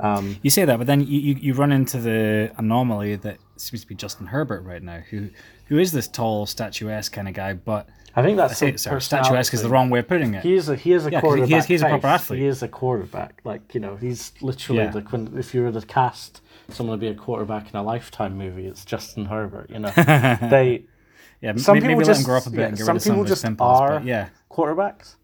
Um, 0.00 0.36
you 0.42 0.50
say 0.50 0.64
that, 0.64 0.76
but 0.76 0.86
then 0.86 1.00
you, 1.06 1.20
you, 1.20 1.34
you 1.34 1.54
run 1.54 1.70
into 1.70 1.98
the 1.98 2.52
anomaly 2.58 3.16
that 3.16 3.38
seems 3.56 3.82
to 3.82 3.86
be 3.86 3.94
Justin 3.94 4.26
Herbert 4.26 4.62
right 4.62 4.82
now, 4.82 5.00
who 5.10 5.30
who 5.66 5.78
is 5.78 5.92
this 5.92 6.08
tall, 6.08 6.46
statuesque 6.46 7.12
kind 7.12 7.28
of 7.28 7.34
guy, 7.34 7.54
but 7.54 7.88
I 8.16 8.22
think 8.22 8.36
that's 8.36 8.56
say 8.56 8.70
the 8.70 8.78
sorry, 8.78 9.00
statuesque 9.00 9.54
is 9.54 9.62
the 9.62 9.68
wrong 9.68 9.90
way 9.90 9.98
of 9.98 10.08
putting 10.08 10.34
it. 10.34 10.42
He 10.44 10.54
is 10.54 10.68
a 10.68 10.76
he 10.76 10.92
is 10.92 11.06
a 11.06 11.10
Yeah, 11.10 11.20
'cause 11.20 11.34
he 11.34 11.40
quarterback. 11.40 11.58
is- 11.58 11.64
he's 11.66 11.82
a 11.82 11.86
proper 11.88 12.06
athlete. 12.06 12.40
He 12.40 12.46
is 12.46 12.62
a 12.62 12.68
quarterback. 12.68 13.40
Like 13.44 13.74
you 13.74 13.80
know, 13.80 13.96
he's 13.96 14.32
literally 14.40 14.82
Yeah. 14.84 14.90
the 14.90 15.30
if 15.36 15.54
you 15.54 15.62
were 15.62 15.72
to 15.72 15.80
cast 15.86 16.40
someone 16.68 16.96
to 16.98 17.00
be 17.00 17.08
a 17.08 17.14
quarterback 17.14 17.70
in 17.70 17.76
a 17.76 17.82
Lifetime 17.82 18.38
movie, 18.38 18.66
it's 18.66 18.84
Justin 18.84 19.26
Herbert. 19.26 19.68
You 19.70 19.80
know, 19.80 19.90
they 19.96 20.84
yeah, 21.40 21.56
some 21.56 21.74
maybe, 21.74 21.86
people 21.88 21.96
maybe 21.98 22.04
just 22.04 22.24
grow 22.24 22.36
up 22.38 22.46
a 22.46 22.50
bit 22.50 22.60
yeah, 22.60 22.66
and 22.68 22.76
get 22.76 22.84
some 22.86 22.94
rid 22.94 22.96
of 22.98 23.02
some 23.02 23.14
people 23.16 23.24
just 23.26 23.42
simples, 23.42 23.80
are 23.80 24.00
yeah. 24.04 24.28
quarterbacks. 24.50 25.16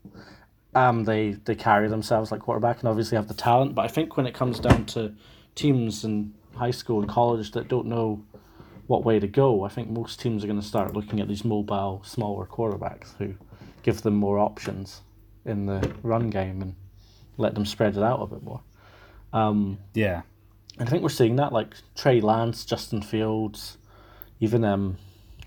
Um, 0.74 1.04
they 1.04 1.32
they 1.44 1.54
carry 1.54 1.88
themselves 1.88 2.30
like 2.32 2.40
quarterback 2.40 2.80
and 2.80 2.88
obviously 2.88 3.16
have 3.16 3.28
the 3.28 3.34
talent. 3.34 3.74
But 3.74 3.84
I 3.84 3.88
think 3.88 4.16
when 4.16 4.26
it 4.26 4.34
comes 4.34 4.58
down 4.60 4.84
to 4.86 5.12
teams 5.54 6.04
in 6.04 6.32
high 6.54 6.70
school 6.70 7.00
and 7.00 7.08
college 7.08 7.52
that 7.52 7.68
don't 7.68 7.86
know 7.86 8.22
what 8.90 9.04
way 9.04 9.20
to 9.20 9.28
go, 9.28 9.62
I 9.62 9.68
think 9.68 9.88
most 9.88 10.18
teams 10.20 10.42
are 10.42 10.48
going 10.48 10.60
to 10.60 10.66
start 10.66 10.94
looking 10.96 11.20
at 11.20 11.28
these 11.28 11.44
mobile, 11.44 12.02
smaller 12.04 12.44
quarterbacks 12.44 13.16
who 13.18 13.34
give 13.84 14.02
them 14.02 14.14
more 14.16 14.40
options 14.40 15.02
in 15.44 15.66
the 15.66 15.94
run 16.02 16.28
game 16.28 16.60
and 16.60 16.74
let 17.36 17.54
them 17.54 17.64
spread 17.64 17.96
it 17.96 18.02
out 18.02 18.20
a 18.20 18.26
bit 18.26 18.42
more. 18.42 18.60
Um, 19.32 19.78
Yeah. 19.94 20.22
and 20.76 20.88
I 20.88 20.90
think 20.90 21.04
we're 21.04 21.08
seeing 21.08 21.36
that, 21.36 21.52
like 21.52 21.74
Trey 21.94 22.20
Lance, 22.20 22.64
Justin 22.64 23.00
Fields, 23.00 23.78
even 24.40 24.64
um, 24.64 24.96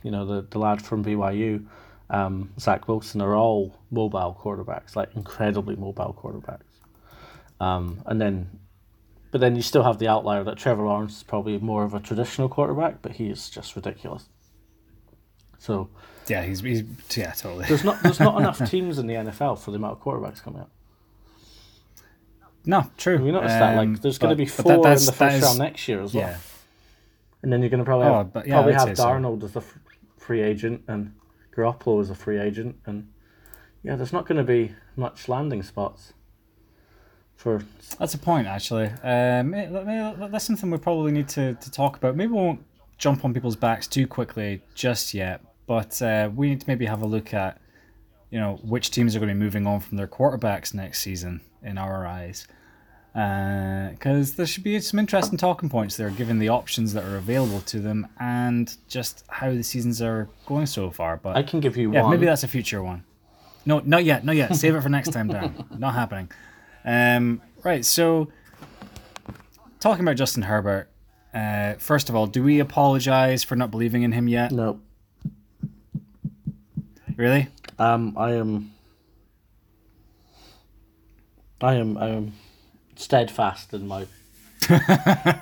you 0.04 0.12
know 0.12 0.26
the 0.26 0.48
the 0.50 0.58
lad 0.60 0.82
from 0.82 1.04
BYU, 1.04 1.66
um, 2.10 2.50
Zach 2.58 2.88
Wilson 2.88 3.22
are 3.22 3.36
all 3.36 3.76
mobile 3.92 4.38
quarterbacks, 4.42 4.96
like 4.96 5.10
incredibly 5.18 5.76
mobile 5.76 6.16
quarterbacks. 6.18 6.80
Um, 7.60 8.02
and 8.06 8.22
then, 8.22 8.60
but 9.34 9.42
then 9.42 9.56
you 9.56 9.64
still 9.64 9.82
have 9.82 9.98
the 9.98 10.08
outlier 10.08 10.44
that 10.44 10.58
Trevor 10.58 10.84
Lawrence 10.86 11.18
is 11.18 11.24
probably 11.24 11.58
more 11.58 11.84
of 11.84 11.96
a 11.96 12.00
traditional 12.00 12.48
quarterback, 12.48 13.02
but 13.02 13.14
he 13.14 13.30
is 13.30 13.50
just 13.50 13.76
ridiculous. 13.76 14.30
So 15.58 15.90
Yeah, 16.28 16.44
he's, 16.44 16.60
he's 16.62 16.84
yeah, 17.18 17.32
totally. 17.32 17.66
there's 17.66 17.84
not 17.84 18.02
there's 18.04 18.20
not 18.20 18.38
enough 18.40 18.60
teams 18.70 19.00
in 19.00 19.08
the 19.08 19.16
NFL 19.16 19.58
for 19.60 19.72
the 19.72 19.78
amount 19.78 19.98
of 19.98 20.04
quarterbacks 20.04 20.42
coming 20.44 20.62
out. 20.62 20.70
No, 22.66 22.86
true. 22.98 23.18
Have 23.18 23.26
you 23.26 23.32
noticed 23.32 23.58
that? 23.60 23.78
Um, 23.78 23.94
Like, 23.94 24.02
there's 24.02 24.18
going 24.20 24.30
to 24.30 24.36
be 24.36 24.46
four 24.46 24.84
that- 24.84 25.00
in 25.00 25.06
the 25.06 25.12
that 25.12 25.16
first 25.16 25.36
is- 25.38 25.44
round 25.44 25.60
next 25.60 25.88
year 25.88 26.02
as 26.02 26.14
well. 26.14 26.28
Yeah. 26.30 26.38
And 27.42 27.52
then 27.52 27.60
you're 27.62 27.70
going 27.70 27.80
to 27.80 27.86
probably 27.86 28.08
Oh, 28.08 28.24
but 28.24 28.48
yeah, 28.48 28.54
probably 28.54 28.74
have 28.74 28.84
say 28.84 28.94
so. 28.96 29.04
Darnold 29.06 29.44
as 29.44 29.56
a 29.56 29.60
f- 29.60 29.78
free 30.18 30.42
agent 30.42 30.82
and 30.88 31.14
Garoppolo 31.54 32.00
as 32.02 32.10
a 32.10 32.16
free 32.16 32.40
agent, 32.40 32.78
and 32.86 33.10
yeah, 33.84 33.96
there's 33.98 34.14
not 34.14 34.26
going 34.26 34.38
to 34.38 34.46
be 34.46 34.74
much 34.96 35.28
landing 35.28 35.62
spots 35.62 36.14
for. 37.44 37.62
That's 38.00 38.14
a 38.14 38.18
point, 38.18 38.48
actually. 38.48 38.88
Um, 39.04 39.52
that's 40.32 40.46
something 40.46 40.72
we 40.72 40.78
probably 40.78 41.12
need 41.12 41.28
to, 41.30 41.54
to 41.54 41.72
talk 41.72 41.98
about. 41.98 42.16
Maybe 42.16 42.32
we 42.32 42.38
won't 42.38 42.64
jump 42.98 43.24
on 43.26 43.34
people's 43.34 43.58
backs 43.58 43.86
too 43.86 44.08
quickly 44.08 44.62
just 44.74 45.14
yet, 45.14 45.42
but 45.68 46.02
uh, 46.02 46.30
we 46.34 46.50
need 46.50 46.62
to 46.62 46.68
maybe 46.68 46.86
have 46.86 47.02
a 47.02 47.06
look 47.06 47.34
at, 47.34 47.60
you 48.32 48.40
know, 48.40 48.60
which 48.64 48.90
teams 48.90 49.16
are 49.16 49.20
going 49.20 49.30
to 49.30 49.36
be 49.36 49.40
moving 49.40 49.68
on 49.68 49.82
from 49.82 49.98
their 49.98 50.08
quarterbacks 50.08 50.74
next 50.74 51.02
season 51.02 51.42
in 51.62 51.78
our 51.78 52.08
eyes. 52.08 52.48
Because 53.14 54.34
there 54.34 54.48
should 54.48 54.64
be 54.64 54.80
some 54.80 55.00
interesting 55.00 55.38
talking 55.38 55.70
points 55.70 55.98
there, 55.98 56.10
given 56.10 56.40
the 56.40 56.50
options 56.50 56.94
that 56.94 57.04
are 57.04 57.18
available 57.18 57.62
to 57.62 57.80
them 57.80 58.08
and 58.20 58.76
just 58.88 59.24
how 59.28 59.52
the 59.52 59.62
seasons 59.62 60.02
are 60.02 60.28
going 60.48 60.66
so 60.66 60.90
far. 60.90 61.18
But 61.18 61.36
I 61.36 61.44
can 61.44 61.60
give 61.60 61.78
you 61.78 61.94
yeah, 61.94 62.02
one. 62.02 62.12
maybe 62.12 62.26
that's 62.26 62.44
a 62.44 62.48
future 62.48 62.82
one. 62.82 63.04
No, 63.66 63.82
not 63.86 64.04
yet, 64.04 64.26
not 64.26 64.36
yet. 64.36 64.56
Save 64.56 64.76
it 64.76 64.82
for 64.82 64.90
next 64.90 65.12
time 65.12 65.28
down. 65.28 65.66
Not 65.78 65.94
happening. 65.94 66.30
Um, 66.86 67.42
right, 67.64 67.84
so 67.86 68.30
talking 69.80 70.04
about 70.04 70.16
Justin 70.16 70.44
Herbert. 70.44 70.90
Uh, 71.34 71.74
first 71.80 72.10
of 72.10 72.16
all, 72.16 72.28
do 72.28 72.44
we 72.44 72.60
apologize 72.60 73.44
for 73.44 73.56
not 73.56 73.72
believing 73.72 74.04
in 74.04 74.12
him 74.12 74.28
yet? 74.28 74.52
no. 74.52 74.80
Really? 77.16 77.48
Um, 77.78 78.16
I 78.18 78.32
am. 78.34 78.72
I 81.62 81.76
am. 81.76 81.96
I 81.98 82.08
am 82.10 82.34
steadfast 82.96 83.72
in 83.74 83.88
my 83.88 84.08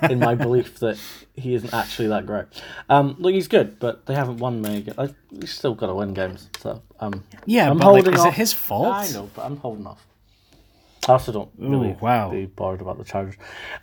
in 0.10 0.20
my 0.20 0.36
belief 0.36 0.80
that 0.80 1.00
he 1.34 1.54
isn't 1.56 1.74
actually 1.74 2.10
that 2.10 2.26
great. 2.26 2.46
Um, 2.90 3.16
look, 3.20 3.34
he's 3.34 3.48
good, 3.48 3.80
but 3.80 4.06
they 4.06 4.14
haven't 4.16 4.38
won 4.38 4.62
many. 4.62 4.82
ga- 4.82 4.94
I, 4.98 5.10
he's 5.40 5.52
still 5.54 5.74
got 5.76 5.88
to 5.88 5.96
win 5.96 6.14
games, 6.14 6.50
so 6.60 6.82
um, 7.00 7.24
Yeah, 7.46 7.70
I'm 7.72 7.78
but 7.78 7.86
like, 7.86 8.04
holding 8.04 8.14
is 8.16 8.20
off. 8.20 8.28
it 8.28 8.34
his 8.34 8.52
fault? 8.52 8.94
I 8.94 9.10
know, 9.12 9.30
but 9.34 9.46
I'm 9.46 9.56
holding 9.58 9.88
off. 9.88 10.06
I 11.08 11.14
also 11.14 11.32
don't 11.32 11.50
really 11.58 11.98
wow. 12.00 12.30
be 12.30 12.46
bothered 12.46 12.82
about 12.82 12.98
the 13.00 13.04
Chargers. 13.04 13.36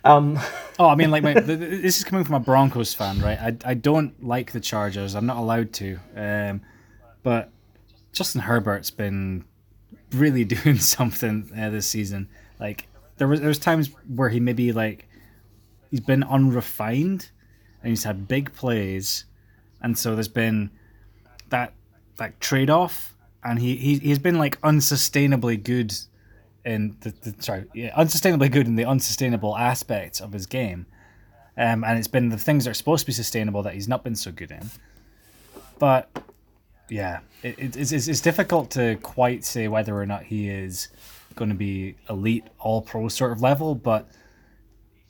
Um, 0.05 0.39
Oh, 0.77 0.87
I 0.87 0.95
mean, 0.95 1.11
like, 1.11 1.23
my, 1.23 1.33
th- 1.45 1.45
th- 1.45 1.81
this 1.81 1.97
is 1.97 2.05
coming 2.05 2.23
from 2.23 2.35
a 2.35 2.39
Broncos 2.39 2.93
fan, 2.93 3.19
right? 3.19 3.37
I, 3.37 3.71
I 3.71 3.73
don't 3.73 4.23
like 4.23 4.53
the 4.53 4.61
Chargers. 4.61 5.15
I'm 5.15 5.25
not 5.25 5.37
allowed 5.37 5.73
to. 5.73 5.99
Um, 6.15 6.61
but 7.23 7.51
Justin 8.13 8.41
Herbert's 8.41 8.91
been 8.91 9.43
really 10.11 10.43
doing 10.45 10.77
something 10.77 11.51
uh, 11.57 11.69
this 11.69 11.87
season. 11.87 12.29
Like 12.59 12.87
there 13.17 13.27
was 13.27 13.39
there 13.39 13.49
was 13.49 13.59
times 13.59 13.91
where 14.07 14.29
he 14.29 14.39
maybe 14.39 14.71
like 14.71 15.07
he's 15.91 15.99
been 15.99 16.23
unrefined 16.23 17.29
and 17.81 17.89
he's 17.89 18.03
had 18.03 18.27
big 18.27 18.53
plays, 18.53 19.25
and 19.81 19.97
so 19.97 20.15
there's 20.15 20.27
been 20.27 20.71
that 21.49 21.73
that 22.17 22.39
trade 22.41 22.69
off, 22.69 23.15
and 23.43 23.59
he, 23.59 23.75
he 23.75 23.97
he's 23.99 24.19
been 24.19 24.37
like 24.37 24.59
unsustainably 24.61 25.61
good 25.61 25.93
in 26.65 26.97
the, 27.01 27.11
the 27.11 27.43
sorry 27.43 27.65
yeah, 27.73 27.95
unsustainably 27.95 28.51
good 28.51 28.67
in 28.67 28.75
the 28.75 28.85
unsustainable 28.85 29.57
aspects 29.57 30.19
of 30.19 30.33
his 30.33 30.45
game, 30.45 30.85
um, 31.57 31.83
and 31.83 31.97
it's 31.97 32.07
been 32.07 32.29
the 32.29 32.37
things 32.37 32.65
that 32.65 32.71
are 32.71 32.75
supposed 32.75 33.01
to 33.01 33.05
be 33.07 33.13
sustainable 33.13 33.63
that 33.63 33.73
he's 33.73 33.87
not 33.87 34.03
been 34.03 34.15
so 34.15 34.31
good 34.31 34.51
in. 34.51 34.69
But 35.77 36.09
yeah, 36.89 37.19
it, 37.43 37.75
it's, 37.75 37.91
it's 37.91 38.07
it's 38.07 38.21
difficult 38.21 38.71
to 38.71 38.97
quite 38.97 39.43
say 39.45 39.67
whether 39.67 39.97
or 39.97 40.05
not 40.05 40.23
he 40.23 40.49
is 40.49 40.89
going 41.35 41.49
to 41.49 41.55
be 41.55 41.95
elite, 42.09 42.45
all 42.59 42.81
pro 42.81 43.07
sort 43.07 43.31
of 43.31 43.41
level, 43.41 43.75
but 43.75 44.07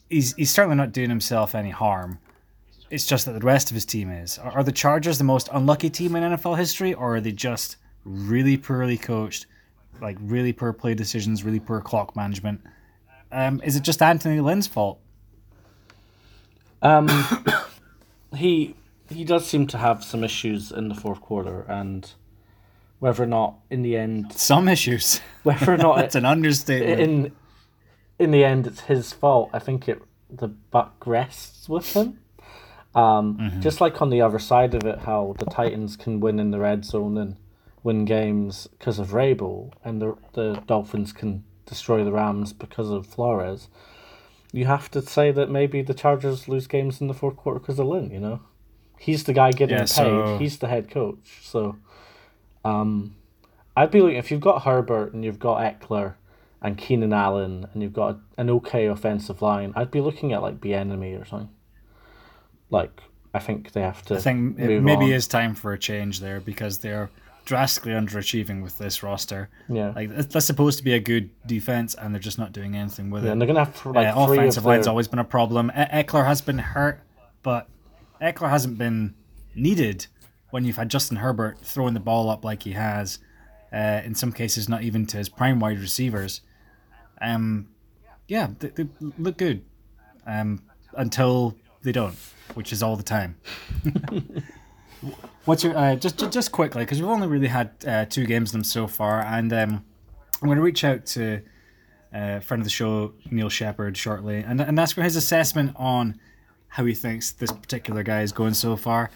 he's 0.10 0.36
he's 0.36 0.52
certainly 0.52 0.78
not 0.78 0.92
doing 0.92 1.10
himself 1.10 1.56
any 1.56 1.72
harm. 1.72 2.20
It's 2.90 3.06
just 3.06 3.26
that 3.26 3.34
the 3.34 3.46
rest 3.46 3.70
of 3.70 3.76
his 3.76 3.86
team 3.86 4.10
is. 4.10 4.40
Are, 4.40 4.52
are 4.52 4.64
the 4.64 4.72
Chargers 4.72 5.18
the 5.18 5.24
most 5.24 5.50
unlucky 5.52 5.90
team 5.90 6.16
in 6.16 6.24
NFL 6.24 6.58
history, 6.58 6.94
or 6.94 7.18
are 7.18 7.22
they 7.22 7.32
just 7.32 7.78
really 8.04 8.58
poorly 8.58 8.98
coached, 8.98 9.46
like 10.02 10.18
really 10.22 10.54
poor 10.54 10.74
play 10.74 10.94
decisions, 10.94 11.44
really 11.44 11.60
poor 11.60 11.82
clock 11.82 12.16
management? 12.16 12.62
Um, 13.32 13.62
is 13.64 13.76
it 13.76 13.84
just 13.84 14.02
Anthony 14.02 14.40
Lynn's 14.40 14.68
fault? 14.68 15.00
Um, 16.82 17.10
he 18.36 18.76
he 19.10 19.24
does 19.24 19.46
seem 19.46 19.68
to 19.68 19.78
have 19.78 20.04
some 20.04 20.24
issues 20.24 20.72
in 20.72 20.88
the 20.90 20.96
fourth 20.96 21.22
quarter, 21.22 21.62
and 21.68 22.12
whether 23.00 23.24
or 23.24 23.28
not 23.28 23.56
in 23.70 23.82
the 23.82 23.98
end, 23.98 24.34
Some 24.34 24.68
issues. 24.68 25.22
whether 25.44 25.74
or 25.74 25.78
not 25.78 26.00
it's 26.04 26.16
it, 26.16 26.20
an 26.20 26.26
understatement. 26.26 27.00
in 27.02 27.32
in 28.20 28.32
the 28.32 28.44
end 28.44 28.68
it's 28.68 28.82
his 28.82 29.14
fault. 29.14 29.50
I 29.54 29.60
think 29.60 29.88
it 29.88 30.02
the 30.30 30.48
buck 30.48 31.06
rests 31.06 31.68
with 31.68 31.94
him. 31.94 32.20
Um, 32.96 33.52
Just 33.60 33.82
like 33.82 34.02
on 34.02 34.10
the 34.10 34.22
other 34.22 34.40
side 34.40 34.74
of 34.74 34.84
it, 34.84 35.00
how 35.00 35.36
the 35.38 35.46
Titans 35.46 35.96
can 35.96 36.20
win 36.20 36.40
in 36.40 36.50
the 36.52 36.60
red 36.60 36.84
zone 36.84 37.18
and 37.18 37.36
win 37.84 38.06
games 38.06 38.68
because 38.78 39.00
of 39.00 39.08
Vrabel, 39.10 39.72
and 39.84 40.02
the 40.02 40.16
the 40.34 40.62
Dolphins 40.68 41.14
can 41.14 41.44
destroy 41.66 42.04
the 42.04 42.12
Rams 42.12 42.54
because 42.54 42.90
of 42.90 43.06
Flores. 43.08 43.68
You 44.52 44.66
have 44.66 44.90
to 44.92 45.02
say 45.02 45.32
that 45.32 45.50
maybe 45.52 45.82
the 45.84 45.94
Chargers 45.94 46.48
lose 46.48 46.66
games 46.68 47.00
in 47.02 47.08
the 47.08 47.14
fourth 47.14 47.38
quarter 47.38 47.60
because 47.60 47.78
of 47.80 47.86
Lynn. 47.88 48.10
You 48.12 48.20
know, 48.20 48.40
he's 48.98 49.24
the 49.26 49.34
guy 49.34 49.52
getting 49.52 49.76
Yeah, 49.76 49.82
paid. 49.84 49.88
so- 49.90 50.38
He's 50.40 50.58
the 50.58 50.68
head 50.68 50.90
coach. 50.90 51.40
So, 51.44 51.76
um, 52.66 53.16
I'd 53.78 53.92
be 53.92 54.02
looking 54.02 54.18
if 54.18 54.32
you've 54.32 54.42
got 54.42 54.64
Herbert 54.64 55.14
and 55.14 55.24
you've 55.24 55.38
got 55.40 55.62
Ekeler 55.62 56.16
and 56.62 56.78
Keenan 56.78 57.14
Allen 57.14 57.68
and 57.72 57.84
you've 57.84 57.94
got 57.94 58.18
an 58.38 58.50
okay 58.50 58.88
offensive 58.88 59.42
line. 59.42 59.72
I'd 59.76 59.92
be 59.92 60.02
looking 60.02 60.34
at 60.34 60.42
like 60.42 60.60
Bieniemy 60.60 61.22
or 61.22 61.26
something. 61.26 61.50
Like 62.70 63.02
I 63.34 63.40
think 63.40 63.72
they 63.74 63.82
have 63.82 64.02
to. 64.08 64.16
I 64.16 64.18
think 64.20 64.58
it 64.60 64.82
maybe 64.82 65.06
on. 65.06 65.12
is 65.12 65.28
time 65.28 65.54
for 65.54 65.74
a 65.74 65.78
change 65.80 66.20
there 66.20 66.40
because 66.40 66.80
they're 66.80 67.10
drastically 67.50 67.94
underachieving 67.94 68.62
with 68.62 68.78
this 68.78 69.02
roster. 69.02 69.50
Yeah. 69.68 69.92
Like 69.96 70.16
that's 70.16 70.46
supposed 70.46 70.78
to 70.78 70.84
be 70.84 70.94
a 70.94 71.00
good 71.00 71.32
defense, 71.48 71.96
and 71.96 72.14
they're 72.14 72.22
just 72.22 72.38
not 72.38 72.52
doing 72.52 72.76
anything 72.76 73.10
with 73.10 73.24
Yeah, 73.24 73.30
it. 73.30 73.32
and 73.34 73.42
they're 73.42 73.48
gonna 73.48 73.66
have 73.66 73.86
like 73.88 74.08
uh, 74.08 74.14
offensive 74.16 74.62
of 74.62 74.66
line's 74.68 74.86
always 74.86 75.08
been 75.08 75.18
a 75.18 75.24
problem. 75.24 75.72
E- 75.72 76.04
Ekeler 76.04 76.28
has 76.28 76.42
been 76.42 76.60
hurt, 76.60 77.02
but 77.42 77.68
Ekeler 78.22 78.52
hasn't 78.52 78.78
been 78.78 79.16
needed 79.56 80.06
when 80.52 80.64
you've 80.64 80.78
had 80.78 80.90
Justin 80.90 81.18
Herbert 81.18 81.58
throwing 81.64 81.96
the 81.96 82.00
ball 82.00 82.30
up 82.30 82.46
like 82.46 82.62
he 82.64 82.74
has. 82.74 83.18
Uh, 83.74 84.02
in 84.06 84.14
some 84.14 84.32
cases, 84.32 84.70
not 84.70 84.84
even 84.84 85.08
to 85.08 85.18
his 85.18 85.28
prime 85.28 85.60
wide 85.60 85.80
receivers. 85.80 86.42
Um, 87.20 87.68
yeah, 88.28 88.50
they, 88.60 88.70
they 88.70 88.88
look 89.18 89.38
good 89.38 89.64
um, 90.28 90.62
until 90.94 91.56
they 91.82 91.92
don't, 91.92 92.16
which 92.54 92.72
is 92.72 92.84
all 92.84 92.96
the 92.96 93.04
time. 93.04 93.38
What's 95.50 95.64
your 95.64 95.76
uh, 95.76 95.96
just 95.96 96.20
ju- 96.20 96.30
just 96.30 96.52
quickly 96.52 96.84
because 96.84 97.02
we've 97.02 97.10
only 97.10 97.28
really 97.28 97.48
had 97.48 97.72
uh, 97.88 98.06
two 98.06 98.28
games 98.28 98.50
of 98.50 98.54
them 98.54 98.64
so 98.64 98.86
far, 98.86 99.22
and 99.22 99.52
um, 99.52 99.84
I'm 100.40 100.48
going 100.48 100.58
to 100.58 100.62
reach 100.62 100.84
out 100.84 101.08
to 101.08 101.42
uh, 102.14 102.40
friend 102.40 102.62
of 102.62 102.66
the 102.66 102.70
show 102.70 103.14
Neil 103.32 103.50
Shepard 103.50 103.98
shortly 103.98 104.44
and 104.44 104.62
and 104.62 104.80
ask 104.80 104.94
for 104.94 105.02
his 105.02 105.16
assessment 105.16 105.72
on 105.76 106.20
how 106.68 106.86
he 106.86 106.94
thinks 106.94 107.32
this 107.32 107.52
particular 107.52 108.04
guy 108.04 108.22
is 108.22 108.32
going 108.32 108.54
so 108.54 108.76
far. 108.76 109.10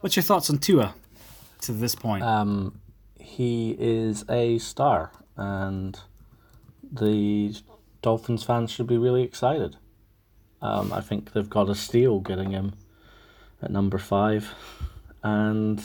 What's 0.00 0.16
your 0.16 0.22
thoughts 0.22 0.50
on 0.50 0.58
Tua 0.58 0.94
to 1.62 1.72
this 1.72 1.94
point? 1.94 2.24
Um, 2.24 2.78
he 3.18 3.74
is 3.78 4.26
a 4.28 4.58
star, 4.58 5.12
and 5.38 5.98
the 6.92 7.54
Dolphins 8.02 8.42
fans 8.42 8.70
should 8.70 8.86
be 8.86 8.98
really 8.98 9.22
excited. 9.22 9.78
Um, 10.60 10.92
I 10.92 11.00
think 11.00 11.32
they've 11.32 11.48
got 11.48 11.70
a 11.70 11.74
steal 11.74 12.20
getting 12.20 12.50
him 12.50 12.74
at 13.62 13.70
number 13.70 13.96
five, 13.96 14.54
and 15.22 15.82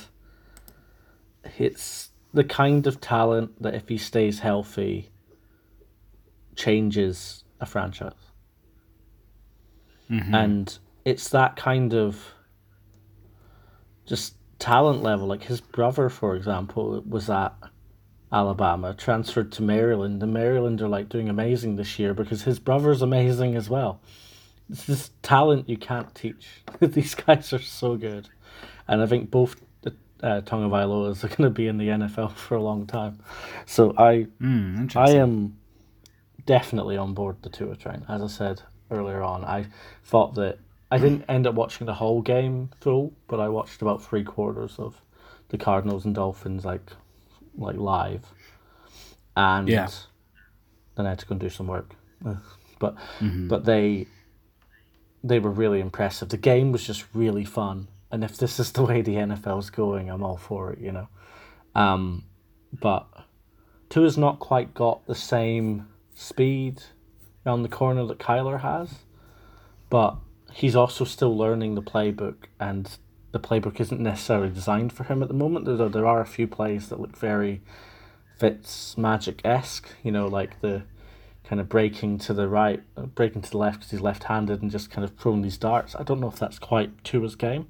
it's 1.57 2.09
the 2.33 2.43
kind 2.43 2.87
of 2.87 2.99
talent 2.99 3.61
that 3.61 3.75
if 3.75 3.87
he 3.87 3.97
stays 3.97 4.39
healthy, 4.39 5.09
changes 6.55 7.43
a 7.59 7.65
franchise. 7.65 8.13
Mm-hmm. 10.09 10.35
And 10.35 10.77
it's 11.03 11.29
that 11.29 11.55
kind 11.55 11.93
of 11.93 12.33
just 14.05 14.35
talent 14.59 15.03
level. 15.03 15.27
Like 15.27 15.43
his 15.43 15.61
brother, 15.61 16.09
for 16.09 16.35
example, 16.35 17.03
was 17.07 17.29
at 17.29 17.53
Alabama, 18.31 18.93
transferred 18.93 19.51
to 19.53 19.61
Maryland, 19.61 20.21
and 20.21 20.33
Maryland 20.33 20.81
are 20.81 20.87
like 20.87 21.09
doing 21.09 21.29
amazing 21.29 21.75
this 21.75 21.97
year 21.99 22.13
because 22.13 22.43
his 22.43 22.59
brother's 22.59 23.01
amazing 23.01 23.55
as 23.55 23.69
well. 23.69 24.01
It's 24.69 24.85
this 24.85 25.11
talent 25.21 25.69
you 25.69 25.77
can't 25.77 26.13
teach. 26.15 26.47
These 26.79 27.15
guys 27.15 27.53
are 27.53 27.59
so 27.59 27.95
good, 27.95 28.29
and 28.87 29.01
I 29.01 29.05
think 29.05 29.31
both 29.31 29.55
uh, 29.85 30.41
Tagovailoas 30.41 31.23
are 31.23 31.27
going 31.35 31.43
to 31.43 31.49
be 31.49 31.67
in 31.67 31.77
the 31.77 31.87
NFL 31.89 32.33
for 32.35 32.55
a 32.55 32.61
long 32.61 32.87
time. 32.87 33.19
So 33.65 33.93
I 33.97 34.27
Hmm, 34.39 34.87
I 34.95 35.11
am 35.11 35.57
definitely 36.45 36.97
on 36.97 37.13
board 37.13 37.37
the 37.41 37.49
Tua 37.49 37.75
train. 37.75 38.05
As 38.07 38.21
I 38.21 38.27
said 38.27 38.61
earlier 38.91 39.21
on, 39.21 39.43
I 39.43 39.65
thought 40.03 40.35
that 40.35 40.59
I 40.91 40.97
didn't 40.97 41.23
end 41.29 41.47
up 41.47 41.55
watching 41.55 41.85
the 41.87 41.93
whole 41.93 42.21
game 42.21 42.69
full, 42.79 43.13
but 43.27 43.39
I 43.39 43.49
watched 43.49 43.81
about 43.81 44.03
three 44.03 44.23
quarters 44.23 44.75
of 44.79 45.01
the 45.49 45.57
Cardinals 45.57 46.05
and 46.05 46.15
Dolphins 46.15 46.65
like 46.65 46.91
like 47.57 47.77
live, 47.77 48.25
and 49.37 49.69
Yeah. 49.69 49.89
then 50.95 51.05
I 51.05 51.09
had 51.09 51.19
to 51.19 51.25
go 51.25 51.33
and 51.33 51.39
do 51.39 51.49
some 51.49 51.67
work. 51.67 51.95
But 52.79 52.95
but 53.47 53.65
they 53.65 54.07
they 55.23 55.39
were 55.39 55.51
really 55.51 55.79
impressive. 55.79 56.29
The 56.29 56.37
game 56.37 56.71
was 56.71 56.83
just 56.85 57.05
really 57.13 57.45
fun, 57.45 57.87
and 58.11 58.23
if 58.23 58.37
this 58.37 58.59
is 58.59 58.71
the 58.71 58.83
way 58.83 59.01
the 59.01 59.15
NFL's 59.15 59.69
going, 59.69 60.09
I'm 60.09 60.23
all 60.23 60.37
for 60.37 60.71
it. 60.73 60.79
You 60.79 60.91
know, 60.91 61.07
um, 61.73 62.23
but 62.73 63.07
Tua's 63.89 64.17
not 64.17 64.39
quite 64.39 64.73
got 64.73 65.05
the 65.07 65.15
same 65.15 65.87
speed 66.15 66.81
around 67.45 67.63
the 67.63 67.69
corner 67.69 68.05
that 68.05 68.19
Kyler 68.19 68.61
has, 68.61 68.89
but 69.89 70.17
he's 70.51 70.75
also 70.75 71.03
still 71.03 71.37
learning 71.37 71.75
the 71.75 71.81
playbook, 71.81 72.45
and 72.59 72.97
the 73.31 73.39
playbook 73.39 73.79
isn't 73.79 73.99
necessarily 73.99 74.49
designed 74.49 74.93
for 74.93 75.03
him 75.03 75.21
at 75.21 75.27
the 75.27 75.33
moment. 75.33 75.65
There, 75.65 75.89
there 75.89 76.07
are 76.07 76.21
a 76.21 76.25
few 76.25 76.47
plays 76.47 76.89
that 76.89 76.99
look 76.99 77.17
very 77.17 77.61
Fitz 78.37 78.97
magic 78.97 79.41
esque, 79.45 79.89
you 80.03 80.11
know, 80.11 80.27
like 80.27 80.61
the 80.61 80.83
kind 81.43 81.61
of 81.61 81.69
breaking 81.69 82.17
to 82.17 82.33
the 82.33 82.47
right, 82.47 82.81
breaking 83.13 83.41
to 83.43 83.51
the 83.51 83.57
left 83.57 83.79
because 83.79 83.91
he's 83.91 84.01
left 84.01 84.23
handed 84.23 84.61
and 84.61 84.71
just 84.71 84.89
kind 84.89 85.05
of 85.05 85.15
throwing 85.17 85.41
these 85.41 85.57
darts. 85.57 85.95
I 85.95 86.03
don't 86.03 86.19
know 86.19 86.27
if 86.27 86.39
that's 86.39 86.59
quite 86.59 87.03
Tua's 87.03 87.35
game, 87.35 87.67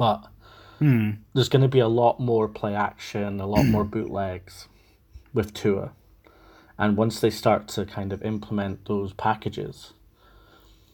but 0.00 0.26
there's 1.34 1.50
going 1.50 1.60
to 1.60 1.68
be 1.68 1.78
a 1.78 1.86
lot 1.88 2.18
more 2.18 2.48
play 2.48 2.74
action, 2.74 3.38
a 3.38 3.46
lot 3.46 3.66
more 3.66 3.84
bootlegs 3.94 4.66
with 5.34 5.52
Tua. 5.52 5.92
And 6.78 6.96
once 6.96 7.20
they 7.20 7.28
start 7.28 7.68
to 7.68 7.84
kind 7.84 8.10
of 8.14 8.22
implement 8.22 8.86
those 8.86 9.12
packages, 9.12 9.92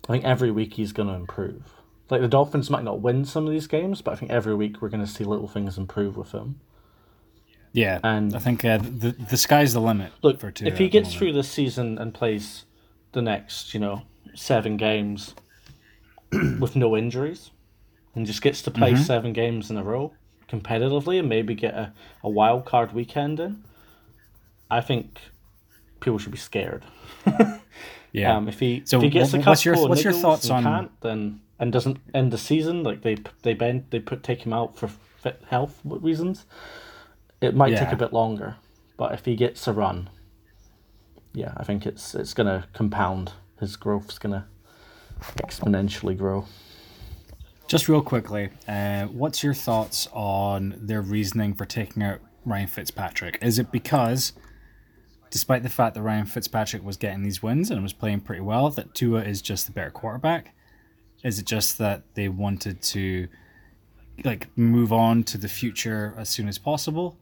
I 0.09 0.12
think 0.12 0.24
every 0.24 0.50
week 0.50 0.74
he's 0.74 0.90
going 0.90 1.09
to 1.09 1.14
improve. 1.14 1.62
Like 2.11 2.20
the 2.20 2.26
Dolphins 2.26 2.68
might 2.68 2.82
not 2.82 3.00
win 3.00 3.24
some 3.24 3.46
of 3.46 3.52
these 3.52 3.68
games, 3.68 4.02
but 4.02 4.11
I 4.11 4.16
think 4.16 4.32
every 4.32 4.57
week 4.57 4.82
we're 4.82 4.88
going 4.88 5.04
to 5.07 5.11
see 5.11 5.22
little 5.22 5.46
things 5.46 5.78
improve 5.78 6.16
with 6.16 6.32
him. 6.32 6.59
yeah, 7.72 8.00
and- 8.02 8.34
I 8.34 8.40
think 8.40 8.64
uh, 8.64 8.78
the 8.78 9.14
the 9.30 9.36
sky's 9.36 9.72
the 9.72 9.80
limit 9.80 10.11
Look, 10.22 10.40
for 10.40 10.50
Tua. 10.50 10.66
if 10.68 10.78
he 10.78 10.88
gets 10.88 11.14
through 11.14 11.32
this 11.32 11.48
season 11.48 11.96
and 11.98 12.12
plays 12.12 12.64
the 13.12 13.22
next, 13.22 13.72
you 13.72 13.78
know, 13.78 14.02
seven 14.34 14.76
games 14.76 15.34
with 16.61 16.74
no 16.74 16.96
injuries, 16.96 17.50
and 18.17 18.27
just 18.27 18.43
gets 18.43 18.62
to 18.62 18.71
play 18.73 18.97
seven 18.97 19.33
games 19.33 19.71
in 19.71 19.77
a 19.77 19.85
row 19.85 20.12
competitively, 20.49 21.19
and 21.21 21.29
maybe 21.29 21.55
get 21.55 21.75
a, 21.75 21.93
a 22.25 22.29
wild 22.31 22.64
card 22.64 22.93
weekend 22.93 23.39
in, 23.39 23.62
I 24.71 24.81
think 24.81 25.21
people 26.01 26.19
should 26.19 26.33
be 26.33 26.39
scared. 26.39 26.85
yeah, 28.12 28.37
Um, 28.37 28.49
if 28.49 28.59
he 28.61 28.83
So 28.85 28.97
if 28.99 29.03
he 29.05 29.11
gets 29.11 29.31
wh- 29.31 29.35
a 29.35 29.39
wh- 29.39 29.41
couple 29.41 29.51
what's 29.53 29.64
your- 29.64 29.89
what's 29.89 30.05
your 30.05 30.12
thoughts 30.12 30.45
and 30.47 30.53
on- 30.59 30.62
can't, 30.64 31.01
then 31.03 31.41
and 31.59 31.73
doesn't 31.73 31.99
end 32.14 32.33
the 32.33 32.39
season, 32.39 32.83
like 32.83 33.03
they 33.03 33.17
they 33.43 33.55
bend 33.55 33.85
they 33.91 34.01
put 34.01 34.23
take 34.23 34.45
him 34.47 34.53
out 34.53 34.77
for 34.79 34.89
fit 34.89 35.43
health 35.49 35.81
reasons, 35.85 36.45
it 37.41 37.55
might 37.55 37.77
take 37.77 37.93
a 37.93 37.97
bit 37.97 38.12
longer. 38.12 38.57
but 38.97 39.12
if 39.12 39.25
he 39.27 39.37
gets 39.37 39.67
a 39.69 39.73
run, 39.73 40.09
yeah, 41.35 41.53
I 41.57 41.64
think 41.64 41.87
it's 41.87 42.14
it's 42.14 42.35
gonna 42.35 42.67
compound. 42.73 43.33
His 43.61 43.77
growth's 43.77 44.19
gonna 44.19 44.47
exponentially 45.39 46.17
grow. 46.17 46.45
Just 47.69 47.89
real 47.89 48.01
quickly, 48.01 48.51
uh, 48.69 49.07
what's 49.07 49.43
your 49.43 49.53
thoughts 49.53 50.07
on 50.12 50.77
their 50.81 51.03
reasoning 51.03 51.53
for 51.53 51.64
taking 51.64 52.01
out 52.05 52.21
Ryan 52.45 52.69
Fitzpatrick? 52.69 53.39
Is 53.43 53.59
it 53.59 53.73
because, 53.73 54.35
despite 55.31 55.64
the 55.64 55.69
fact 55.69 55.97
that 55.97 56.03
Ryan 56.03 56.27
Fitzpatrick 56.27 56.85
was 56.85 56.97
getting 56.97 57.25
these 57.25 57.43
wins 57.43 57.73
and 57.73 57.83
was 57.83 57.93
playing 57.93 58.21
pretty 58.21 58.43
well, 58.43 58.71
that 58.71 58.95
Tua 58.95 59.23
is 59.23 59.43
just 59.43 59.67
the 59.67 59.73
better 59.73 59.91
quarterback? 59.91 60.55
Is 61.25 61.41
it 61.41 61.47
just 61.47 61.79
that 61.79 62.05
they 62.14 62.29
wanted 62.29 62.81
to, 62.83 63.27
like, 64.25 64.47
move 64.57 64.93
on 64.93 65.25
to 65.25 65.37
the 65.37 65.49
future 65.49 66.14
as 66.17 66.29
soon 66.29 66.47
as 66.47 66.59
possible, 66.59 67.19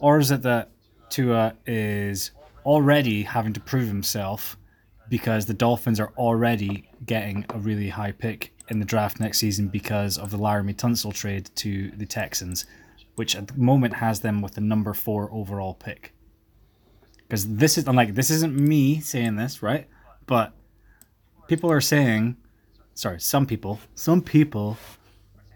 or 0.00 0.18
is 0.18 0.32
it 0.32 0.42
that 0.42 0.72
Tua 1.08 1.54
is 1.66 2.32
already 2.66 3.22
having 3.22 3.52
to 3.52 3.60
prove 3.60 3.86
himself 3.86 4.58
because 5.08 5.46
the 5.46 5.54
Dolphins 5.54 6.00
are 6.00 6.12
already 6.16 6.88
getting 7.06 7.44
a 7.50 7.58
really 7.58 7.90
high 7.90 8.10
pick 8.10 8.53
in 8.68 8.78
the 8.78 8.84
draft 8.84 9.20
next 9.20 9.38
season 9.38 9.68
because 9.68 10.16
of 10.16 10.30
the 10.30 10.38
Laremy 10.38 10.74
Tunsil 10.74 11.12
trade 11.12 11.50
to 11.56 11.90
the 11.90 12.06
Texans, 12.06 12.64
which 13.14 13.36
at 13.36 13.48
the 13.48 13.58
moment 13.58 13.94
has 13.94 14.20
them 14.20 14.40
with 14.40 14.54
the 14.54 14.60
number 14.60 14.94
four 14.94 15.30
overall 15.32 15.74
pick. 15.74 16.14
Because 17.18 17.56
this 17.56 17.78
is 17.78 17.86
I'm 17.88 17.96
like 17.96 18.14
this 18.14 18.30
isn't 18.30 18.56
me 18.56 19.00
saying 19.00 19.36
this, 19.36 19.62
right? 19.62 19.88
But 20.26 20.52
people 21.48 21.70
are 21.70 21.80
saying, 21.80 22.36
sorry, 22.94 23.20
some 23.20 23.46
people, 23.46 23.80
some 23.94 24.22
people 24.22 24.76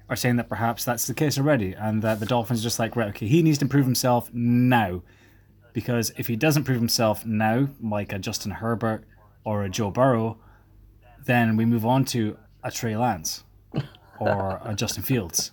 are 0.08 0.16
saying 0.16 0.36
that 0.36 0.48
perhaps 0.48 0.84
that's 0.84 1.06
the 1.06 1.14
case 1.14 1.38
already, 1.38 1.74
and 1.74 2.02
that 2.02 2.20
the 2.20 2.26
Dolphins 2.26 2.62
just 2.62 2.78
like, 2.78 2.96
right, 2.96 3.08
okay, 3.08 3.26
he 3.26 3.42
needs 3.42 3.58
to 3.58 3.66
prove 3.66 3.84
himself 3.84 4.32
now, 4.32 5.02
because 5.72 6.12
if 6.16 6.26
he 6.26 6.36
doesn't 6.36 6.64
prove 6.64 6.78
himself 6.78 7.26
now, 7.26 7.68
like 7.82 8.12
a 8.12 8.18
Justin 8.18 8.52
Herbert 8.52 9.04
or 9.44 9.62
a 9.62 9.68
Joe 9.68 9.90
Burrow, 9.90 10.38
then 11.24 11.56
we 11.56 11.64
move 11.64 11.84
on 11.84 12.04
to 12.06 12.38
a 12.62 12.70
Trey 12.70 12.96
Lance 12.96 13.44
or 14.18 14.60
a 14.64 14.74
Justin 14.74 15.02
Fields. 15.02 15.52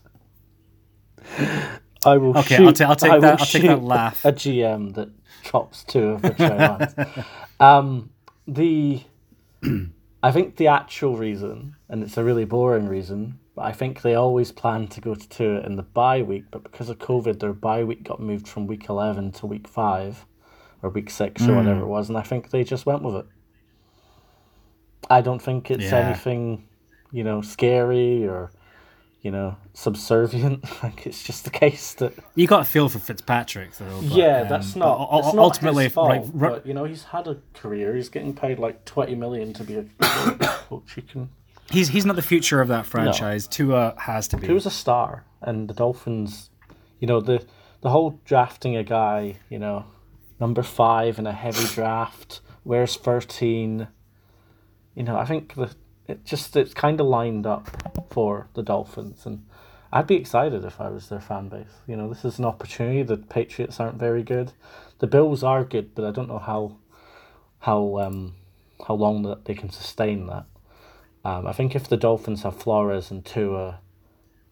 I 2.06 2.18
will. 2.18 2.38
Okay, 2.38 2.58
shoot, 2.58 2.68
I'll, 2.68 2.74
ta- 2.74 2.86
I'll 2.90 2.96
take 2.96 3.12
I 3.12 3.20
that. 3.20 3.40
I'll 3.40 3.46
take 3.46 3.64
that 3.64 3.84
laugh. 3.84 4.24
A 4.26 4.32
GM 4.32 4.94
that 4.96 5.10
chops 5.44 5.84
two 5.84 6.10
of 6.10 6.22
the 6.22 6.30
Trey 6.32 6.50
Lance. 6.58 6.94
um, 7.60 8.12
the, 8.48 9.02
I 10.22 10.32
think 10.32 10.58
the 10.58 10.68
actual 10.68 11.18
reason, 11.18 11.76
and 11.90 12.04
it's 12.04 12.18
a 12.18 12.24
really 12.24 12.46
boring 12.46 12.88
reason, 12.88 13.40
but 13.56 13.64
I 13.64 13.72
think 13.72 14.02
they 14.04 14.14
always 14.16 14.52
planned 14.52 14.92
to 14.92 15.02
go 15.02 15.16
to 15.16 15.30
Tua 15.30 15.62
in 15.62 15.78
the 15.78 15.84
bye 15.84 16.22
week, 16.22 16.46
but 16.52 16.62
because 16.64 16.90
of 16.90 17.00
COVID, 17.00 17.40
their 17.40 17.54
bye 17.54 17.84
week 17.84 18.04
got 18.04 18.20
moved 18.20 18.48
from 18.48 18.68
week 18.68 18.88
eleven 18.90 19.32
to 19.34 19.48
week 19.48 19.68
five, 19.68 20.26
or 20.84 20.90
week 20.92 21.10
six, 21.10 21.42
or 21.44 21.46
Hmm. 21.48 21.56
whatever 21.56 21.82
it 21.82 21.88
was, 21.88 22.10
and 22.10 22.18
I 22.18 22.22
think 22.22 22.52
they 22.52 22.64
just 22.64 22.86
went 22.86 23.02
with 23.02 23.16
it. 23.16 23.26
I 25.10 25.22
don't 25.22 25.42
think 25.42 25.72
it's 25.72 25.86
Yeah. 25.86 25.96
anything, 26.08 26.68
you 27.12 27.24
know, 27.24 27.42
scary 27.42 28.28
or, 28.28 28.52
you 29.22 29.32
know, 29.32 29.58
subservient. 29.74 30.64
like 30.84 31.06
it's 31.08 31.24
just 31.24 31.44
the 31.44 31.50
case 31.50 31.94
that 31.96 32.14
You 32.36 32.48
got 32.48 32.62
a 32.62 32.66
feel 32.66 32.90
for 32.90 33.00
Fitzpatrick, 33.00 33.74
though. 33.78 34.02
but, 34.02 34.12
yeah, 34.18 34.42
um, 34.42 34.48
that's 34.50 34.76
not. 34.76 35.10
it's 35.14 35.34
not 35.34 35.42
ultimately, 35.44 35.90
fault, 35.90 36.10
right, 36.10 36.30
right, 36.34 36.52
but 36.54 36.66
you 36.66 36.74
know, 36.74 36.84
he's 36.86 37.04
had 37.06 37.28
a 37.28 37.38
career. 37.54 37.96
He's 37.96 38.10
getting 38.10 38.34
paid 38.36 38.60
like 38.60 38.86
twenty 38.86 39.16
million 39.16 39.54
to 39.54 39.64
be 39.64 39.76
a 39.76 39.86
coach. 40.40 40.98
Can. 41.10 41.30
he's 41.72 41.90
he's 41.90 42.06
not 42.06 42.16
the 42.16 42.22
future 42.22 42.62
of 42.62 42.68
that 42.68 42.86
franchise. 42.86 43.48
Tua 43.48 43.96
has 43.98 44.28
to 44.30 44.38
be. 44.38 44.52
Was 44.52 44.66
a 44.66 44.72
star, 44.72 45.26
and 45.42 45.68
the 45.70 45.74
Dolphins, 45.74 46.50
you 47.00 47.08
know, 47.08 47.20
the 47.22 47.46
the 47.82 47.90
whole 47.90 48.20
drafting 48.26 48.76
a 48.76 48.84
guy, 48.84 49.38
you 49.50 49.60
know, 49.60 49.86
number 50.40 50.64
five 50.64 51.20
in 51.20 51.28
a 51.28 51.34
heavy 51.34 51.66
draft, 51.74 52.42
where's 52.64 52.96
thirteen. 52.96 53.88
You 54.96 55.04
know, 55.04 55.18
I 55.18 55.26
think 55.26 55.56
the 55.56 55.76
it 56.08 56.26
just 56.26 56.56
it's 56.56 56.74
kind 56.74 57.00
of 57.00 57.08
lined 57.08 57.46
up 57.46 57.70
for 58.12 58.48
the 58.54 58.64
Dolphins, 58.64 59.26
and 59.26 59.46
I'd 59.92 60.08
be 60.08 60.16
excited 60.16 60.64
if 60.66 60.80
I 60.82 60.90
was 60.90 61.10
their 61.10 61.22
fan 61.22 61.50
base. 61.50 61.82
You 61.88 61.96
know, 61.96 62.10
this 62.10 62.26
is 62.26 62.40
an 62.40 62.46
opportunity. 62.46 63.04
The 63.04 63.18
Patriots 63.18 63.80
aren't 63.80 63.98
very 63.98 64.24
good. 64.24 64.54
The 65.00 65.08
Bills 65.08 65.44
are 65.44 65.64
good, 65.64 65.96
but 65.96 66.06
I 66.06 66.12
don't 66.12 66.28
know 66.28 66.40
how 66.40 66.78
how 67.60 68.00
um 68.00 68.36
how 68.88 68.94
long 68.94 69.24
that 69.24 69.46
they 69.46 69.54
can 69.54 69.70
sustain 69.70 70.28
that. 70.28 70.46
Um, 71.24 71.48
I 71.48 71.54
think 71.54 71.76
if 71.76 71.88
the 71.88 71.98
Dolphins 71.98 72.44
have 72.44 72.56
Flores 72.56 73.10
and 73.10 73.26
Tua 73.26 73.80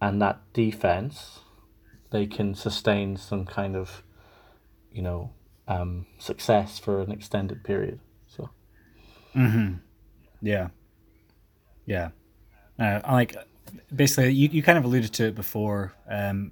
and 0.01 0.21
that 0.21 0.41
defense, 0.53 1.39
they 2.09 2.25
can 2.25 2.55
sustain 2.55 3.15
some 3.15 3.45
kind 3.45 3.75
of, 3.75 4.03
you 4.91 5.01
know, 5.03 5.31
um, 5.67 6.07
success 6.17 6.79
for 6.79 6.99
an 7.01 7.11
extended 7.11 7.63
period. 7.63 7.99
So 8.27 8.49
Yeah. 10.41 10.69
Yeah. 11.85 12.09
Uh, 12.79 13.01
like 13.09 13.35
basically 13.95 14.31
you, 14.33 14.49
you 14.49 14.63
kind 14.63 14.77
of 14.77 14.85
alluded 14.85 15.13
to 15.13 15.25
it 15.27 15.35
before. 15.35 15.93
Um, 16.09 16.51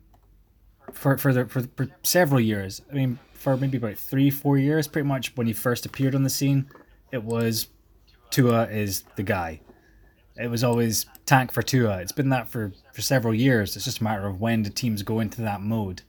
for 0.93 1.17
for, 1.17 1.33
the, 1.33 1.45
for 1.45 1.63
for 1.75 1.87
several 2.03 2.39
years, 2.39 2.81
I 2.91 2.95
mean, 2.95 3.19
for 3.33 3.55
maybe 3.57 3.77
about 3.77 3.97
three 3.97 4.29
four 4.29 4.57
years, 4.57 4.87
pretty 4.87 5.07
much 5.07 5.35
when 5.35 5.47
he 5.47 5.53
first 5.53 5.85
appeared 5.85 6.15
on 6.15 6.23
the 6.23 6.29
scene, 6.29 6.67
it 7.11 7.23
was 7.23 7.67
Tua 8.29 8.67
is 8.67 9.03
the 9.15 9.23
guy. 9.23 9.61
It 10.37 10.49
was 10.49 10.63
always 10.63 11.05
tank 11.25 11.51
for 11.51 11.61
Tua. 11.61 11.99
It's 11.99 12.11
been 12.11 12.29
that 12.29 12.47
for 12.47 12.73
for 12.93 13.01
several 13.01 13.33
years. 13.33 13.75
It's 13.75 13.85
just 13.85 13.99
a 13.99 14.03
matter 14.03 14.27
of 14.27 14.41
when 14.41 14.63
the 14.63 14.69
teams 14.69 15.03
go 15.03 15.19
into 15.19 15.41
that 15.41 15.61
mode. 15.61 16.01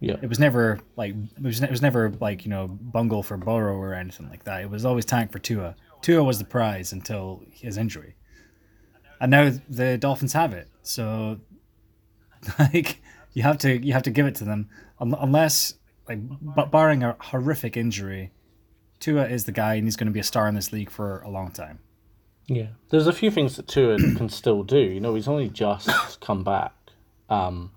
yeah, 0.00 0.16
It 0.22 0.28
was 0.28 0.38
never 0.38 0.80
like 0.96 1.14
it 1.36 1.42
was, 1.42 1.60
it 1.60 1.70
was 1.70 1.82
never 1.82 2.12
like 2.20 2.44
you 2.44 2.50
know 2.50 2.66
bungle 2.68 3.22
for 3.22 3.36
Burrow 3.36 3.76
or 3.76 3.94
anything 3.94 4.28
like 4.28 4.44
that. 4.44 4.62
It 4.62 4.70
was 4.70 4.84
always 4.84 5.04
tank 5.04 5.32
for 5.32 5.38
Tua. 5.38 5.76
Tua 6.00 6.24
was 6.24 6.38
the 6.38 6.44
prize 6.44 6.92
until 6.92 7.42
his 7.50 7.76
injury, 7.78 8.16
and 9.22 9.30
now 9.30 9.50
the 9.68 9.96
Dolphins 9.96 10.34
have 10.34 10.52
it. 10.52 10.68
So, 10.82 11.38
like, 12.58 13.00
you 13.32 13.42
have 13.42 13.56
to 13.58 13.78
you 13.78 13.94
have 13.94 14.02
to 14.02 14.10
give 14.10 14.26
it 14.26 14.34
to 14.36 14.44
them, 14.44 14.68
Un- 15.00 15.14
unless 15.18 15.74
like 16.08 16.18
but 16.42 16.70
barring 16.70 17.02
a 17.02 17.16
horrific 17.18 17.76
injury, 17.76 18.32
Tua 19.00 19.26
is 19.28 19.44
the 19.44 19.52
guy, 19.52 19.74
and 19.74 19.84
he's 19.84 19.96
going 19.96 20.08
to 20.08 20.12
be 20.12 20.20
a 20.20 20.24
star 20.24 20.48
in 20.48 20.54
this 20.54 20.72
league 20.72 20.90
for 20.90 21.20
a 21.20 21.30
long 21.30 21.50
time. 21.52 21.78
yeah. 22.46 22.66
There's 22.90 23.06
a 23.06 23.12
few 23.12 23.30
things 23.30 23.56
that 23.56 23.68
Tua 23.68 23.96
can 24.16 24.28
still 24.28 24.62
do. 24.64 24.78
You 24.80 25.00
know, 25.00 25.14
he's 25.14 25.28
only 25.28 25.48
just 25.48 25.88
come 26.20 26.44
back. 26.44 26.74
Um, 27.30 27.70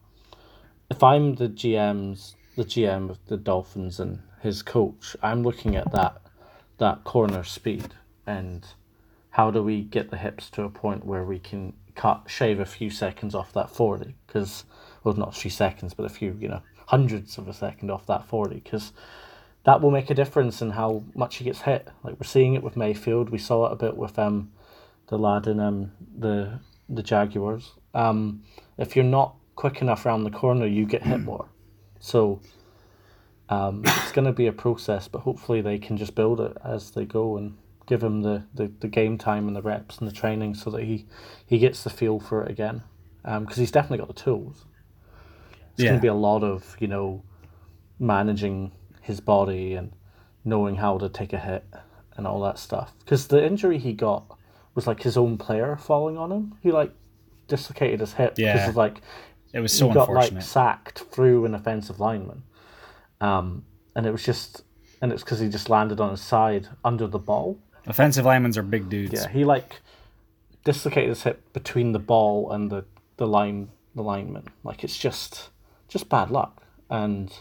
if 0.90 1.02
I'm 1.04 1.36
the 1.36 1.48
GM's 1.48 2.36
the 2.58 2.64
GM 2.66 3.10
of 3.10 3.20
the 3.28 3.38
Dolphins 3.38 4.00
and 4.00 4.20
his 4.42 4.62
coach, 4.62 5.16
I'm 5.22 5.44
looking 5.44 5.76
at 5.76 5.92
that 5.94 6.22
that 6.80 7.04
corner 7.06 7.44
speed 7.44 7.94
and 8.28 8.66
how 9.36 9.52
do 9.52 9.62
we 9.62 9.82
get 9.82 10.10
the 10.12 10.18
hips 10.18 10.50
to 10.50 10.64
a 10.64 10.70
point 10.70 11.06
where 11.06 11.26
we 11.26 11.40
can 11.40 11.74
cut 11.94 12.24
shave 12.28 12.60
a 12.60 12.66
few 12.66 12.90
seconds 12.90 13.36
off 13.36 13.52
that 13.52 13.70
40 13.70 14.16
because 14.26 14.64
well 15.04 15.14
not 15.14 15.36
a 15.36 15.40
few 15.40 15.52
seconds 15.52 15.94
but 15.94 16.06
a 16.06 16.10
few 16.10 16.38
you 16.40 16.48
know 16.48 16.62
hundreds 16.88 17.38
of 17.38 17.48
a 17.50 17.54
second 17.54 17.92
off 17.92 18.06
that 18.06 18.26
40 18.26 18.56
because 18.56 18.94
that 19.66 19.82
will 19.82 19.92
make 19.92 20.10
a 20.10 20.14
difference 20.14 20.62
in 20.62 20.70
how 20.70 21.04
much 21.16 21.38
he 21.38 21.44
gets 21.44 21.62
hit. 21.62 21.90
Like 22.04 22.16
we're 22.20 22.28
seeing 22.28 22.54
it 22.54 22.62
with 22.64 22.78
Mayfield. 22.78 23.32
We 23.32 23.40
saw 23.40 23.66
it 23.66 23.74
a 23.74 23.76
bit 23.76 23.98
with 23.98 24.18
um 24.18 24.52
the 25.08 25.18
lad 25.18 25.48
in 25.48 25.60
um 25.60 25.92
the 26.18 26.60
the 26.88 27.04
Jaguars. 27.04 27.74
Um 27.94 28.44
if 28.78 28.96
you're 28.96 29.04
not 29.04 29.36
quick 29.56 29.82
enough 29.82 30.06
around 30.06 30.24
the 30.24 30.32
corner 30.32 30.66
you 30.66 30.86
get 30.86 31.04
hit 31.04 31.20
more. 31.20 31.48
So 32.00 32.40
um, 33.50 33.82
it's 33.84 34.12
going 34.12 34.26
to 34.26 34.32
be 34.32 34.46
a 34.46 34.52
process, 34.52 35.08
but 35.08 35.22
hopefully 35.22 35.62
they 35.62 35.80
can 35.80 35.98
just 35.98 36.14
build 36.14 36.40
it 36.40 36.56
as 36.64 36.92
they 36.92 37.04
go 37.04 37.38
and 37.38 37.58
give 37.86 38.04
him 38.04 38.22
the, 38.22 38.44
the, 38.54 38.72
the 38.80 38.88
game 38.88 39.18
time 39.18 39.48
and 39.48 39.56
the 39.56 39.62
reps 39.62 39.98
and 39.98 40.08
the 40.08 40.14
training 40.14 40.56
so 40.56 40.70
that 40.72 40.84
he, 40.84 41.06
he 41.46 41.60
gets 41.60 41.84
the 41.84 41.90
feel 41.90 42.20
for 42.20 42.44
it 42.44 42.52
again. 42.52 42.84
Because 43.24 43.58
he's 43.58 43.72
definitely 43.72 44.00
got 44.00 44.08
the 44.08 44.22
tools. 44.22 44.66
It's 45.74 45.84
going 45.84 45.96
to 46.00 46.02
be 46.02 46.08
a 46.08 46.14
lot 46.14 46.44
of, 46.44 46.76
you 46.80 46.88
know, 46.88 47.24
managing 48.00 48.72
his 49.02 49.20
body 49.20 49.74
and 49.74 49.92
knowing 50.44 50.76
how 50.76 50.98
to 50.98 51.10
take 51.10 51.34
a 51.34 51.40
hit 51.40 51.66
and 52.16 52.26
all 52.28 52.42
that 52.42 52.60
stuff. 52.60 52.94
Because 53.00 53.28
the 53.28 53.44
injury 53.44 53.78
he 53.80 53.94
got 53.94 54.38
was 54.76 54.88
like 54.88 55.02
his 55.02 55.18
own 55.18 55.38
player 55.38 55.76
falling 55.76 56.18
on 56.18 56.32
him. 56.32 56.54
He 56.62 56.72
like 56.72 56.94
dislocated 57.48 58.00
his 58.00 58.14
hip 58.14 58.38
because 58.54 58.70
of 58.70 58.76
like 58.76 59.02
It 59.54 59.60
was 59.60 59.72
so 59.74 59.88
he 59.88 59.94
got 59.94 60.10
like 60.12 60.42
sacked 60.42 61.00
through 61.12 61.46
an 61.46 61.56
offensive 61.56 62.00
lineman, 62.00 62.44
um, 63.22 63.64
and 63.96 64.06
it 64.06 64.12
was 64.12 64.24
just, 64.24 64.64
and 65.02 65.12
it's 65.14 65.24
because 65.24 65.40
he 65.40 65.48
just 65.48 65.70
landed 65.70 66.00
on 66.00 66.12
his 66.12 66.22
side 66.22 66.68
under 66.84 67.08
the 67.08 67.20
ball. 67.20 67.58
Offensive 67.88 68.26
linemen 68.26 68.58
are 68.58 68.64
big 68.64 68.90
dudes. 68.90 69.14
Yeah, 69.14 69.28
he 69.30 69.46
like 69.46 69.82
dislocated 70.64 71.10
his 71.10 71.24
hip 71.24 71.54
between 71.54 71.92
the 71.92 72.00
ball 72.00 72.52
and 72.52 72.70
the 72.72 72.86
the 73.18 73.28
line 73.28 73.70
the 73.96 74.02
lineman. 74.04 74.48
Like 74.64 74.84
it's 74.84 74.98
just 74.98 75.50
just 75.88 76.10
bad 76.10 76.32
luck, 76.32 76.64
and 76.90 77.32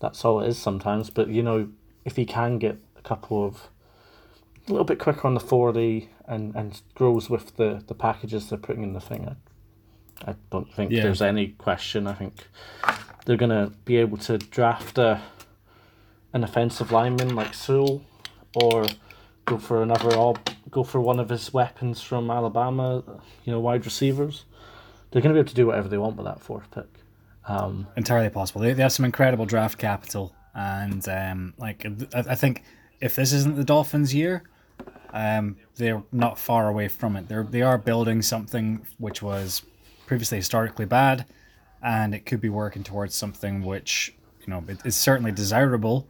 that's 0.00 0.24
all 0.24 0.40
it 0.40 0.48
is 0.48 0.58
sometimes. 0.58 1.10
But 1.10 1.28
you 1.28 1.42
know, 1.42 1.68
if 2.04 2.16
he 2.16 2.24
can 2.26 2.58
get 2.58 2.76
a 2.98 3.02
couple 3.02 3.44
of 3.44 3.68
a 4.68 4.70
little 4.70 4.84
bit 4.84 4.98
quicker 4.98 5.26
on 5.26 5.34
the 5.34 5.40
forty 5.40 6.10
and 6.26 6.54
and 6.54 6.80
grows 6.94 7.30
with 7.30 7.56
the 7.56 7.82
the 7.86 7.94
packages 7.94 8.48
they're 8.48 8.58
putting 8.58 8.82
in 8.82 8.92
the 8.92 9.00
thing, 9.00 9.26
I, 10.26 10.30
I 10.30 10.34
don't 10.50 10.72
think 10.72 10.90
Yeah. 10.92 11.02
there's 11.02 11.22
any 11.22 11.48
question. 11.48 12.06
I 12.06 12.12
think 12.14 12.46
they're 13.24 13.36
gonna 13.38 13.72
be 13.86 13.96
able 13.96 14.18
to 14.18 14.36
draft 14.38 14.98
a 14.98 15.22
an 16.34 16.44
offensive 16.44 16.92
lineman 16.92 17.34
like 17.34 17.54
Sewell, 17.54 18.02
or 18.54 18.86
go 19.44 19.58
for 19.58 19.82
another 19.82 20.16
all 20.16 20.36
go 20.70 20.82
for 20.82 21.00
one 21.00 21.20
of 21.20 21.28
his 21.28 21.52
weapons 21.52 22.02
from 22.02 22.30
Alabama, 22.30 23.02
you 23.44 23.52
know, 23.52 23.60
wide 23.60 23.84
receivers. 23.84 24.44
They're 25.10 25.22
going 25.22 25.32
to 25.32 25.34
be 25.34 25.40
able 25.40 25.50
to 25.50 25.54
do 25.54 25.66
whatever 25.68 25.88
they 25.88 25.98
want 25.98 26.16
with 26.16 26.26
that 26.26 26.40
fourth 26.40 26.70
pick. 26.70 26.88
Um, 27.46 27.86
Entirely 27.96 28.30
possible. 28.30 28.62
They, 28.62 28.72
they 28.72 28.82
have 28.82 28.92
some 28.92 29.04
incredible 29.04 29.46
draft 29.46 29.78
capital, 29.78 30.34
and 30.54 31.06
um, 31.08 31.54
like 31.58 31.86
I, 32.14 32.24
I 32.30 32.34
think 32.34 32.62
if 33.00 33.16
this 33.16 33.32
isn't 33.32 33.56
the 33.56 33.64
Dolphins' 33.64 34.14
year, 34.14 34.44
um, 35.12 35.56
they're 35.76 36.02
not 36.10 36.38
far 36.38 36.68
away 36.68 36.88
from 36.88 37.16
it. 37.16 37.28
They're 37.28 37.44
they 37.44 37.62
are 37.62 37.78
building 37.78 38.22
something 38.22 38.86
which 38.98 39.22
was 39.22 39.62
previously 40.06 40.38
historically 40.38 40.86
bad, 40.86 41.26
and 41.82 42.14
it 42.14 42.26
could 42.26 42.40
be 42.40 42.48
working 42.48 42.82
towards 42.82 43.14
something 43.14 43.62
which 43.62 44.14
you 44.40 44.52
know 44.52 44.64
it, 44.66 44.78
is 44.84 44.96
certainly 44.96 45.30
desirable. 45.30 46.08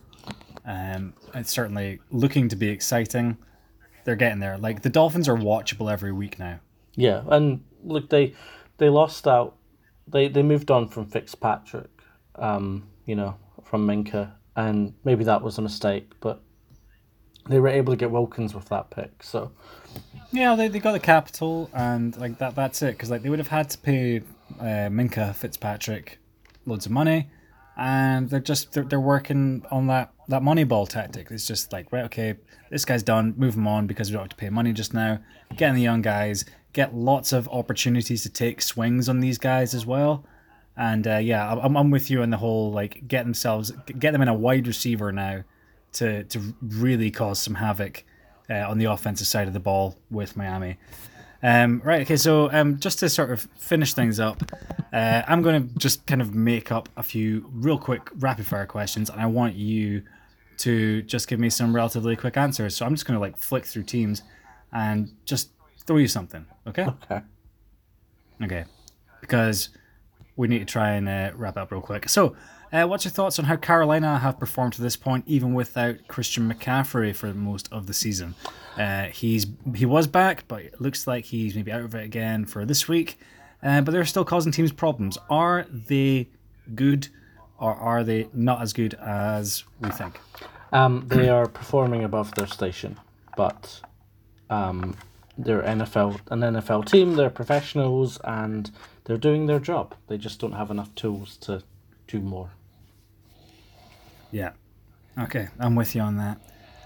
Um, 0.66 1.14
it's 1.34 1.50
certainly 1.50 2.00
looking 2.10 2.48
to 2.48 2.56
be 2.56 2.68
exciting. 2.68 3.36
They're 4.04 4.16
getting 4.16 4.40
there. 4.40 4.58
Like 4.58 4.82
the 4.82 4.90
Dolphins 4.90 5.28
are 5.28 5.36
watchable 5.36 5.92
every 5.92 6.12
week 6.12 6.38
now. 6.38 6.60
yeah, 6.94 7.22
and 7.28 7.62
look, 7.82 8.10
they 8.10 8.34
they 8.78 8.88
lost 8.88 9.26
out. 9.26 9.56
They 10.08 10.28
they 10.28 10.42
moved 10.42 10.70
on 10.70 10.88
from 10.88 11.06
Fitzpatrick, 11.06 11.90
um, 12.36 12.88
you 13.06 13.14
know, 13.14 13.36
from 13.62 13.86
Minkah, 13.86 14.32
and 14.56 14.94
maybe 15.04 15.24
that 15.24 15.42
was 15.42 15.58
a 15.58 15.62
mistake, 15.62 16.12
but 16.20 16.42
they 17.48 17.60
were 17.60 17.68
able 17.68 17.92
to 17.92 17.96
get 17.96 18.10
Wilkins 18.10 18.54
with 18.54 18.68
that 18.70 18.90
pick. 18.90 19.22
So 19.22 19.52
Yeah, 20.32 20.56
they, 20.56 20.68
they 20.68 20.78
got 20.78 20.92
the 20.92 21.00
capital, 21.00 21.70
and 21.74 22.16
like 22.16 22.38
that 22.38 22.54
that's 22.54 22.82
it. 22.82 22.92
Because 22.92 23.10
like 23.10 23.22
they 23.22 23.30
would 23.30 23.38
have 23.38 23.48
had 23.48 23.70
to 23.70 23.78
pay 23.78 24.22
uh, 24.60 24.88
Minkah 24.90 25.34
Fitzpatrick 25.34 26.18
loads 26.66 26.86
of 26.86 26.92
money, 26.92 27.28
and 27.76 28.30
they're 28.30 28.40
just 28.40 28.72
they're, 28.72 28.84
they're 28.84 29.00
working 29.00 29.64
on 29.70 29.86
that 29.88 30.13
that 30.28 30.42
money 30.42 30.64
ball 30.64 30.86
tactic. 30.86 31.30
It's 31.30 31.46
just 31.46 31.72
like 31.72 31.90
right, 31.92 32.04
okay, 32.04 32.36
this 32.70 32.84
guy's 32.84 33.02
done, 33.02 33.34
move 33.36 33.54
him 33.54 33.66
on 33.66 33.86
because 33.86 34.10
we 34.10 34.14
don't 34.14 34.22
have 34.22 34.30
to 34.30 34.36
pay 34.36 34.50
money 34.50 34.72
just 34.72 34.94
now. 34.94 35.18
Getting 35.56 35.76
the 35.76 35.82
young 35.82 36.02
guys, 36.02 36.44
get 36.72 36.94
lots 36.94 37.32
of 37.32 37.48
opportunities 37.48 38.22
to 38.22 38.28
take 38.28 38.60
swings 38.62 39.08
on 39.08 39.20
these 39.20 39.38
guys 39.38 39.74
as 39.74 39.86
well. 39.86 40.24
And 40.76 41.06
uh, 41.06 41.18
yeah, 41.18 41.52
I'm, 41.52 41.76
I'm 41.76 41.90
with 41.90 42.10
you 42.10 42.22
on 42.22 42.30
the 42.30 42.36
whole 42.36 42.72
like 42.72 43.06
get 43.06 43.24
themselves 43.24 43.72
get 43.98 44.12
them 44.12 44.22
in 44.22 44.28
a 44.28 44.34
wide 44.34 44.66
receiver 44.66 45.12
now 45.12 45.44
to 45.94 46.24
to 46.24 46.54
really 46.60 47.10
cause 47.10 47.40
some 47.40 47.54
havoc 47.54 48.04
uh, 48.50 48.68
on 48.68 48.78
the 48.78 48.86
offensive 48.86 49.26
side 49.26 49.46
of 49.46 49.54
the 49.54 49.60
ball 49.60 49.96
with 50.10 50.36
Miami. 50.36 50.76
Um, 51.42 51.82
right, 51.84 52.00
okay, 52.02 52.16
so 52.16 52.50
um, 52.52 52.78
just 52.80 53.00
to 53.00 53.08
sort 53.10 53.30
of 53.30 53.46
finish 53.58 53.92
things 53.92 54.18
up, 54.18 54.42
uh, 54.94 55.22
I'm 55.28 55.42
going 55.42 55.68
to 55.68 55.78
just 55.78 56.06
kind 56.06 56.22
of 56.22 56.34
make 56.34 56.72
up 56.72 56.88
a 56.96 57.02
few 57.02 57.50
real 57.52 57.78
quick 57.78 58.08
rapid 58.18 58.46
fire 58.46 58.64
questions, 58.64 59.10
and 59.10 59.20
I 59.20 59.26
want 59.26 59.54
you 59.54 60.02
to 60.58 61.02
just 61.02 61.28
give 61.28 61.40
me 61.40 61.50
some 61.50 61.74
relatively 61.74 62.16
quick 62.16 62.36
answers. 62.36 62.74
So 62.76 62.86
I'm 62.86 62.94
just 62.94 63.06
going 63.06 63.16
to 63.16 63.20
like 63.20 63.36
flick 63.36 63.64
through 63.64 63.84
teams 63.84 64.22
and 64.72 65.12
just 65.24 65.50
throw 65.86 65.96
you 65.96 66.08
something, 66.08 66.46
okay? 66.66 66.86
okay, 66.86 67.20
Okay, 68.42 68.64
because 69.20 69.68
we 70.36 70.48
need 70.48 70.58
to 70.60 70.64
try 70.64 70.92
and 70.92 71.08
uh, 71.08 71.30
wrap 71.36 71.56
up 71.56 71.70
real 71.70 71.80
quick. 71.80 72.08
So, 72.08 72.34
uh, 72.72 72.86
what's 72.86 73.04
your 73.04 73.12
thoughts 73.12 73.38
on 73.38 73.44
how 73.44 73.54
Carolina 73.54 74.18
have 74.18 74.40
performed 74.40 74.72
to 74.72 74.82
this 74.82 74.96
point, 74.96 75.24
even 75.28 75.54
without 75.54 76.08
Christian 76.08 76.52
McCaffrey 76.52 77.14
for 77.14 77.32
most 77.32 77.68
of 77.70 77.86
the 77.86 77.94
season? 77.94 78.34
Uh, 78.76 79.04
he's 79.04 79.46
he 79.76 79.86
was 79.86 80.08
back, 80.08 80.48
but 80.48 80.62
it 80.62 80.80
looks 80.80 81.06
like 81.06 81.26
he's 81.26 81.54
maybe 81.54 81.70
out 81.70 81.82
of 81.82 81.94
it 81.94 82.04
again 82.04 82.44
for 82.44 82.64
this 82.64 82.88
week. 82.88 83.18
Uh, 83.62 83.80
but 83.80 83.92
they're 83.92 84.04
still 84.04 84.24
causing 84.24 84.50
teams 84.50 84.72
problems. 84.72 85.16
Are 85.30 85.66
they 85.70 86.28
good, 86.74 87.08
or 87.58 87.74
are 87.74 88.04
they 88.04 88.28
not 88.32 88.62
as 88.62 88.72
good 88.72 88.94
as 88.94 89.64
we 89.80 89.90
think? 89.90 90.20
um, 90.74 91.06
they 91.06 91.28
are 91.28 91.46
performing 91.46 92.02
above 92.02 92.34
their 92.34 92.48
station, 92.48 92.98
but 93.36 93.80
um, 94.50 94.96
they're 95.38 95.62
NFL 95.62 96.20
an 96.30 96.40
NFL 96.40 96.86
team. 96.86 97.14
They're 97.14 97.30
professionals 97.30 98.18
and 98.24 98.70
they're 99.04 99.16
doing 99.16 99.46
their 99.46 99.60
job. 99.60 99.94
They 100.08 100.18
just 100.18 100.40
don't 100.40 100.52
have 100.52 100.70
enough 100.72 100.92
tools 100.96 101.36
to 101.38 101.62
do 102.08 102.20
more. 102.20 102.50
Yeah. 104.32 104.50
Okay, 105.16 105.46
I'm 105.60 105.76
with 105.76 105.94
you 105.94 106.00
on 106.00 106.16
that. 106.16 106.40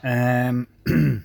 Um, 0.05 0.67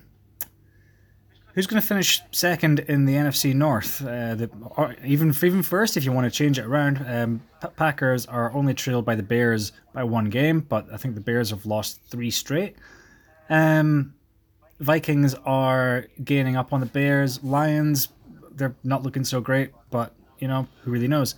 who's 1.54 1.66
going 1.66 1.80
to 1.80 1.86
finish 1.86 2.20
second 2.32 2.80
in 2.80 3.06
the 3.06 3.14
NFC 3.14 3.54
North? 3.54 4.02
Uh, 4.02 4.34
the, 4.34 4.50
or 4.76 4.94
even 5.04 5.34
even 5.42 5.62
first, 5.62 5.96
if 5.96 6.04
you 6.04 6.12
want 6.12 6.24
to 6.24 6.30
change 6.30 6.58
it 6.58 6.64
around. 6.64 7.04
Um, 7.06 7.40
Packers 7.76 8.26
are 8.26 8.52
only 8.52 8.74
trailed 8.74 9.04
by 9.04 9.14
the 9.14 9.22
Bears 9.22 9.72
by 9.92 10.04
one 10.04 10.26
game, 10.26 10.60
but 10.60 10.86
I 10.92 10.96
think 10.96 11.14
the 11.14 11.20
Bears 11.20 11.50
have 11.50 11.64
lost 11.64 12.00
three 12.08 12.30
straight. 12.30 12.76
Um, 13.48 14.14
Vikings 14.80 15.34
are 15.46 16.06
gaining 16.22 16.56
up 16.56 16.72
on 16.72 16.80
the 16.80 16.86
Bears. 16.86 17.42
Lions, 17.42 18.08
they're 18.52 18.74
not 18.84 19.02
looking 19.02 19.24
so 19.24 19.40
great, 19.40 19.70
but 19.90 20.12
you 20.38 20.48
know 20.48 20.66
who 20.82 20.90
really 20.90 21.08
knows. 21.08 21.36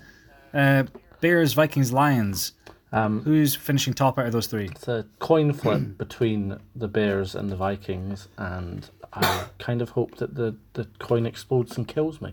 Uh, 0.53 0.85
Bears, 1.21 1.53
Vikings, 1.53 1.93
Lions. 1.93 2.53
Um, 2.93 3.21
Who's 3.23 3.55
finishing 3.55 3.95
top 3.95 4.19
out 4.19 4.27
of 4.27 4.33
those 4.33 4.47
three? 4.47 4.67
It's 4.67 4.89
a 4.89 5.05
coin 5.19 5.53
flip 5.53 5.99
between 5.99 6.59
the 6.77 6.89
Bears 6.89 7.35
and 7.35 7.51
the 7.51 7.57
Vikings, 7.57 8.29
and 8.39 8.89
I 9.13 9.45
kind 9.59 9.81
of 9.83 9.91
hope 9.91 10.17
that 10.17 10.35
the, 10.35 10.57
the 10.75 10.85
coin 10.99 11.27
explodes 11.27 11.77
and 11.77 11.87
kills 11.89 12.21
me. 12.21 12.31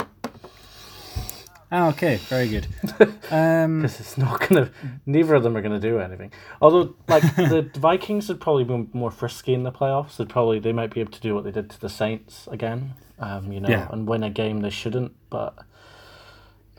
Ah, 1.72 1.90
okay, 1.90 2.18
very 2.30 2.48
good. 2.50 2.68
Um, 3.32 3.82
Because 3.82 4.00
it's 4.00 4.18
not 4.18 4.48
gonna. 4.48 4.70
Neither 5.08 5.34
of 5.34 5.42
them 5.44 5.58
are 5.58 5.62
gonna 5.62 5.80
do 5.80 6.00
anything. 6.00 6.32
Although, 6.62 6.96
like 7.08 7.24
the 7.36 7.68
Vikings 7.80 8.28
would 8.30 8.40
probably 8.40 8.64
be 8.64 8.88
more 8.94 9.10
frisky 9.10 9.54
in 9.56 9.64
the 9.64 9.72
playoffs. 9.72 10.18
They'd 10.18 10.30
probably 10.30 10.60
they 10.60 10.72
might 10.74 10.94
be 10.94 11.00
able 11.00 11.12
to 11.14 11.22
do 11.22 11.34
what 11.34 11.44
they 11.46 11.52
did 11.52 11.72
to 11.72 11.82
the 11.82 11.90
Saints 11.90 12.48
again. 12.52 12.94
Um, 13.18 13.52
you 13.52 13.60
know, 13.60 13.70
Yeah. 13.70 13.88
and 13.92 14.08
win 14.08 14.22
a 14.22 14.30
game 14.30 14.60
they 14.60 14.70
shouldn't. 14.70 15.14
But 15.32 15.58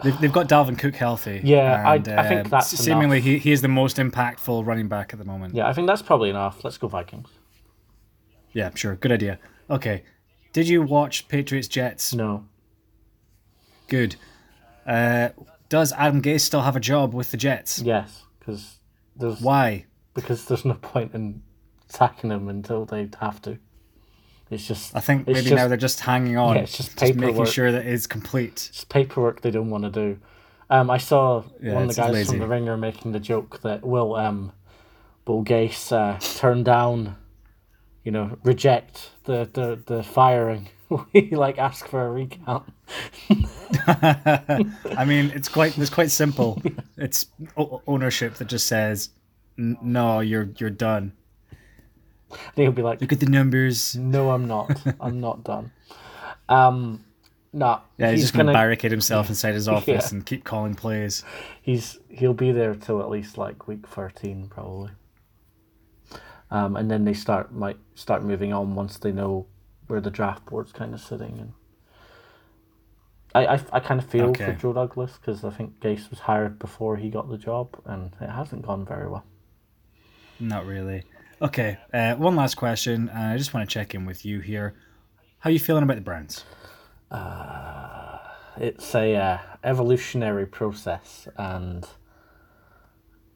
they've, 0.04 0.16
they've 0.20 0.32
got 0.32 0.48
Dalvin 0.48 0.78
Cook 0.78 0.94
healthy. 0.94 1.40
Yeah, 1.42 1.82
I- 1.84 1.94
I 1.94 2.28
think 2.28 2.46
uh, 2.46 2.50
that's 2.50 2.68
seemingly 2.68 3.20
he, 3.20 3.38
he 3.38 3.50
is 3.50 3.62
the 3.62 3.68
most 3.68 3.96
impactful 3.96 4.64
running 4.64 4.86
back 4.86 5.12
at 5.12 5.18
the 5.18 5.24
moment. 5.24 5.54
yeah, 5.54 5.66
I 5.66 5.72
think 5.72 5.88
that's 5.88 6.02
probably 6.02 6.30
enough. 6.30 6.62
Let's 6.62 6.78
go 6.78 6.86
Vikings. 6.86 7.30
Yeah, 8.52 8.70
sure, 8.76 8.94
good 8.94 9.10
idea. 9.10 9.40
Okay, 9.70 10.02
did 10.52 10.68
you 10.68 10.82
watch 10.82 11.28
Patriots 11.28 11.68
Jets? 11.68 12.12
No, 12.14 12.44
Good. 13.88 14.16
Uh, 14.86 15.30
does 15.68 15.92
Adam 15.92 16.20
Gase 16.22 16.40
still 16.40 16.60
have 16.62 16.76
a 16.76 16.80
job 16.80 17.14
with 17.14 17.30
the 17.30 17.36
Jets? 17.36 17.78
yes, 17.80 18.22
because 18.38 18.78
there's 19.16 19.40
Why? 19.40 19.86
because 20.14 20.44
there's 20.44 20.64
no 20.64 20.74
point 20.74 21.14
in 21.14 21.42
sacking 21.88 22.30
them 22.30 22.48
until 22.48 22.84
they 22.84 23.08
have 23.20 23.40
to. 23.42 23.58
It's 24.50 24.66
just 24.66 24.94
I 24.94 25.00
think 25.00 25.26
maybe 25.26 25.40
just, 25.40 25.54
now 25.54 25.66
they're 25.68 25.76
just 25.76 26.00
hanging 26.00 26.36
on, 26.36 26.56
Yeah, 26.56 26.62
it's 26.62 26.76
just 26.76 26.98
just 26.98 27.14
making 27.14 27.46
sure 27.46 27.72
that 27.72 27.86
it's 27.86 28.06
complete. 28.06 28.68
It's 28.70 28.84
paperwork 28.84 29.40
they 29.40 29.50
don't 29.50 29.70
want 29.70 29.84
to 29.84 29.90
do. 29.90 30.18
Um, 30.70 30.90
I 30.90 30.98
saw 30.98 31.44
Yeah, 31.60 31.74
one 31.74 31.84
of 31.84 31.88
the 31.88 31.94
guys 31.94 32.12
lazy. 32.12 32.30
from 32.30 32.38
the 32.40 32.46
Ringer 32.48 32.76
making 32.76 33.12
the 33.12 33.20
joke 33.20 33.60
that 33.62 33.84
will 33.84 34.14
um, 34.16 34.52
will 35.26 35.42
Gase 35.44 35.92
uh, 35.92 36.18
turn 36.38 36.62
down, 36.62 37.16
you 38.04 38.12
know, 38.12 38.38
reject 38.44 39.10
the 39.24 39.48
the, 39.52 39.80
the 39.86 40.02
firing. 40.02 40.68
we 41.12 41.30
like 41.30 41.58
ask 41.58 41.88
for 41.88 42.06
a 42.06 42.10
recount. 42.10 42.70
I 43.86 45.04
mean, 45.06 45.32
it's 45.34 45.48
quite 45.48 45.76
it's 45.78 45.90
quite 45.90 46.10
simple. 46.10 46.62
It's 46.96 47.26
ownership 47.86 48.34
that 48.34 48.46
just 48.48 48.66
says, 48.66 49.10
"No, 49.56 50.20
you're 50.20 50.50
you're 50.58 50.70
done. 50.70 51.12
And 52.30 52.38
he'll 52.56 52.72
be 52.72 52.82
like, 52.82 53.00
Look 53.00 53.12
at 53.12 53.20
the 53.20 53.26
numbers." 53.26 53.96
"No, 53.96 54.30
I'm 54.30 54.46
not. 54.46 54.78
I'm 55.00 55.20
not 55.20 55.44
done." 55.44 55.72
Um, 56.48 57.04
nah. 57.52 57.80
Yeah, 57.96 58.10
he's, 58.10 58.20
just 58.20 58.34
going 58.34 58.46
to 58.46 58.52
gonna 58.52 58.58
barricade 58.58 58.90
himself 58.90 59.28
inside 59.30 59.54
his 59.54 59.68
office 59.76 59.86
Yeah. 60.10 60.16
and 60.16 60.26
keep 60.26 60.44
calling 60.44 60.74
plays. 60.74 61.24
he's 61.62 61.98
he'll 62.10 62.34
be 62.34 62.52
there 62.52 62.74
till 62.74 63.00
at 63.00 63.08
least 63.08 63.38
like 63.38 63.66
week 63.66 63.86
thirteen 63.88 64.48
probably. 64.48 64.90
Um, 66.50 66.76
and 66.76 66.90
then 66.90 67.04
they 67.04 67.14
start 67.14 67.52
might 67.52 67.78
start 67.94 68.22
moving 68.22 68.52
on 68.52 68.74
once 68.74 68.98
they 68.98 69.12
know 69.12 69.46
where 69.86 70.00
the 70.00 70.10
draft 70.10 70.46
board's 70.46 70.72
kind 70.72 70.94
of 70.94 71.00
sitting 71.00 71.38
and. 71.38 71.52
I, 73.36 73.46
I, 73.56 73.60
I 73.72 73.80
kind 73.80 74.00
of 74.00 74.06
feel 74.08 74.26
Okay. 74.26 74.44
for 74.44 74.52
Joe 74.52 74.72
Douglas 74.72 75.18
because 75.20 75.44
I 75.44 75.50
think 75.50 75.80
Gase 75.80 76.08
was 76.08 76.20
hired 76.20 76.60
before 76.60 76.96
he 76.96 77.10
got 77.10 77.28
the 77.28 77.36
job 77.36 77.76
and 77.84 78.12
it 78.20 78.30
hasn't 78.30 78.62
gone 78.62 78.84
very 78.86 79.08
well. 79.08 79.24
Not 80.38 80.66
really. 80.66 81.02
Okay, 81.42 81.76
uh, 81.92 82.14
one 82.14 82.36
last 82.36 82.54
question. 82.54 83.08
And 83.08 83.32
I 83.32 83.36
just 83.36 83.52
want 83.52 83.68
to 83.68 83.74
check 83.74 83.92
in 83.92 84.06
with 84.06 84.24
you 84.24 84.38
here. 84.38 84.74
How 85.40 85.50
are 85.50 85.52
you 85.52 85.58
feeling 85.58 85.82
about 85.82 85.96
the 85.96 86.02
Browns? 86.02 86.44
It's 88.56 88.94
a 88.94 89.16
uh, 89.16 89.38
evolutionary 89.64 90.46
process 90.46 91.26
and 91.36 91.84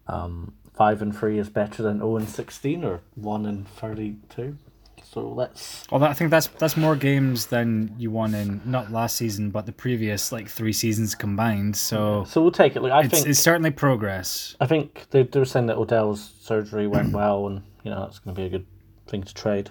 um, 0.07 0.55
five 0.79 1.03
and 1.03 1.15
three 1.15 1.39
is 1.39 1.51
better 1.51 1.83
than 1.83 1.99
zero 1.99 2.17
and 2.17 2.29
sixteen 2.29 2.85
or 2.85 3.01
one 3.17 3.45
and 3.45 3.69
thirty 3.69 4.17
two. 4.31 4.57
So 5.03 5.29
let's 5.29 5.85
Well, 5.91 6.05
I 6.05 6.13
think 6.13 6.31
that's 6.31 6.47
that's 6.47 6.77
more 6.77 6.95
games 6.95 7.47
than 7.47 7.95
you 7.99 8.11
won 8.11 8.35
in 8.35 8.61
not 8.65 8.93
last 8.93 9.17
season, 9.17 9.51
but 9.51 9.67
the 9.67 9.73
previous 9.73 10.33
like 10.33 10.49
three 10.49 10.73
seasons 10.73 11.15
combined. 11.15 11.77
So 11.77 12.25
so 12.29 12.41
we'll 12.41 12.53
take 12.53 12.77
it. 12.77 12.83
Like 12.83 12.93
I 12.93 13.01
it's, 13.03 13.15
think 13.15 13.27
it's 13.27 13.41
certainly 13.41 13.71
progress. 13.71 14.55
I 14.61 14.67
think 14.67 15.07
they 15.11 15.25
they 15.25 15.39
were 15.41 15.45
saying 15.45 15.67
that 15.67 15.77
Odell's 15.77 16.35
surgery 16.41 16.87
went 16.87 17.13
well, 17.13 17.49
and 17.49 17.63
you 17.83 17.91
know 17.91 18.01
that's 18.01 18.19
going 18.21 18.35
to 18.35 18.41
be 18.41 18.47
a 18.47 18.51
good 18.51 18.67
thing 19.09 19.23
to 19.25 19.35
trade. 19.35 19.71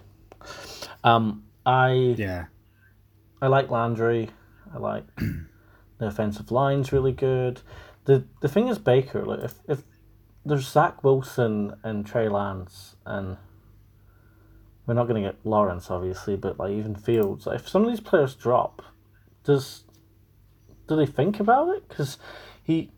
Um, 1.03 1.43
I 1.65 2.15
Yeah. 2.17 2.45
I 3.41 3.47
like 3.47 3.69
Landry. 3.69 4.29
I 4.73 4.79
like 4.79 5.03
the 5.15 6.07
offensive 6.07 6.51
line's 6.51 6.91
really 6.91 7.11
good. 7.13 7.61
The 8.05 8.25
the 8.41 8.49
thing 8.49 8.67
is 8.67 8.79
Baker. 8.79 9.23
Like 9.23 9.43
if 9.43 9.53
if 9.67 9.83
there's 10.47 10.67
Zach 10.67 11.03
Wilson 11.03 11.75
and 11.83 12.05
Trey 12.05 12.29
Lance 12.29 12.95
and 13.05 13.37
we're 14.85 14.93
not 14.93 15.07
going 15.07 15.21
to 15.21 15.29
get 15.29 15.45
Lawrence 15.45 15.91
obviously, 15.91 16.35
but 16.37 16.57
like 16.57 16.71
even 16.71 16.95
Fields. 16.95 17.45
Like, 17.45 17.59
if 17.59 17.67
some 17.67 17.83
of 17.83 17.89
these 17.89 17.99
players 17.99 18.35
drop, 18.35 18.81
does 19.43 19.83
do 20.87 20.95
they 20.95 21.05
think 21.05 21.39
about 21.39 21.69
it? 21.75 21.87
Because 21.89 22.17
he 22.63 22.91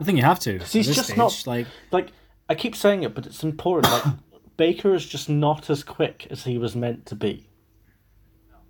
I 0.00 0.04
think 0.04 0.18
you 0.18 0.24
have 0.24 0.40
to. 0.40 0.58
he's 0.58 0.86
just 0.86 1.04
stage, 1.04 1.16
not- 1.18 1.44
like 1.46 1.66
like 1.92 2.08
I 2.48 2.54
keep 2.54 2.74
saying 2.74 3.04
it, 3.04 3.14
but 3.14 3.26
it's 3.26 3.44
important. 3.44 3.92
Like 3.92 4.14
Baker 4.56 4.94
is 4.94 5.06
just 5.06 5.28
not 5.28 5.70
as 5.70 5.82
quick 5.84 6.26
as 6.30 6.44
he 6.44 6.58
was 6.58 6.74
meant 6.74 7.06
to 7.06 7.14
be. 7.14 7.48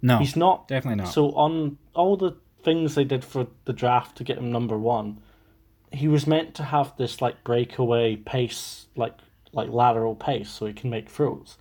no, 0.03 0.19
He's 0.19 0.37
not 0.37 0.69
definitely 0.69 1.03
not. 1.05 1.13
So 1.13 1.31
on 1.33 1.79
all 1.95 2.17
the 2.17 2.37
things 2.63 2.95
they 2.95 3.05
did 3.05 3.25
for 3.25 3.47
the 3.65 3.73
draft 3.73 4.17
to 4.19 4.25
get 4.25 4.37
him 4.39 4.53
number 4.53 4.79
one, 4.79 5.23
he 5.93 6.09
was 6.09 6.27
meant 6.27 6.55
to 6.57 6.63
have 6.63 6.97
this 6.97 7.21
like 7.21 7.43
breakaway 7.45 8.17
pace, 8.17 8.87
like 8.97 9.15
like 9.53 9.69
lateral 9.69 10.15
pace, 10.15 10.51
so 10.51 10.67
he 10.67 10.73
can 10.73 10.91
make 10.91 11.09
throws. 11.09 11.57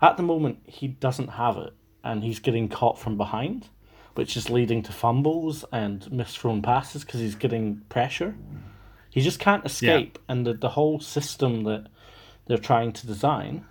At 0.00 0.16
the 0.16 0.22
moment, 0.22 0.58
he 0.64 0.88
doesn't 0.88 1.28
have 1.28 1.56
it, 1.56 1.74
and 2.04 2.22
he's 2.22 2.38
getting 2.38 2.68
caught 2.68 2.98
from 2.98 3.16
behind, 3.16 3.68
which 4.14 4.36
is 4.36 4.50
leading 4.50 4.82
to 4.84 4.92
fumbles 4.92 5.64
and 5.72 6.02
misthrown 6.04 6.62
passes 6.62 7.04
because 7.04 7.20
he's 7.20 7.34
getting 7.34 7.82
pressure. 7.88 8.34
He 9.10 9.20
just 9.20 9.38
can't 9.38 9.64
escape, 9.64 10.18
and 10.28 10.46
the 10.46 10.54
the 10.54 10.70
whole 10.70 11.00
system 11.00 11.64
that 11.64 11.88
they're 12.46 12.58
trying 12.58 12.92
to 12.92 13.06
design 13.06 13.66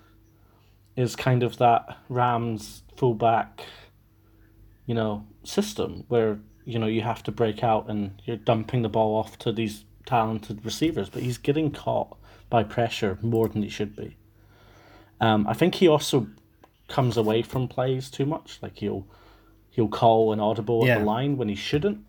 is 0.95 1.15
kind 1.15 1.43
of 1.43 1.57
that 1.57 1.97
Rams 2.09 2.83
fullback 2.95 3.65
you 4.85 4.93
know, 4.93 5.25
system 5.43 6.03
where, 6.07 6.39
you 6.63 6.79
know, 6.79 6.87
you 6.87 7.01
have 7.01 7.23
to 7.23 7.31
break 7.31 7.63
out 7.63 7.89
and 7.89 8.21
you're 8.25 8.37
dumping 8.37 8.81
the 8.81 8.89
ball 8.89 9.15
off 9.17 9.37
to 9.39 9.51
these 9.51 9.83
talented 10.05 10.63
receivers, 10.63 11.09
but 11.09 11.23
he's 11.23 11.37
getting 11.37 11.71
caught 11.71 12.17
by 12.49 12.63
pressure 12.63 13.17
more 13.21 13.47
than 13.47 13.63
he 13.63 13.69
should 13.69 13.95
be. 13.95 14.17
Um, 15.19 15.47
I 15.47 15.53
think 15.53 15.75
he 15.75 15.87
also 15.87 16.27
comes 16.87 17.17
away 17.17 17.41
from 17.41 17.67
plays 17.67 18.09
too 18.09 18.25
much. 18.25 18.59
Like 18.61 18.77
he'll 18.77 19.07
he'll 19.71 19.87
call 19.87 20.31
an 20.31 20.39
audible 20.39 20.83
at 20.83 20.99
the 20.99 21.05
line 21.05 21.37
when 21.37 21.49
he 21.49 21.55
shouldn't. 21.55 22.05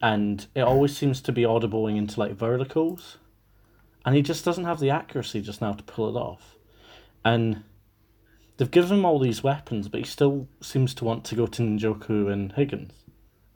And 0.00 0.46
it 0.54 0.62
always 0.62 0.96
seems 0.96 1.20
to 1.22 1.32
be 1.32 1.42
audibling 1.42 1.96
into 1.96 2.18
like 2.18 2.32
verticals. 2.32 3.18
And 4.04 4.16
he 4.16 4.22
just 4.22 4.44
doesn't 4.44 4.64
have 4.64 4.80
the 4.80 4.90
accuracy 4.90 5.40
just 5.40 5.60
now 5.60 5.72
to 5.72 5.82
pull 5.84 6.08
it 6.08 6.18
off. 6.18 6.56
And 7.24 7.62
they've 8.56 8.70
given 8.70 8.98
him 8.98 9.04
all 9.04 9.20
these 9.20 9.44
weapons, 9.44 9.88
but 9.88 10.00
he 10.00 10.06
still 10.06 10.48
seems 10.60 10.92
to 10.94 11.04
want 11.04 11.24
to 11.26 11.36
go 11.36 11.46
to 11.46 11.62
Njoku 11.62 12.32
and 12.32 12.52
Higgins. 12.52 12.92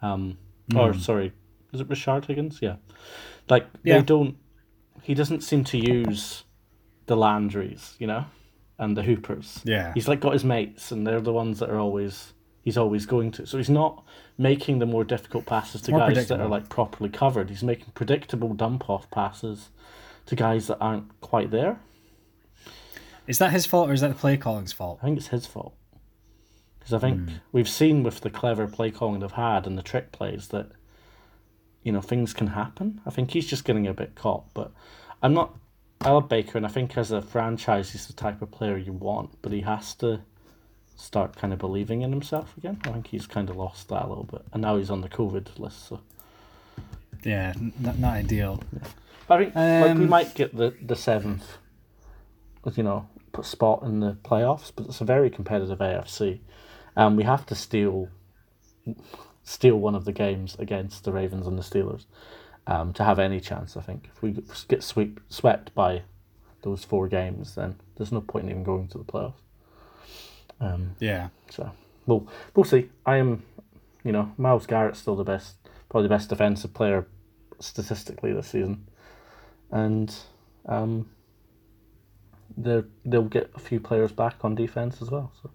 Um, 0.00 0.38
Or 0.74 0.94
sorry, 0.94 1.32
is 1.72 1.80
it 1.80 1.88
Rashard 1.88 2.26
Higgins? 2.26 2.60
Yeah, 2.62 2.76
like 3.48 3.66
Yeah. 3.84 3.98
they 3.98 4.04
don't. 4.04 4.36
He 5.02 5.14
doesn't 5.14 5.42
seem 5.42 5.62
to 5.64 5.78
use 5.78 6.44
the 7.06 7.16
Landrys, 7.16 7.94
you 8.00 8.06
know, 8.06 8.24
and 8.78 8.96
the 8.96 9.02
Hoopers. 9.02 9.60
Yeah. 9.64 9.92
he's 9.94 10.08
like 10.08 10.20
got 10.20 10.32
his 10.32 10.44
mates, 10.44 10.90
and 10.92 11.06
they're 11.06 11.20
the 11.20 11.32
ones 11.32 11.58
that 11.60 11.70
are 11.70 11.78
always 11.78 12.32
he's 12.62 12.76
always 12.76 13.06
going 13.06 13.30
to. 13.32 13.46
So 13.46 13.58
he's 13.58 13.70
not 13.70 14.02
making 14.36 14.80
the 14.80 14.86
more 14.86 15.04
difficult 15.04 15.46
passes 15.46 15.82
to 15.82 15.92
More 15.92 16.00
guys 16.00 16.26
that 16.28 16.40
are 16.40 16.48
like 16.48 16.68
properly 16.68 17.08
covered. 17.08 17.48
He's 17.50 17.62
making 17.62 17.86
predictable 17.94 18.54
dump 18.54 18.90
off 18.90 19.08
passes 19.10 19.70
to 20.26 20.34
guys 20.34 20.66
that 20.66 20.78
aren't 20.80 21.20
quite 21.20 21.52
there. 21.52 21.78
Is 23.28 23.38
that 23.38 23.52
his 23.52 23.66
fault 23.66 23.88
or 23.88 23.92
is 23.92 24.00
that 24.00 24.08
the 24.08 24.14
play 24.14 24.36
calling's 24.36 24.72
fault? 24.72 24.98
I 25.00 25.06
think 25.06 25.18
it's 25.18 25.28
his 25.28 25.46
fault. 25.46 25.74
Because 26.78 26.92
I 26.92 26.98
think 26.98 27.20
Hmm. 27.28 27.34
we've 27.52 27.68
seen 27.68 28.02
with 28.02 28.20
the 28.20 28.30
clever 28.30 28.66
play 28.66 28.90
calling 28.90 29.20
they've 29.20 29.30
had 29.32 29.66
and 29.66 29.76
the 29.78 29.82
trick 29.82 30.10
plays 30.12 30.48
that, 30.48 30.70
you 31.86 31.92
know, 31.92 32.00
things 32.00 32.32
can 32.32 32.48
happen. 32.48 33.00
I 33.06 33.10
think 33.10 33.30
he's 33.30 33.46
just 33.46 33.64
getting 33.64 33.86
a 33.86 33.94
bit 33.94 34.16
caught. 34.16 34.52
But 34.54 34.72
I'm 35.22 35.32
not. 35.32 35.54
I 36.00 36.10
love 36.10 36.28
Baker, 36.28 36.58
and 36.58 36.66
I 36.66 36.68
think 36.68 36.98
as 36.98 37.12
a 37.12 37.22
franchise, 37.22 37.92
he's 37.92 38.08
the 38.08 38.12
type 38.12 38.42
of 38.42 38.50
player 38.50 38.76
you 38.76 38.92
want. 38.92 39.40
But 39.40 39.52
he 39.52 39.60
has 39.60 39.94
to 39.96 40.20
start 40.96 41.36
kind 41.36 41.52
of 41.52 41.60
believing 41.60 42.02
in 42.02 42.10
himself 42.10 42.56
again. 42.56 42.80
I 42.84 42.90
think 42.90 43.06
he's 43.06 43.28
kind 43.28 43.48
of 43.48 43.56
lost 43.56 43.88
that 43.90 44.04
a 44.04 44.08
little 44.08 44.24
bit. 44.24 44.42
And 44.52 44.62
now 44.62 44.76
he's 44.78 44.90
on 44.90 45.00
the 45.00 45.08
COVID 45.08 45.60
list. 45.60 45.86
So 45.88 46.00
Yeah, 47.22 47.54
not, 47.78 48.00
not 48.00 48.14
ideal. 48.14 48.64
I 49.30 49.38
think 49.38 49.54
like 49.54 49.96
we 49.96 50.04
Um, 50.04 50.08
might 50.08 50.34
get 50.34 50.56
the, 50.56 50.74
the 50.82 50.96
seventh, 50.96 51.58
you 52.74 52.82
know, 52.82 53.08
spot 53.42 53.84
in 53.84 54.00
the 54.00 54.16
playoffs, 54.24 54.72
but 54.74 54.86
it's 54.86 55.00
a 55.00 55.04
very 55.04 55.30
competitive 55.30 55.78
AFC, 55.78 56.40
and 56.96 57.16
we 57.16 57.22
have 57.22 57.46
to 57.46 57.54
steal 57.54 58.08
steal 59.48 59.76
one 59.76 59.94
of 59.94 60.04
the 60.04 60.12
games 60.12 60.56
against 60.58 61.04
the 61.04 61.12
Ravens 61.12 61.46
and 61.46 61.56
the 61.56 61.62
Steelers 61.62 62.04
um, 62.66 62.92
to 62.94 63.04
have 63.04 63.18
any 63.20 63.40
chance. 63.40 63.76
I 63.76 63.80
think 63.80 64.08
if 64.12 64.20
we 64.22 64.36
get 64.68 64.82
sweep, 64.82 65.20
swept 65.28 65.72
by 65.74 66.02
those 66.62 66.82
four 66.84 67.06
games, 67.06 67.54
then 67.54 67.76
there's 67.96 68.10
no 68.10 68.20
point 68.20 68.46
in 68.46 68.50
even 68.50 68.64
going 68.64 68.88
to 68.88 68.98
the 68.98 69.04
playoffs. 69.04 69.40
Um, 70.60 70.96
Yeah. 70.98 71.28
so 71.50 71.70
we'll 72.06 72.26
we'll 72.54 72.64
see. 72.64 72.90
I 73.06 73.16
am, 73.18 73.44
you 74.02 74.10
know, 74.12 74.32
Myles 74.36 74.66
Garrett's 74.66 74.98
still 74.98 75.14
the 75.16 75.22
best, 75.24 75.54
probably 75.88 76.08
the 76.08 76.14
best 76.14 76.28
defensive 76.28 76.74
player 76.74 77.06
statistically 77.60 78.32
this 78.32 78.48
season, 78.48 78.86
and 79.70 80.12
um, 80.66 81.08
they 82.56 82.82
they'll 83.04 83.22
get 83.24 83.50
a 83.54 83.58
few 83.60 83.78
players 83.80 84.12
back 84.12 84.36
on 84.44 84.54
defense 84.54 85.00
as 85.02 85.10
well. 85.10 85.30
So 85.42 85.50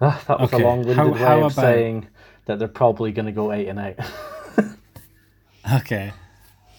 ah, 0.00 0.22
that 0.26 0.40
was 0.40 0.52
Okay. 0.52 0.62
a 0.62 0.66
long-winded 0.66 0.96
How- 0.96 1.12
way 1.12 1.18
how 1.18 1.36
of 1.38 1.52
about- 1.52 1.62
saying 1.62 2.06
that 2.46 2.58
they're 2.58 2.68
probably 2.68 3.12
going 3.12 3.26
to 3.26 3.32
go 3.32 3.52
eight 3.52 3.68
and 3.68 3.78
eight. 3.78 3.96
Okay. 5.74 6.12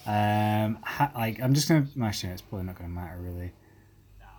Um, 0.06 0.80
ha- 0.84 1.12
like 1.16 1.42
I'm 1.42 1.54
just 1.54 1.70
gonna 1.70 1.88
actually, 2.04 2.34
it's 2.34 2.42
probably 2.42 2.66
not 2.68 2.78
gonna 2.78 2.90
matter 2.90 3.18
really. 3.20 3.54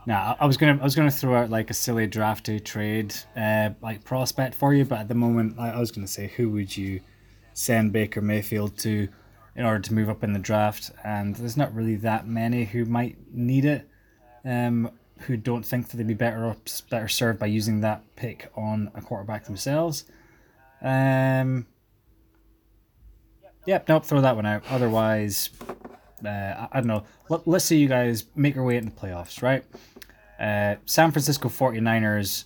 No, 0.07 0.15
I, 0.15 0.37
I 0.41 0.47
was 0.47 0.59
gonna 0.59 0.79
I 0.79 0.85
was 0.85 0.95
gonna 0.95 1.11
throw 1.11 1.35
out 1.35 1.49
like 1.49 1.71
a 1.71 1.75
silly 1.75 2.07
draft 2.07 2.45
day 2.45 2.59
trade 2.59 3.15
uh 3.37 3.71
like 3.81 4.05
prospect 4.05 4.55
for 4.55 4.75
you, 4.75 4.85
but 4.85 4.99
at 4.99 5.09
the 5.09 5.15
moment 5.15 5.59
I, 5.59 5.71
I 5.71 5.81
was 5.81 5.91
gonna 5.91 6.07
say 6.07 6.31
who 6.37 6.51
would 6.51 6.77
you 6.77 7.01
send 7.55 7.93
Baker 7.93 8.21
Mayfield 8.21 8.77
to 8.79 9.09
in 9.57 9.65
order 9.65 9.79
to 9.79 9.95
move 9.95 10.11
up 10.11 10.23
in 10.23 10.35
the 10.35 10.39
draft, 10.39 10.91
and 11.03 11.35
there's 11.37 11.57
not 11.57 11.75
really 11.75 11.95
that 11.97 12.27
many 12.27 12.65
who 12.65 12.85
might 12.85 13.17
need 13.33 13.65
it, 13.65 13.89
um, 14.45 14.91
who 15.21 15.37
don't 15.37 15.65
think 15.65 15.89
that 15.89 15.97
they'd 15.97 16.07
be 16.07 16.13
better 16.13 16.49
up, 16.49 16.59
better 16.91 17.09
served 17.09 17.39
by 17.39 17.47
using 17.47 17.81
that 17.81 18.03
pick 18.17 18.51
on 18.57 18.91
a 18.95 19.01
quarterback 19.01 19.45
themselves. 19.45 20.05
Um, 20.85 21.67
Yep, 23.67 23.89
nope, 23.89 24.05
throw 24.05 24.21
that 24.21 24.37
one 24.37 24.45
out. 24.45 24.63
Otherwise, 24.71 25.51
uh, 26.25 26.29
I, 26.29 26.69
I 26.73 26.81
don't 26.81 26.87
know. 26.87 27.05
Let, 27.31 27.49
let's 27.49 27.65
say 27.65 27.77
you 27.77 27.89
guys 27.89 28.27
make 28.35 28.55
your 28.55 28.65
way 28.65 28.77
into 28.77 28.91
the 28.91 29.01
playoffs, 29.01 29.43
right? 29.43 29.65
Uh, 30.39 30.77
San 30.85 31.13
Francisco 31.13 31.49
49ers 31.49 32.45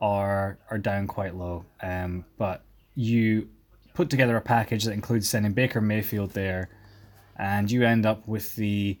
are 0.00 0.58
are 0.70 0.78
down 0.78 1.06
quite 1.06 1.34
low, 1.34 1.64
um, 1.82 2.24
but 2.38 2.64
you 2.94 3.48
put 3.92 4.08
together 4.08 4.36
a 4.36 4.40
package 4.40 4.84
that 4.84 4.92
includes 4.92 5.28
sending 5.28 5.52
Baker 5.52 5.80
Mayfield 5.80 6.30
there, 6.30 6.70
and 7.36 7.70
you 7.70 7.84
end 7.84 8.06
up 8.06 8.26
with 8.26 8.56
the 8.56 8.98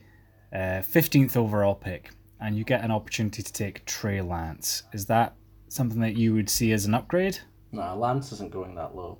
uh, 0.52 0.82
15th 0.82 1.36
overall 1.36 1.74
pick, 1.74 2.10
and 2.40 2.56
you 2.56 2.64
get 2.64 2.84
an 2.84 2.90
opportunity 2.90 3.42
to 3.42 3.52
take 3.52 3.86
Trey 3.86 4.20
Lance. 4.20 4.82
Is 4.92 5.06
that 5.06 5.34
something 5.68 6.00
that 6.00 6.16
you 6.16 6.34
would 6.34 6.50
see 6.50 6.72
as 6.72 6.84
an 6.84 6.94
upgrade? 6.94 7.38
No, 7.74 7.96
Lance 7.96 8.32
isn't 8.32 8.50
going 8.52 8.74
that 8.76 8.94
low, 8.94 9.18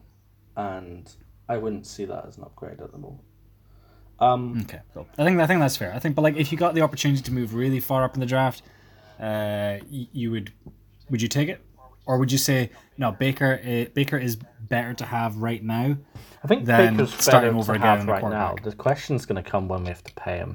and 0.57 1.11
I 1.49 1.57
wouldn't 1.59 1.87
see 1.87 2.05
that 2.07 2.27
as 2.27 2.37
an 2.39 2.45
upgrade 2.45 2.81
at 2.81 2.93
the 2.93 2.99
moment. 2.99 3.23
Um, 4.21 4.61
Okay, 4.63 4.81
cool. 4.95 5.07
I 5.19 5.25
think 5.25 5.41
I 5.41 5.47
think 5.47 5.61
that's 5.61 5.77
fair. 5.77 5.93
I 5.93 5.99
think, 5.99 6.15
but 6.15 6.23
like, 6.23 6.37
if 6.37 6.53
you 6.53 6.59
got 6.59 6.75
the 6.75 6.83
opportunity 6.83 7.21
to 7.23 7.33
move 7.33 7.55
really 7.55 7.81
far 7.81 8.05
up 8.05 8.15
in 8.15 8.21
the 8.21 8.27
draft, 8.27 8.63
uh, 9.21 9.79
y- 9.91 10.09
you 10.13 10.31
would, 10.31 10.53
would 11.11 11.21
you 11.21 11.29
take 11.29 11.49
it, 11.49 11.61
or 12.07 12.19
would 12.19 12.31
you 12.33 12.39
say 12.39 12.71
no? 12.97 13.11
Baker, 13.13 13.61
uh, 13.65 13.91
Baker 13.93 14.17
is 14.17 14.37
better 14.61 14.95
to 14.95 15.05
have 15.05 15.37
right 15.39 15.63
now. 15.63 15.97
I 16.43 16.47
think 16.47 16.65
Then 16.65 16.97
Baker's 16.97 17.15
starting 17.15 17.51
better 17.51 17.59
over 17.59 17.73
to 17.75 17.79
again 17.79 18.07
right 18.07 18.23
now. 18.23 18.55
The 18.63 18.73
question's 18.73 19.27
going 19.27 19.43
to 19.43 19.51
come 19.51 19.67
when 19.69 19.83
we 19.83 19.89
have 19.89 20.05
to 20.05 20.15
pay 20.15 20.37
him. 20.39 20.55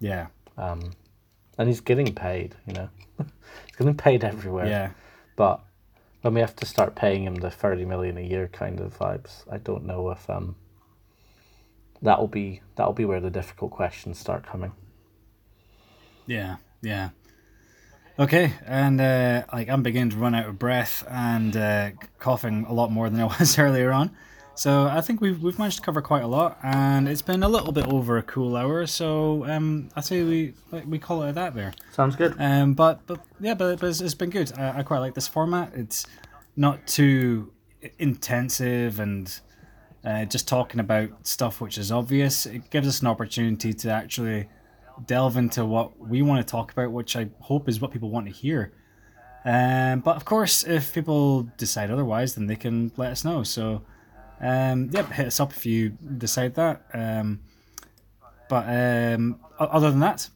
Yeah, 0.00 0.26
Um, 0.58 0.92
and 1.58 1.68
he's 1.68 1.80
getting 1.80 2.14
paid, 2.14 2.54
you 2.66 2.74
know. 2.74 2.88
he's 3.18 3.76
getting 3.78 3.96
paid 3.96 4.22
everywhere. 4.24 4.66
yeah, 4.66 4.90
But 5.36 5.63
when 6.24 6.32
we 6.32 6.40
have 6.40 6.56
to 6.56 6.64
start 6.64 6.94
paying 6.94 7.24
him 7.24 7.34
the 7.34 7.50
thirty 7.50 7.84
million 7.84 8.16
a 8.16 8.22
year 8.22 8.48
kind 8.48 8.80
of 8.80 8.98
vibes, 8.98 9.44
I 9.52 9.58
don't 9.58 9.84
know 9.84 10.08
if 10.08 10.30
um 10.30 10.56
that'll 12.00 12.28
be 12.28 12.62
that'll 12.76 12.94
be 12.94 13.04
where 13.04 13.20
the 13.20 13.28
difficult 13.28 13.72
questions 13.72 14.18
start 14.18 14.46
coming. 14.46 14.72
yeah, 16.26 16.56
yeah. 16.80 17.10
Okay, 18.18 18.54
and 18.64 18.98
uh, 19.02 19.42
like 19.52 19.68
I'm 19.68 19.82
beginning 19.82 20.10
to 20.10 20.16
run 20.16 20.34
out 20.34 20.48
of 20.48 20.58
breath 20.58 21.04
and 21.10 21.54
uh, 21.54 21.90
coughing 22.18 22.64
a 22.66 22.72
lot 22.72 22.90
more 22.90 23.10
than 23.10 23.20
I 23.20 23.24
was 23.38 23.58
earlier 23.58 23.92
on. 23.92 24.16
So 24.56 24.86
I 24.86 25.00
think 25.00 25.20
we've 25.20 25.42
we've 25.42 25.58
managed 25.58 25.78
to 25.78 25.82
cover 25.82 26.00
quite 26.00 26.22
a 26.22 26.28
lot, 26.28 26.58
and 26.62 27.08
it's 27.08 27.22
been 27.22 27.42
a 27.42 27.48
little 27.48 27.72
bit 27.72 27.86
over 27.88 28.18
a 28.18 28.22
cool 28.22 28.56
hour. 28.56 28.86
So 28.86 29.44
um, 29.46 29.88
I 29.96 30.00
say 30.00 30.22
we 30.22 30.54
we 30.86 30.98
call 30.98 31.22
it 31.24 31.32
that 31.32 31.54
there. 31.54 31.74
Sounds 31.92 32.14
good. 32.14 32.36
Um, 32.38 32.74
but 32.74 33.04
but 33.06 33.20
yeah, 33.40 33.54
but, 33.54 33.80
but 33.80 33.88
it's, 33.88 34.00
it's 34.00 34.14
been 34.14 34.30
good. 34.30 34.52
I, 34.56 34.78
I 34.78 34.82
quite 34.82 35.00
like 35.00 35.14
this 35.14 35.26
format. 35.26 35.72
It's 35.74 36.06
not 36.56 36.86
too 36.86 37.52
intensive 37.98 39.00
and 39.00 39.40
uh, 40.04 40.24
just 40.24 40.46
talking 40.46 40.80
about 40.80 41.26
stuff 41.26 41.60
which 41.60 41.78
is 41.78 41.90
obvious. 41.90 42.46
It 42.46 42.70
gives 42.70 42.86
us 42.86 43.00
an 43.00 43.08
opportunity 43.08 43.72
to 43.72 43.90
actually 43.90 44.48
delve 45.06 45.36
into 45.36 45.64
what 45.64 45.98
we 45.98 46.22
want 46.22 46.46
to 46.46 46.50
talk 46.50 46.72
about, 46.72 46.92
which 46.92 47.16
I 47.16 47.28
hope 47.40 47.68
is 47.68 47.80
what 47.80 47.90
people 47.90 48.10
want 48.10 48.26
to 48.26 48.32
hear. 48.32 48.72
Um, 49.44 50.00
but 50.00 50.16
of 50.16 50.24
course, 50.24 50.64
if 50.64 50.94
people 50.94 51.48
decide 51.58 51.90
otherwise, 51.90 52.34
then 52.34 52.46
they 52.46 52.56
can 52.56 52.92
let 52.96 53.10
us 53.10 53.24
know. 53.24 53.42
So, 53.42 53.82
um, 54.44 54.90
yep, 54.92 55.10
hit 55.10 55.26
us 55.26 55.40
up 55.40 55.52
if 55.52 55.64
you 55.66 55.90
decide 56.18 56.54
that. 56.54 56.84
Um, 56.92 57.40
but 58.48 58.64
um, 58.68 59.40
other 59.58 59.90
than 59.90 60.00
that, 60.00 60.28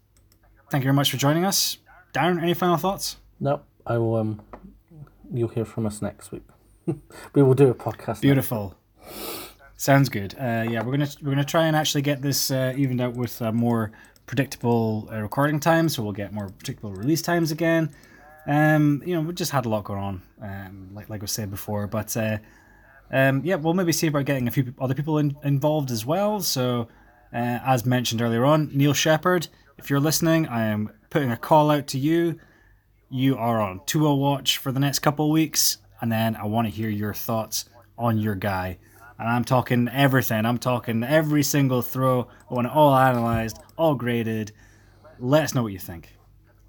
thank 0.71 0.83
you 0.83 0.87
very 0.87 0.95
much 0.97 1.11
for 1.11 1.17
joining 1.19 1.45
us. 1.45 1.79
Darren, 2.15 2.43
any 2.43 2.55
final 2.55 2.77
thoughts? 2.77 3.19
Nope. 3.39 3.65
I 3.87 3.99
will. 3.99 4.17
Um, 4.17 4.43
you'll 5.33 5.49
hear 5.49 5.65
from 5.65 5.87
us 5.87 6.01
next 6.03 6.33
week. 6.33 6.43
we 7.35 7.43
will 7.43 7.55
do 7.55 7.69
a 7.69 7.75
podcast. 7.75 8.07
next- 8.09 8.21
Beautiful. 8.23 8.75
Sounds 9.77 10.09
good. 10.09 10.35
Uh, 10.35 10.65
yeah, 10.69 10.83
we're 10.83 10.93
gonna 10.97 11.09
we're 11.23 11.31
gonna 11.31 11.45
try 11.45 11.67
and 11.67 11.77
actually 11.77 12.03
get 12.03 12.21
this 12.21 12.51
uh, 12.51 12.73
evened 12.77 13.01
out 13.01 13.15
with 13.15 13.41
uh, 13.41 13.53
more 13.53 13.93
predictable 14.27 15.09
uh, 15.13 15.21
recording 15.21 15.61
times, 15.61 15.95
so 15.95 16.03
we'll 16.03 16.13
get 16.13 16.33
more 16.33 16.49
predictable 16.49 16.93
release 16.93 17.23
times 17.23 17.53
again. 17.53 17.91
Um, 18.47 19.03
you 19.07 19.15
know, 19.15 19.21
we 19.21 19.33
just 19.35 19.53
had 19.53 19.67
a 19.67 19.69
lot 19.69 19.85
going 19.85 20.01
on, 20.01 20.23
um, 20.43 20.91
like 20.95 21.09
like 21.09 21.21
I 21.21 21.25
was 21.25 21.31
saying 21.33 21.51
before, 21.51 21.87
but 21.87 22.17
uh, 22.17 22.39
um, 23.11 23.43
yeah, 23.45 23.57
we'll 23.57 23.75
maybe 23.75 23.93
see 23.93 24.07
about 24.07 24.25
getting 24.25 24.49
a 24.49 24.51
few 24.51 24.75
other 24.81 24.95
people 24.95 25.19
in, 25.19 25.37
involved 25.43 25.91
as 25.91 26.05
well. 26.05 26.41
So, 26.41 26.89
uh, 27.33 27.61
as 27.65 27.87
mentioned 27.87 28.21
earlier 28.23 28.45
on, 28.45 28.71
Neil 28.73 28.93
Shepard, 28.93 29.49
if 29.79 29.91
you're 29.91 30.01
listening, 30.01 30.47
I 30.47 30.67
am 30.67 30.91
putting 31.11 31.31
a 31.31 31.37
call 31.37 31.71
out 31.71 31.87
to 31.89 31.99
you. 31.99 32.39
You 33.11 33.37
are 33.37 33.61
on 33.61 33.81
2 33.87 34.15
watch 34.15 34.59
for 34.59 34.73
the 34.73 34.81
next 34.81 34.99
couple 34.99 35.31
weeks, 35.31 35.79
and 36.01 36.13
then 36.13 36.37
I 36.37 36.45
want 36.45 36.67
to 36.69 36.75
hear 36.75 36.91
your 36.91 37.15
thoughts 37.15 37.69
on 37.97 38.19
your 38.19 38.35
guy. 38.35 38.79
And 39.19 39.29
I'm 39.29 39.45
talking 39.45 39.89
everything. 39.89 40.45
I'm 40.45 40.59
talking 40.59 41.03
every 41.03 41.43
single 41.43 41.83
throw. 41.83 42.29
I 42.51 42.55
want 42.55 42.67
it 42.67 42.73
all 42.73 42.95
analyzed, 42.95 43.59
all 43.77 43.95
graded. 43.95 44.53
Let 45.19 45.45
us 45.45 45.55
know 45.55 45.63
what 45.63 45.73
you 45.73 45.79
think, 45.79 46.15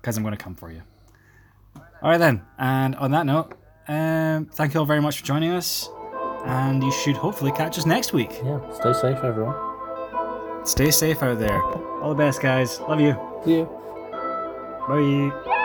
because 0.01 0.17
I'm 0.17 0.23
going 0.23 0.35
to 0.35 0.43
come 0.43 0.55
for 0.55 0.71
you. 0.71 0.81
All 1.75 2.09
right 2.09 2.17
then. 2.17 2.41
And 2.57 2.95
on 2.95 3.11
that 3.11 3.25
note, 3.25 3.53
um, 3.87 4.45
thank 4.45 4.73
you 4.73 4.79
all 4.79 4.85
very 4.85 5.01
much 5.01 5.19
for 5.19 5.25
joining 5.25 5.51
us, 5.51 5.89
and 6.45 6.83
you 6.83 6.91
should 6.91 7.17
hopefully 7.17 7.51
catch 7.51 7.77
us 7.77 7.85
next 7.85 8.13
week. 8.13 8.41
Yeah. 8.43 8.59
Stay 8.73 8.93
safe, 8.93 9.17
everyone. 9.23 9.55
Stay 10.65 10.91
safe 10.91 11.21
out 11.23 11.39
there. 11.39 11.61
All 12.01 12.09
the 12.09 12.15
best, 12.15 12.41
guys. 12.41 12.79
Love 12.81 12.99
you. 13.01 13.15
See 13.45 13.55
you. 13.57 13.65
Bye. 14.87 15.55